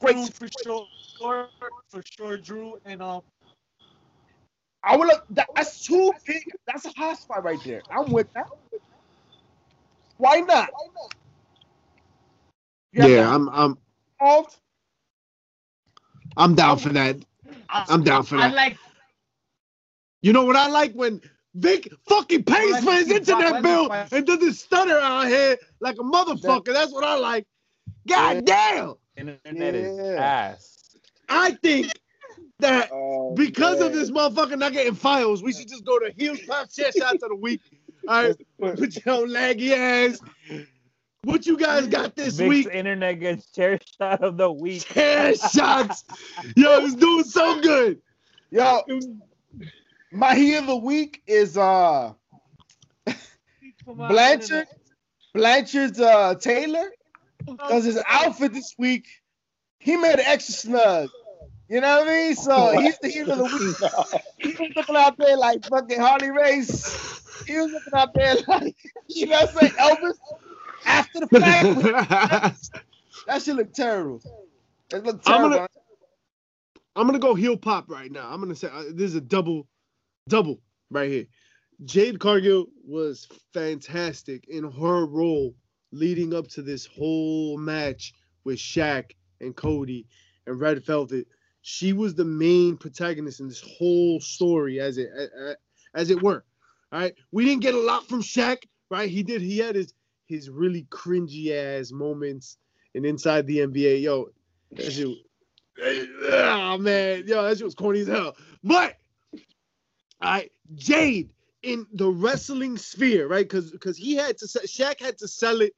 great. 0.00 0.32
for 0.32 0.48
sure, 0.62 0.86
for 1.18 2.02
sure, 2.04 2.36
Drew, 2.36 2.80
and 2.84 3.02
um, 3.02 3.22
I 4.82 4.96
would 4.96 5.08
look 5.08 5.24
that, 5.30 5.48
that's 5.54 5.84
too 5.84 6.12
big. 6.26 6.50
That's 6.66 6.84
a 6.84 6.90
hot 6.90 7.18
spot 7.18 7.44
right 7.44 7.62
there. 7.64 7.82
I'm 7.90 8.12
with 8.12 8.32
that. 8.34 8.48
Why 10.16 10.40
not? 10.40 10.70
You 12.92 13.08
Yeah, 13.08 13.34
I'm 13.34 13.48
I'm 13.50 13.78
involved. 14.20 14.56
I'm 16.36 16.54
down 16.54 16.78
for 16.78 16.90
that. 16.90 17.16
I, 17.68 17.84
I'm 17.88 18.02
down 18.04 18.22
for 18.24 18.36
that. 18.36 18.44
I 18.44 18.48
that. 18.48 18.54
like 18.54 18.78
You 20.22 20.32
know 20.32 20.44
what 20.44 20.56
I 20.56 20.68
like 20.68 20.92
when 20.94 21.20
Vic 21.54 21.92
fucking 22.08 22.44
pays 22.44 22.80
for 22.80 22.92
his 22.92 23.08
to 23.08 23.14
see 23.14 23.18
Brock 23.20 23.40
internet 23.40 23.62
bill 23.62 23.90
and 24.12 24.26
does 24.26 24.40
his 24.40 24.60
stutter 24.60 24.98
out 24.98 25.26
here 25.26 25.56
like 25.80 25.96
a 25.96 26.02
motherfucker. 26.02 26.72
That's 26.72 26.92
what 26.92 27.04
I 27.04 27.16
like. 27.16 27.46
God 28.06 28.44
damn. 28.44 28.94
Internet 29.16 29.74
is 29.74 29.98
ass. 30.16 30.96
I 31.28 31.52
think 31.62 31.92
that 32.60 32.90
Oh, 32.92 33.34
because 33.34 33.80
of 33.80 33.92
this 33.92 34.10
motherfucker 34.10 34.58
not 34.58 34.72
getting 34.72 34.94
files, 34.94 35.42
we 35.42 35.52
should 35.52 35.68
just 35.68 35.84
go 35.84 35.98
to 35.98 36.12
heels 36.16 36.40
pop 36.46 36.70
chair 36.70 36.92
shots 36.92 37.22
of 37.22 37.30
the 37.30 37.36
week. 37.36 37.60
All 38.06 38.22
right, 38.22 38.36
put 38.76 39.04
your 39.04 39.26
laggy 39.26 39.72
ass. 39.72 40.20
What 41.24 41.46
you 41.46 41.56
guys 41.56 41.86
got 41.88 42.14
this 42.14 42.36
Vic's 42.36 42.48
week? 42.48 42.68
internet 42.72 43.18
gets 43.20 43.50
chair 43.50 43.78
shot 43.98 44.22
of 44.22 44.36
the 44.36 44.50
week. 44.50 44.84
Chair 44.84 45.34
shots. 45.34 46.04
Yo, 46.56 46.84
it's 46.84 46.94
doing 46.94 47.24
so 47.24 47.60
good. 47.60 48.00
Yo, 48.50 48.82
my 50.12 50.34
heel 50.34 50.60
of 50.60 50.66
the 50.66 50.76
week 50.76 51.22
is 51.26 51.56
uh 51.56 52.12
Blanchard. 53.86 54.68
Blanchard's 55.34 56.00
uh 56.00 56.34
Taylor. 56.36 56.90
Because 57.46 57.84
his 57.84 58.00
outfit 58.06 58.52
this 58.52 58.74
week, 58.78 59.06
he 59.78 59.96
made 59.96 60.18
it 60.18 60.28
extra 60.28 60.54
snug. 60.54 61.08
You 61.68 61.80
know 61.80 61.98
what 61.98 62.08
I 62.08 62.10
mean? 62.10 62.36
So 62.36 62.78
he's 62.80 62.98
the 62.98 63.08
hero 63.08 63.32
of 63.32 63.38
the 63.38 63.44
week. 63.44 64.22
He 64.38 64.54
was 64.54 64.70
looking 64.76 64.96
out 64.96 65.16
there 65.18 65.36
like 65.36 65.64
fucking 65.66 65.98
Harley 65.98 66.30
Race. 66.30 67.44
He 67.46 67.56
was 67.56 67.72
looking 67.72 67.92
out 67.94 68.14
there 68.14 68.36
like, 68.48 68.76
you 69.08 69.26
know 69.26 69.40
what 69.40 69.50
I'm 69.50 69.56
saying? 69.58 69.72
Elvis, 69.72 70.18
after 70.86 71.20
the 71.20 71.26
fact, 71.40 72.70
that 73.26 73.42
shit 73.42 73.56
look 73.56 73.72
terrible. 73.72 74.20
It 74.92 75.04
looked 75.04 75.28
I'm 75.28 75.34
terrible. 75.36 75.50
gonna- 75.56 75.68
I'm 76.96 77.06
gonna 77.06 77.18
go 77.20 77.34
heel 77.34 77.56
pop 77.56 77.88
right 77.88 78.10
now. 78.10 78.28
I'm 78.28 78.40
gonna 78.40 78.56
say 78.56 78.68
uh, 78.72 78.82
this 78.92 79.10
is 79.10 79.14
a 79.14 79.20
double, 79.20 79.68
double 80.28 80.60
right 80.90 81.08
here. 81.10 81.26
Jade 81.84 82.18
Cargill 82.18 82.66
was 82.84 83.28
fantastic 83.54 84.48
in 84.48 84.64
her 84.64 85.06
role 85.06 85.54
leading 85.92 86.34
up 86.34 86.48
to 86.48 86.62
this 86.62 86.86
whole 86.86 87.56
match 87.56 88.14
with 88.44 88.58
Shaq 88.58 89.12
and 89.40 89.54
Cody 89.54 90.06
and 90.48 90.58
Red 90.58 90.84
Velvet. 90.84 91.28
She 91.62 91.92
was 91.92 92.14
the 92.16 92.24
main 92.24 92.76
protagonist 92.76 93.38
in 93.38 93.46
this 93.48 93.62
whole 93.78 94.20
story, 94.20 94.80
as 94.80 94.98
it 94.98 95.08
as 95.94 96.10
it 96.10 96.20
were. 96.20 96.44
All 96.90 96.98
right, 97.00 97.14
we 97.30 97.44
didn't 97.44 97.62
get 97.62 97.74
a 97.74 97.80
lot 97.80 98.08
from 98.08 98.22
Shaq, 98.22 98.64
right? 98.90 99.08
He 99.08 99.22
did. 99.22 99.40
He 99.40 99.58
had 99.58 99.76
his 99.76 99.92
his 100.28 100.50
really 100.50 100.86
cringy 100.90 101.50
ass 101.52 101.90
moments 101.90 102.58
and 102.94 103.04
inside 103.04 103.46
the 103.46 103.58
NBA. 103.58 104.02
Yo, 104.02 104.28
that 104.72 104.92
shit, 104.92 105.08
oh 105.82 106.78
man, 106.78 107.24
yo, 107.26 107.42
that 107.42 107.56
shit 107.58 107.64
was 107.64 107.74
corny 107.74 108.00
as 108.00 108.06
hell. 108.08 108.36
But 108.62 108.96
all 110.20 110.32
right, 110.32 110.52
Jade 110.74 111.30
in 111.62 111.86
the 111.94 112.08
wrestling 112.08 112.76
sphere, 112.76 113.26
right? 113.28 113.44
Because 113.48 113.70
because 113.70 113.96
he 113.96 114.14
had 114.14 114.38
to, 114.38 114.46
Shaq 114.46 115.00
had 115.00 115.18
to 115.18 115.28
sell 115.28 115.60
it 115.60 115.74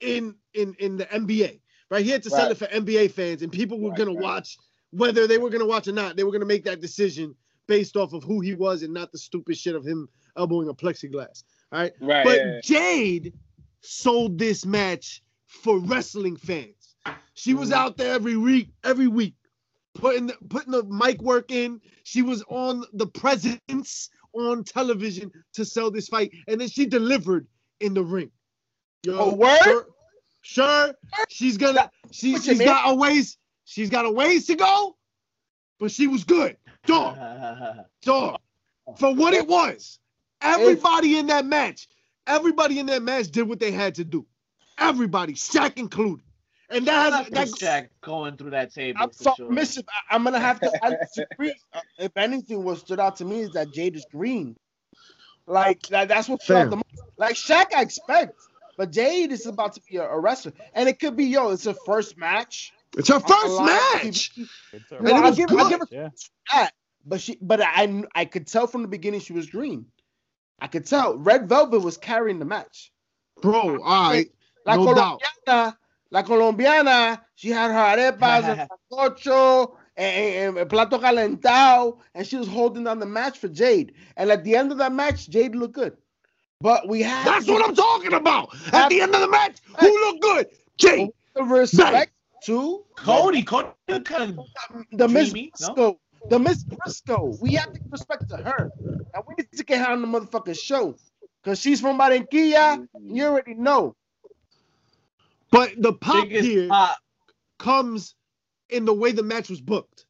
in 0.00 0.34
in 0.54 0.74
in 0.78 0.96
the 0.96 1.06
NBA, 1.06 1.60
right? 1.90 2.04
He 2.04 2.10
had 2.10 2.22
to 2.24 2.30
sell 2.30 2.44
Right. 2.44 2.52
it 2.52 2.58
for 2.58 2.66
NBA 2.66 3.10
fans, 3.12 3.42
and 3.42 3.52
people 3.52 3.78
were 3.80 3.90
Right, 3.90 3.98
gonna 3.98 4.10
right. 4.12 4.22
watch 4.22 4.56
whether 4.90 5.26
they 5.26 5.38
were 5.38 5.50
gonna 5.50 5.66
watch 5.66 5.88
or 5.88 5.92
not. 5.92 6.16
They 6.16 6.24
were 6.24 6.32
gonna 6.32 6.44
make 6.46 6.64
that 6.64 6.80
decision 6.80 7.34
based 7.68 7.96
off 7.96 8.12
of 8.12 8.24
who 8.24 8.40
he 8.40 8.54
was 8.54 8.82
and 8.82 8.92
not 8.92 9.12
the 9.12 9.18
stupid 9.18 9.56
shit 9.56 9.74
of 9.74 9.84
him 9.84 10.08
elbowing 10.36 10.68
a 10.68 10.74
plexiglass. 10.74 11.44
All 11.72 11.78
right, 11.80 11.92
Right. 12.00 12.24
but 12.24 12.36
yeah, 12.38 12.46
yeah. 12.54 12.60
Jade 12.62 13.32
sold 13.82 14.38
this 14.38 14.64
match 14.64 15.22
for 15.46 15.78
wrestling 15.78 16.36
fans. 16.36 16.96
She 17.34 17.54
was 17.54 17.70
Mhm. 17.70 17.74
out 17.74 17.96
there 17.96 18.14
every 18.14 18.36
week, 18.36 18.68
every 18.84 19.08
week, 19.08 19.34
putting 19.94 20.26
the, 20.28 20.34
putting 20.48 20.72
the 20.72 20.84
mic 20.84 21.20
work 21.20 21.50
in. 21.50 21.80
She 22.04 22.22
was 22.22 22.42
on 22.48 22.84
the 22.94 23.06
presence 23.06 24.10
on 24.32 24.64
television 24.64 25.30
to 25.52 25.64
sell 25.64 25.90
this 25.90 26.08
fight, 26.08 26.32
and 26.48 26.60
then 26.60 26.68
she 26.68 26.86
delivered 26.86 27.46
in 27.80 27.92
the 27.94 28.02
ring. 28.02 28.30
Yo, 29.04 29.18
Oh, 29.18 29.34
word? 29.34 29.58
Sure, 29.62 29.86
sure, 30.42 30.94
she's 31.28 31.56
gonna 31.58 31.90
she, 32.12 32.38
she's 32.38 32.58
mean? 32.60 32.66
got 32.66 32.90
a 32.90 32.94
ways 32.94 33.36
she's 33.64 33.90
got 33.90 34.04
a 34.06 34.10
ways 34.10 34.46
to 34.46 34.54
go, 34.54 34.96
but 35.78 35.90
she 35.90 36.06
was 36.06 36.24
good. 36.24 36.56
Dog, 36.86 37.16
dog. 38.02 38.40
For 38.96 39.14
what 39.14 39.34
it 39.34 39.46
was, 39.46 39.98
everybody 40.40 41.18
in 41.18 41.26
that 41.26 41.46
match, 41.46 41.88
everybody 42.26 42.78
in 42.78 42.86
that 42.86 43.02
match 43.02 43.28
did 43.28 43.48
what 43.48 43.60
they 43.60 43.72
had 43.72 43.94
to 43.96 44.04
do. 44.04 44.26
Everybody, 44.78 45.34
Shaq 45.34 45.78
included. 45.78 46.24
And 46.70 46.86
that 46.86 47.12
has 47.12 47.30
Not 47.30 47.30
that, 47.32 47.48
Shaq 47.48 47.88
going 48.00 48.36
through 48.36 48.50
that 48.50 48.72
table 48.72 48.98
I'm 49.02 49.12
so 49.12 49.34
sure. 49.36 49.50
missive. 49.50 49.84
I, 50.10 50.14
am 50.14 50.24
gonna 50.24 50.40
have 50.40 50.58
to 50.60 50.72
I 50.82 50.96
disagree. 51.02 51.54
Uh, 51.72 51.80
if 51.98 52.16
anything, 52.16 52.64
what 52.64 52.78
stood 52.78 52.98
out 52.98 53.16
to 53.16 53.26
me 53.26 53.40
is 53.40 53.50
that 53.52 53.72
Jade 53.72 53.94
is 53.94 54.06
green. 54.10 54.56
Like 55.46 55.82
that, 55.88 56.08
that's 56.08 56.28
what 56.28 56.42
stood 56.42 56.56
out 56.56 56.70
the 56.70 56.76
most. 56.76 56.86
Like 57.18 57.34
Shaq, 57.34 57.74
I 57.76 57.82
expect, 57.82 58.34
but 58.78 58.90
Jade 58.90 59.32
is 59.32 59.46
about 59.46 59.74
to 59.74 59.82
be 59.88 59.98
a, 59.98 60.04
a 60.04 60.18
wrestler, 60.18 60.52
and 60.72 60.88
it 60.88 60.98
could 60.98 61.14
be 61.14 61.26
yo. 61.26 61.50
It's 61.50 61.64
her 61.64 61.74
first 61.84 62.16
match. 62.16 62.72
it's 62.96 63.08
her 63.08 63.20
first 63.20 63.60
match. 63.60 64.34
TV. 64.34 64.48
It's 64.72 64.92
And 64.92 65.08
I'll 65.08 65.34
give, 65.34 65.50
I'll 65.50 65.68
give 65.68 65.80
her 65.80 65.86
yeah. 65.90 66.08
that, 66.52 66.72
but 67.04 67.20
she, 67.20 67.36
but 67.42 67.60
I, 67.60 68.02
I 68.14 68.24
could 68.24 68.46
tell 68.46 68.66
from 68.66 68.80
the 68.80 68.88
beginning 68.88 69.20
she 69.20 69.34
was 69.34 69.50
green. 69.50 69.84
I 70.62 70.68
could 70.68 70.86
tell. 70.86 71.18
Red 71.18 71.48
Velvet 71.48 71.80
was 71.80 71.96
carrying 71.96 72.38
the 72.38 72.44
match. 72.44 72.92
Bro, 73.40 73.82
all 73.82 74.10
right. 74.12 74.30
La 74.64 74.76
No 74.76 74.94
doubt. 74.94 75.20
colombiana, 75.48 75.76
la 76.12 76.22
colombiana, 76.22 77.20
she 77.34 77.48
had 77.50 77.72
her 77.72 77.96
arepas 77.96 78.44
and 78.44 78.68
sancocho 78.92 79.74
and, 79.96 80.36
and, 80.36 80.58
and 80.58 80.70
plato 80.70 80.98
calentado, 80.98 81.98
and 82.14 82.24
she 82.24 82.36
was 82.36 82.46
holding 82.46 82.84
down 82.84 83.00
the 83.00 83.06
match 83.06 83.38
for 83.40 83.48
Jade. 83.48 83.94
And 84.16 84.30
at 84.30 84.44
the 84.44 84.54
end 84.54 84.70
of 84.70 84.78
that 84.78 84.92
match, 84.92 85.28
Jade 85.28 85.56
looked 85.56 85.74
good. 85.74 85.96
But 86.60 86.86
we 86.86 87.02
have 87.02 87.24
That's 87.24 87.46
to 87.46 87.52
what 87.54 87.68
I'm 87.68 87.74
talking 87.74 88.12
about. 88.12 88.54
At 88.72 88.88
the 88.88 89.00
end 89.00 89.16
of 89.16 89.20
the 89.20 89.28
match, 89.28 89.56
who 89.80 90.06
looked 90.06 90.22
good? 90.22 90.46
Jay. 90.78 91.10
give 91.36 91.50
respect 91.50 92.12
to 92.44 92.84
Cody, 92.96 93.42
Cody 93.42 93.72
kind 94.04 94.38
of 94.38 94.86
the 94.92 95.08
Miss 95.08 95.32
Dreamy, 95.32 95.52
no? 95.60 95.74
Briscoe. 95.74 96.00
The 96.30 96.38
Miss 96.38 96.62
Briscoe. 96.62 97.36
We 97.40 97.54
have 97.54 97.72
to 97.72 97.80
respect 97.90 98.28
to 98.28 98.36
her. 98.36 98.70
And 99.14 99.24
we 99.26 99.34
need 99.36 99.52
to 99.56 99.64
get 99.64 99.80
her 99.80 99.92
on 99.92 100.00
the 100.00 100.08
motherfucking 100.08 100.58
show. 100.58 100.96
Because 101.42 101.60
she's 101.60 101.80
from 101.80 101.98
Barranquilla. 101.98 102.86
You 103.00 103.24
already 103.26 103.54
know. 103.54 103.94
But 105.50 105.74
the 105.76 105.92
pop 105.92 106.28
biggest 106.28 106.48
here 106.48 106.68
pop. 106.68 106.98
comes 107.58 108.14
in 108.70 108.84
the 108.84 108.94
way 108.94 109.12
the 109.12 109.22
match 109.22 109.50
was 109.50 109.60
booked. 109.60 110.06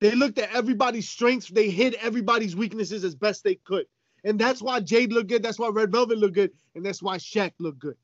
They 0.00 0.14
looked 0.14 0.38
at 0.38 0.52
everybody's 0.52 1.08
strengths, 1.08 1.48
they 1.48 1.70
hid 1.70 1.94
everybody's 2.00 2.56
weaknesses 2.56 3.04
as 3.04 3.14
best 3.14 3.44
they 3.44 3.56
could. 3.56 3.86
And 4.24 4.38
that's 4.38 4.62
why 4.62 4.80
Jade 4.80 5.12
looked 5.12 5.28
good, 5.28 5.42
that's 5.42 5.58
why 5.58 5.68
Red 5.68 5.92
Velvet 5.92 6.18
looked 6.18 6.34
good, 6.34 6.50
and 6.74 6.84
that's 6.84 7.02
why 7.02 7.18
Shaq 7.18 7.52
looked 7.58 7.78
good. 7.78 7.96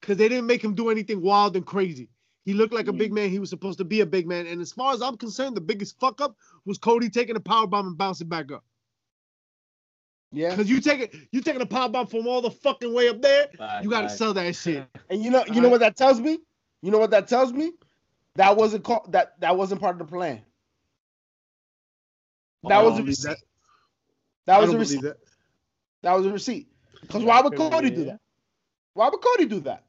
Because 0.00 0.16
they 0.16 0.28
didn't 0.28 0.46
make 0.46 0.62
him 0.62 0.74
do 0.74 0.90
anything 0.90 1.20
wild 1.20 1.56
and 1.56 1.66
crazy. 1.66 2.08
He 2.44 2.54
looked 2.54 2.72
like 2.72 2.88
a 2.88 2.92
big 2.92 3.12
man. 3.12 3.28
He 3.28 3.38
was 3.38 3.50
supposed 3.50 3.78
to 3.78 3.84
be 3.84 4.00
a 4.00 4.06
big 4.06 4.26
man. 4.26 4.46
And 4.46 4.62
as 4.62 4.72
far 4.72 4.94
as 4.94 5.02
I'm 5.02 5.16
concerned, 5.18 5.56
the 5.56 5.60
biggest 5.60 6.00
fuck 6.00 6.22
up 6.22 6.36
was 6.64 6.78
Cody 6.78 7.10
taking 7.10 7.36
a 7.36 7.40
power 7.40 7.66
bomb 7.66 7.86
and 7.86 7.98
bouncing 7.98 8.28
back 8.28 8.50
up. 8.50 8.64
Yeah. 10.32 10.50
Because 10.50 10.70
you 10.70 10.80
take 10.80 11.00
it, 11.00 11.14
you 11.32 11.40
taking 11.40 11.60
a 11.60 11.66
power 11.66 11.88
bomb 11.88 12.06
from 12.06 12.26
all 12.28 12.40
the 12.40 12.50
fucking 12.50 12.94
way 12.94 13.08
up 13.08 13.20
there, 13.20 13.48
Bye, 13.58 13.80
you 13.82 13.90
gotta 13.90 14.06
bye. 14.06 14.14
sell 14.14 14.32
that 14.34 14.54
shit. 14.54 14.86
And 15.08 15.22
you 15.24 15.30
know, 15.30 15.44
you 15.52 15.60
know 15.60 15.68
what 15.68 15.80
that 15.80 15.96
tells 15.96 16.20
me? 16.20 16.38
You 16.82 16.90
know 16.90 16.98
what 16.98 17.10
that 17.10 17.26
tells 17.28 17.52
me? 17.52 17.72
That 18.36 18.56
wasn't 18.56 18.84
called 18.84 19.10
that 19.12 19.40
that 19.40 19.56
wasn't 19.56 19.80
part 19.80 19.94
of 19.94 19.98
the 19.98 20.04
plan. 20.04 20.40
That 22.64 22.78
I 22.78 22.82
was 22.82 22.98
a 22.98 23.02
receipt. 23.02 23.28
that. 23.28 23.36
That 24.46 24.60
was 24.60 24.72
a 24.72 24.78
receipt. 24.78 25.02
that. 25.02 25.16
That 26.02 26.12
was 26.16 26.26
a 26.26 26.30
receipt. 26.30 26.68
Because 27.00 27.24
why 27.24 27.40
would 27.40 27.56
Cody 27.56 27.90
be, 27.90 27.96
do 27.96 28.04
that? 28.06 28.20
Why 28.94 29.08
would 29.08 29.20
Cody 29.20 29.46
do 29.46 29.60
that? 29.60 29.84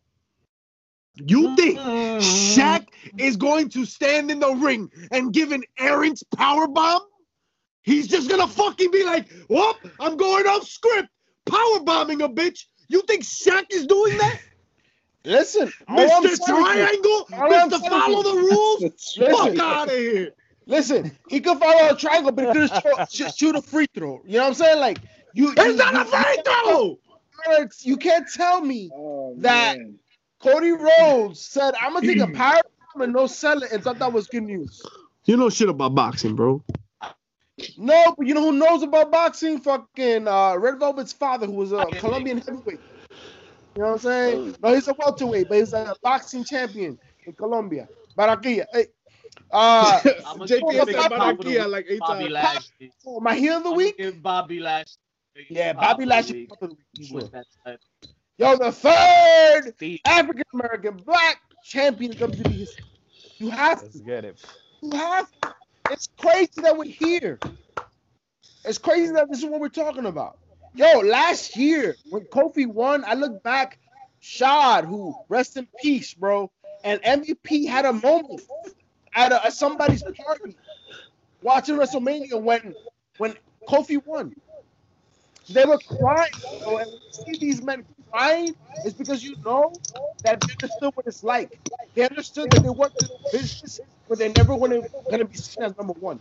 You 1.15 1.55
think 1.55 1.77
Mm. 1.77 2.19
Shaq 2.19 2.87
is 3.17 3.35
going 3.35 3.69
to 3.69 3.85
stand 3.85 4.31
in 4.31 4.39
the 4.39 4.51
ring 4.53 4.89
and 5.11 5.33
give 5.33 5.51
an 5.51 5.63
errant 5.77 6.23
power 6.35 6.67
bomb? 6.67 7.01
He's 7.83 8.07
just 8.07 8.29
gonna 8.29 8.47
fucking 8.47 8.91
be 8.91 9.03
like, 9.03 9.27
"Whoop! 9.49 9.77
I'm 9.99 10.17
going 10.17 10.45
off 10.47 10.67
script, 10.67 11.09
power 11.45 11.79
bombing 11.83 12.21
a 12.21 12.29
bitch." 12.29 12.65
You 12.87 13.01
think 13.03 13.23
Shaq 13.23 13.65
is 13.71 13.87
doing 13.87 14.17
that, 14.17 14.39
Listen, 15.25 15.71
all 15.87 16.11
I'm 16.11 16.23
Mister 16.23 16.45
Triangle, 16.45 17.27
all 17.33 17.53
I'm 17.53 17.69
Mister 17.69 17.89
Follow 17.89 18.23
the 18.23 18.35
rules? 18.35 18.81
Listen. 19.17 19.31
Fuck 19.31 19.59
out 19.59 19.87
of 19.89 19.95
here! 19.95 20.31
Listen, 20.67 21.11
he 21.27 21.39
could 21.39 21.57
follow 21.57 21.89
a 21.89 21.95
triangle, 21.95 22.31
but 22.31 22.55
he 22.55 22.67
could 22.67 23.07
shoot, 23.11 23.33
shoot 23.35 23.55
a 23.55 23.61
free 23.61 23.87
throw. 23.95 24.21
You 24.25 24.33
know 24.37 24.43
what 24.43 24.47
I'm 24.49 24.53
saying? 24.53 24.79
Like 24.79 24.99
you, 25.33 25.47
you, 25.49 25.55
It's 25.57 25.77
not 25.77 25.95
a 25.95 26.05
free 26.05 26.43
throw. 26.45 26.99
Alex, 27.47 27.83
you 27.85 27.97
can't 27.97 28.27
tell 28.31 28.61
me 28.61 28.91
Oh, 28.93 29.33
That- 29.39 29.77
man. 29.77 29.95
Cody 30.39 30.71
Rhodes 30.71 31.39
said, 31.45 31.73
"I'm 31.79 31.93
gonna 31.93 32.05
take 32.07 32.19
a 32.19 32.27
power 32.35 32.61
bomb 32.93 33.03
and 33.03 33.13
no 33.13 33.27
sell 33.27 33.61
it," 33.63 33.71
and 33.71 33.83
thought 33.83 33.99
that 33.99 34.11
was 34.11 34.27
good 34.27 34.43
news. 34.43 34.81
You 35.25 35.37
know 35.37 35.49
shit 35.49 35.69
about 35.69 35.93
boxing, 35.95 36.35
bro. 36.35 36.63
No, 37.77 38.15
but 38.17 38.25
you 38.27 38.33
know 38.33 38.51
who 38.51 38.57
knows 38.57 38.81
about 38.83 39.11
boxing? 39.11 39.59
Fucking 39.59 40.27
uh, 40.27 40.55
Red 40.57 40.79
Velvet's 40.79 41.13
father, 41.13 41.45
who 41.45 41.53
was 41.53 41.71
a 41.71 41.85
Colombian 41.99 42.37
heavyweight. 42.39 42.79
You 43.75 43.81
know 43.81 43.87
what 43.87 43.91
I'm 43.93 43.97
saying? 43.99 44.55
No, 44.61 44.73
he's 44.73 44.87
a 44.87 44.93
welterweight, 44.93 45.47
but 45.49 45.57
he's 45.59 45.73
a 45.73 45.95
boxing 46.01 46.43
champion 46.43 46.97
in 47.25 47.33
Colombia. 47.33 47.87
Barranquilla. 48.17 48.65
Hey, 48.73 48.87
uh, 49.51 49.99
I'ma 50.25 50.45
JP 50.45 50.71
give 50.71 50.79
has 50.79 50.87
it 50.89 50.95
said 50.95 51.03
to 51.03 51.09
Bobby 51.09 51.43
Barranquilla 51.43 51.69
like 51.69 51.85
eight 51.89 51.99
Bobby 51.99 52.23
times. 52.23 52.33
Lashley. 52.33 52.91
oh, 53.05 53.19
my 53.19 53.35
heel 53.35 53.57
of 53.57 53.63
the 53.63 53.71
week. 53.71 53.97
Give 53.97 54.21
Bobby 54.21 54.59
Lashley. 54.59 54.97
Yeah, 55.49 55.73
Pop 55.73 55.81
Bobby 55.83 56.03
of 56.03 56.09
the 56.09 56.15
Lashley. 56.15 56.39
week. 56.39 56.49
top 56.49 56.61
of 56.63 56.69
the 56.69 56.75
week, 56.97 57.07
sure. 57.07 57.15
was 57.15 57.29
that 57.31 57.45
type. 57.65 57.79
Yo, 58.37 58.57
the 58.57 58.71
third 58.71 59.73
African 60.05 60.43
American 60.53 60.97
black 60.97 61.41
champion 61.63 62.11
of 62.11 62.17
WWE 62.17 62.51
history. 62.51 62.85
You 63.37 63.49
have 63.49 63.81
Let's 63.81 63.97
to. 63.99 64.03
get 64.03 64.25
it. 64.25 64.43
You 64.81 64.91
have 64.97 65.31
to. 65.41 65.53
It's 65.91 66.07
crazy 66.17 66.61
that 66.61 66.77
we're 66.77 66.85
here. 66.85 67.37
It's 68.63 68.77
crazy 68.77 69.11
that 69.11 69.29
this 69.29 69.39
is 69.39 69.45
what 69.45 69.59
we're 69.59 69.67
talking 69.67 70.05
about. 70.05 70.37
Yo, 70.73 70.99
last 70.99 71.57
year 71.57 71.97
when 72.09 72.23
Kofi 72.23 72.65
won, 72.65 73.03
I 73.05 73.15
look 73.15 73.43
back, 73.43 73.77
Shad, 74.21 74.85
who 74.85 75.13
rest 75.27 75.57
in 75.57 75.67
peace, 75.81 76.13
bro, 76.13 76.49
and 76.85 77.01
MVP 77.01 77.67
had 77.67 77.83
a 77.83 77.91
moment 77.91 78.41
at, 79.13 79.33
a, 79.33 79.47
at 79.47 79.53
somebody's 79.53 80.01
party 80.01 80.55
watching 81.41 81.75
WrestleMania 81.75 82.41
when 82.41 82.73
when 83.17 83.35
Kofi 83.67 84.03
won. 84.05 84.33
They 85.49 85.65
were 85.65 85.79
crying, 85.79 86.31
bro, 86.63 86.77
and 86.77 86.91
see 87.11 87.37
these 87.37 87.61
men 87.61 87.83
crying 88.11 88.55
is 88.83 88.93
because 88.93 89.23
you 89.23 89.35
know 89.45 89.73
that 90.23 90.39
they 90.41 90.53
understood 90.61 90.91
what 90.95 91.07
it's 91.07 91.23
like. 91.23 91.59
They 91.95 92.07
understood 92.07 92.51
that 92.51 92.63
they 92.63 92.69
worked 92.69 93.01
in 93.01 93.09
a 93.09 93.31
business 93.31 93.79
where 94.07 94.17
they're 94.17 94.29
never 94.29 94.57
gonna, 94.57 94.81
gonna 95.09 95.25
be 95.25 95.37
seen 95.37 95.63
as 95.63 95.77
number 95.77 95.93
one. 95.93 96.19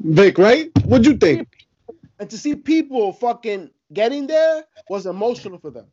Vic, 0.00 0.38
right? 0.38 0.70
What'd 0.84 1.06
you 1.06 1.16
think? 1.16 1.48
And 2.18 2.30
to 2.30 2.38
see 2.38 2.54
people 2.54 3.12
fucking 3.12 3.70
getting 3.92 4.26
there 4.26 4.64
was 4.88 5.06
emotional 5.06 5.58
for 5.58 5.70
them. 5.70 5.86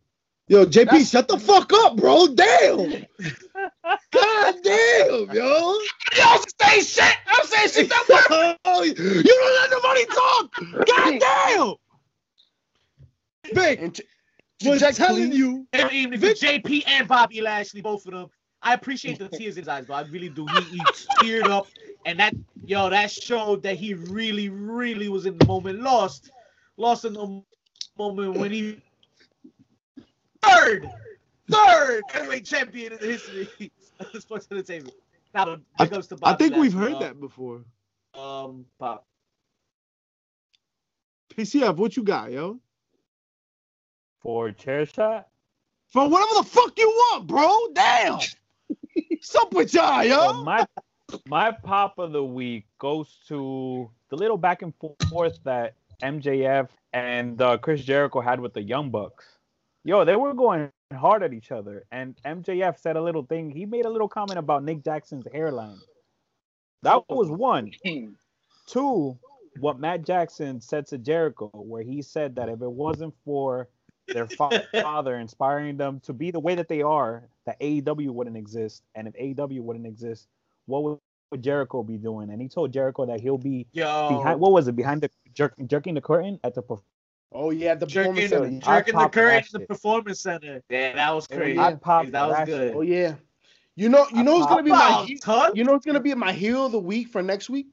Yo, 0.48 0.66
JP, 0.66 0.86
That's- 0.86 1.10
shut 1.10 1.28
the 1.28 1.40
fuck 1.40 1.72
up, 1.74 1.96
bro. 1.98 2.28
Damn. 2.28 3.06
God 4.12 4.56
damn, 4.64 5.32
yo. 5.32 5.78
Yo, 6.16 6.24
I'm 6.24 6.42
saying 6.62 6.84
shit. 6.84 7.16
I'm 7.28 7.46
saying 7.48 7.70
shit 7.70 7.90
that 7.90 8.58
way. 8.66 8.88
you 8.98 9.24
don't 9.24 9.56
let 9.62 9.72
nobody 9.72 10.06
talk. 10.06 10.86
God 10.88 11.20
damn. 11.20 11.74
Vic, 13.56 13.82
And 13.82 13.96
t- 13.96 14.04
was 14.72 14.80
Jack, 14.80 14.96
telling 14.96 15.30
please. 15.30 15.38
you. 15.38 15.68
Good 15.74 15.92
evening 15.92 16.20
for 16.20 16.28
JP 16.28 16.84
and 16.88 17.08
Bobby 17.08 17.42
Lashley, 17.42 17.82
both 17.82 18.06
of 18.06 18.14
them. 18.14 18.30
I 18.62 18.74
appreciate 18.74 19.20
the 19.20 19.28
tears 19.28 19.58
in 19.58 19.64
his 19.64 19.68
eyes, 19.68 19.88
though. 19.88 19.94
I 19.94 20.04
really 20.04 20.30
do. 20.30 20.46
He, 20.48 20.62
he 20.64 20.80
teared 21.20 21.50
up, 21.50 21.68
and 22.06 22.20
that 22.20 22.34
yo, 22.66 22.90
that 22.90 23.12
showed 23.12 23.64
that 23.64 23.76
he 23.76 23.94
really, 23.94 24.50
really 24.50 25.10
was 25.10 25.26
in 25.26 25.38
the 25.38 25.46
moment. 25.46 25.82
Lost, 25.82 26.32
lost 26.78 27.06
in 27.06 27.14
the 27.14 27.44
moment 27.98 28.38
when 28.38 28.52
he 28.52 28.82
third, 30.42 30.90
third 31.50 32.04
heavyweight 32.10 32.46
champion 32.46 32.94
in 32.94 33.00
the 33.00 33.06
history 33.06 33.72
of 34.00 34.22
sports 34.22 34.48
entertainment. 34.52 34.96
Now, 35.34 35.58
I, 35.80 35.86
big 35.86 35.94
ups 35.94 36.08
to 36.08 36.16
I 36.16 36.18
Bobby 36.18 36.44
think 36.44 36.58
we've 36.58 36.74
heard 36.74 36.94
uh, 36.94 37.00
that 37.00 37.20
before. 37.20 37.64
Um, 38.14 38.66
Pop. 38.80 39.06
PCF, 41.36 41.76
what 41.76 41.98
you 41.98 42.04
got, 42.04 42.32
yo? 42.32 42.60
For 44.24 44.52
chair 44.52 44.86
shot, 44.86 45.28
For 45.92 46.08
whatever 46.08 46.36
the 46.38 46.44
fuck 46.44 46.74
you 46.78 46.88
want, 46.88 47.28
bro. 47.28 47.56
Damn. 47.74 48.14
What's 49.10 49.36
up 49.36 49.54
with 49.54 49.74
y'all, 49.74 50.04
yo? 50.04 50.18
well, 50.18 50.44
my 50.44 50.66
my 51.28 51.52
pop 51.52 52.00
of 52.00 52.14
the 52.14 52.24
week 52.24 52.66
goes 52.80 53.20
to 53.28 53.90
the 54.10 54.16
little 54.16 54.38
back 54.38 54.62
and 54.62 54.74
forth 55.10 55.38
that 55.44 55.76
MJF 56.02 56.70
and 56.94 57.42
uh, 57.42 57.58
Chris 57.58 57.84
Jericho 57.84 58.22
had 58.22 58.40
with 58.40 58.54
the 58.54 58.62
Young 58.62 58.90
Bucks. 58.90 59.26
Yo, 59.84 60.06
they 60.06 60.16
were 60.16 60.34
going 60.34 60.72
hard 60.94 61.22
at 61.22 61.34
each 61.34 61.52
other, 61.52 61.84
and 61.92 62.16
MJF 62.26 62.80
said 62.80 62.96
a 62.96 63.02
little 63.02 63.24
thing. 63.24 63.50
He 63.50 63.66
made 63.66 63.86
a 63.86 63.90
little 63.90 64.08
comment 64.08 64.40
about 64.40 64.64
Nick 64.64 64.86
Jackson's 64.86 65.28
hairline. 65.34 65.80
That 66.84 67.04
was 67.10 67.30
one. 67.30 67.72
Two, 68.68 69.18
what 69.60 69.80
Matt 69.80 70.06
Jackson 70.06 70.62
said 70.62 70.88
to 70.88 70.98
Jericho, 70.98 71.52
where 71.54 71.84
he 71.84 72.02
said 72.02 72.36
that 72.36 72.48
if 72.48 72.62
it 72.62 72.72
wasn't 72.72 73.14
for 73.26 73.68
their 74.08 74.28
fa- 74.28 74.64
father 74.74 75.16
inspiring 75.18 75.78
them 75.78 76.00
to 76.02 76.14
be 76.14 76.32
the 76.32 76.40
way 76.40 76.56
that 76.56 76.68
they 76.68 76.82
are, 76.82 77.24
that 77.46 77.60
AEW 77.60 78.10
wouldn't 78.10 78.38
exist. 78.38 78.84
And 78.96 79.08
if 79.08 79.14
AEW 79.16 79.62
wouldn't 79.62 79.86
exist, 79.86 80.28
what 80.66 80.84
would, 80.84 80.98
would 81.32 81.42
Jericho 81.44 81.84
be 81.84 81.98
doing? 81.98 82.30
And 82.30 82.42
he 82.42 82.48
told 82.48 82.72
Jericho 82.74 83.06
that 83.06 83.20
he'll 83.22 83.38
be 83.38 83.66
Yo, 83.74 84.10
behind. 84.10 84.40
What 84.40 84.52
was 84.52 84.68
it? 84.68 84.76
Behind 84.76 85.02
the 85.02 85.10
jerk, 85.34 85.54
jerking 85.68 85.94
the 85.96 86.02
curtain 86.02 86.40
at 86.44 86.54
the. 86.56 86.64
perf- 86.64 86.82
Oh 87.36 87.50
yeah, 87.50 87.74
the 87.74 87.88
jerking, 87.88 88.14
performance 88.14 88.30
center. 88.30 88.60
Jerking 88.60 88.94
the 88.94 89.00
popped 89.00 89.14
current 89.16 89.52
that 89.54 89.60
the 89.60 89.66
performance 89.66 90.20
center. 90.22 90.62
Yeah, 90.70 90.94
that 90.94 91.16
was 91.16 91.28
Oh, 91.32 91.36
crazy. 91.36 91.56
yeah. 91.56 91.66
I 91.66 91.74
popped 91.74 92.12
that 92.12 92.30
was 92.30 92.46
good. 92.46 92.74
Oh 92.76 92.82
yeah. 92.82 93.16
You 93.76 93.90
know, 93.90 94.06
you 94.14 94.22
know 94.22 94.38
it's 94.38 94.46
gonna 94.46 94.62
be 94.62 94.70
my 94.70 95.04
he- 95.04 95.20
you 95.56 95.64
know 95.64 95.74
it's 95.74 95.84
gonna 95.84 96.00
be 96.00 96.14
my 96.14 96.32
heel 96.32 96.68
of 96.68 96.72
the 96.74 96.80
week 96.80 97.08
for 97.08 97.24
next 97.24 97.50
week? 97.50 97.68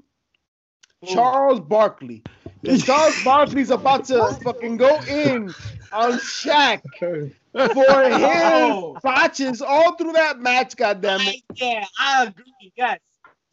Who? 1.02 1.08
Charles 1.08 1.60
Barkley. 1.60 2.22
'Cause 2.64 2.84
Charles 2.84 3.24
Barkley's 3.24 3.70
about 3.70 4.04
to 4.06 4.36
fucking 4.42 4.76
go 4.76 4.96
in 5.08 5.52
on 5.92 6.12
Shaq 6.18 6.82
for 7.00 7.16
his 7.24 7.32
Oh. 7.54 8.96
botches 9.02 9.60
all 9.62 9.96
through 9.96 10.12
that 10.12 10.40
match. 10.40 10.76
Goddamn 10.76 11.20
it! 11.22 11.42
Yeah, 11.56 11.84
I 11.98 12.24
agree. 12.26 12.72
Yes, 12.76 12.98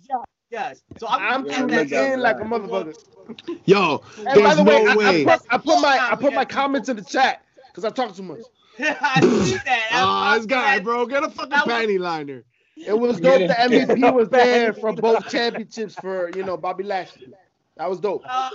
yes, 0.07 0.19
yes. 0.51 0.81
So 0.99 1.07
I'm, 1.07 1.21
I'm 1.43 1.45
Yeah, 1.45 1.57
tuning 1.57 1.75
look 1.77 1.93
out 1.93 2.05
in 2.05 2.11
for 2.13 2.17
like 2.17 2.35
a 2.39 2.43
motherfucker. 2.43 3.59
Yo, 3.65 4.03
And 4.17 4.25
by 4.25 4.33
there's 4.35 4.57
the 4.57 4.63
way, 4.63 4.83
no 4.83 4.89
I, 4.89 4.93
I 4.93 4.95
way. 4.97 5.25
put, 5.25 5.41
I 5.49 5.57
put 5.57 5.81
my 5.81 6.07
I 6.11 6.15
put 6.15 6.33
my 6.33 6.45
comments 6.45 6.89
in 6.89 6.97
the 6.97 7.03
chat 7.03 7.41
because 7.69 7.85
I 7.85 7.89
talk 7.89 8.13
too 8.15 8.23
much. 8.23 8.39
I 8.79 9.21
see 9.21 9.55
that. 9.65 9.87
Ah, 9.93 10.31
I- 10.33 10.37
this 10.37 10.45
guy, 10.45 10.79
bro. 10.79 11.05
Get 11.05 11.23
a 11.23 11.29
fucking 11.29 11.49
That 11.49 11.65
was- 11.65 11.75
panty 11.75 11.99
liner. 11.99 12.43
It 12.75 12.93
was 12.97 13.19
dope. 13.19 13.47
The 13.47 13.55
MVP 13.55 14.13
was 14.13 14.29
there 14.29 14.71
for 14.73 14.93
both 14.93 15.27
championships 15.29 15.95
for 15.95 16.29
you 16.35 16.43
know 16.43 16.57
Bobby 16.57 16.83
Lashley. 16.83 17.33
That 17.77 17.89
was 17.89 17.99
dope. 17.99 18.23
Uh, 18.27 18.49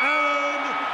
and 0.00 0.93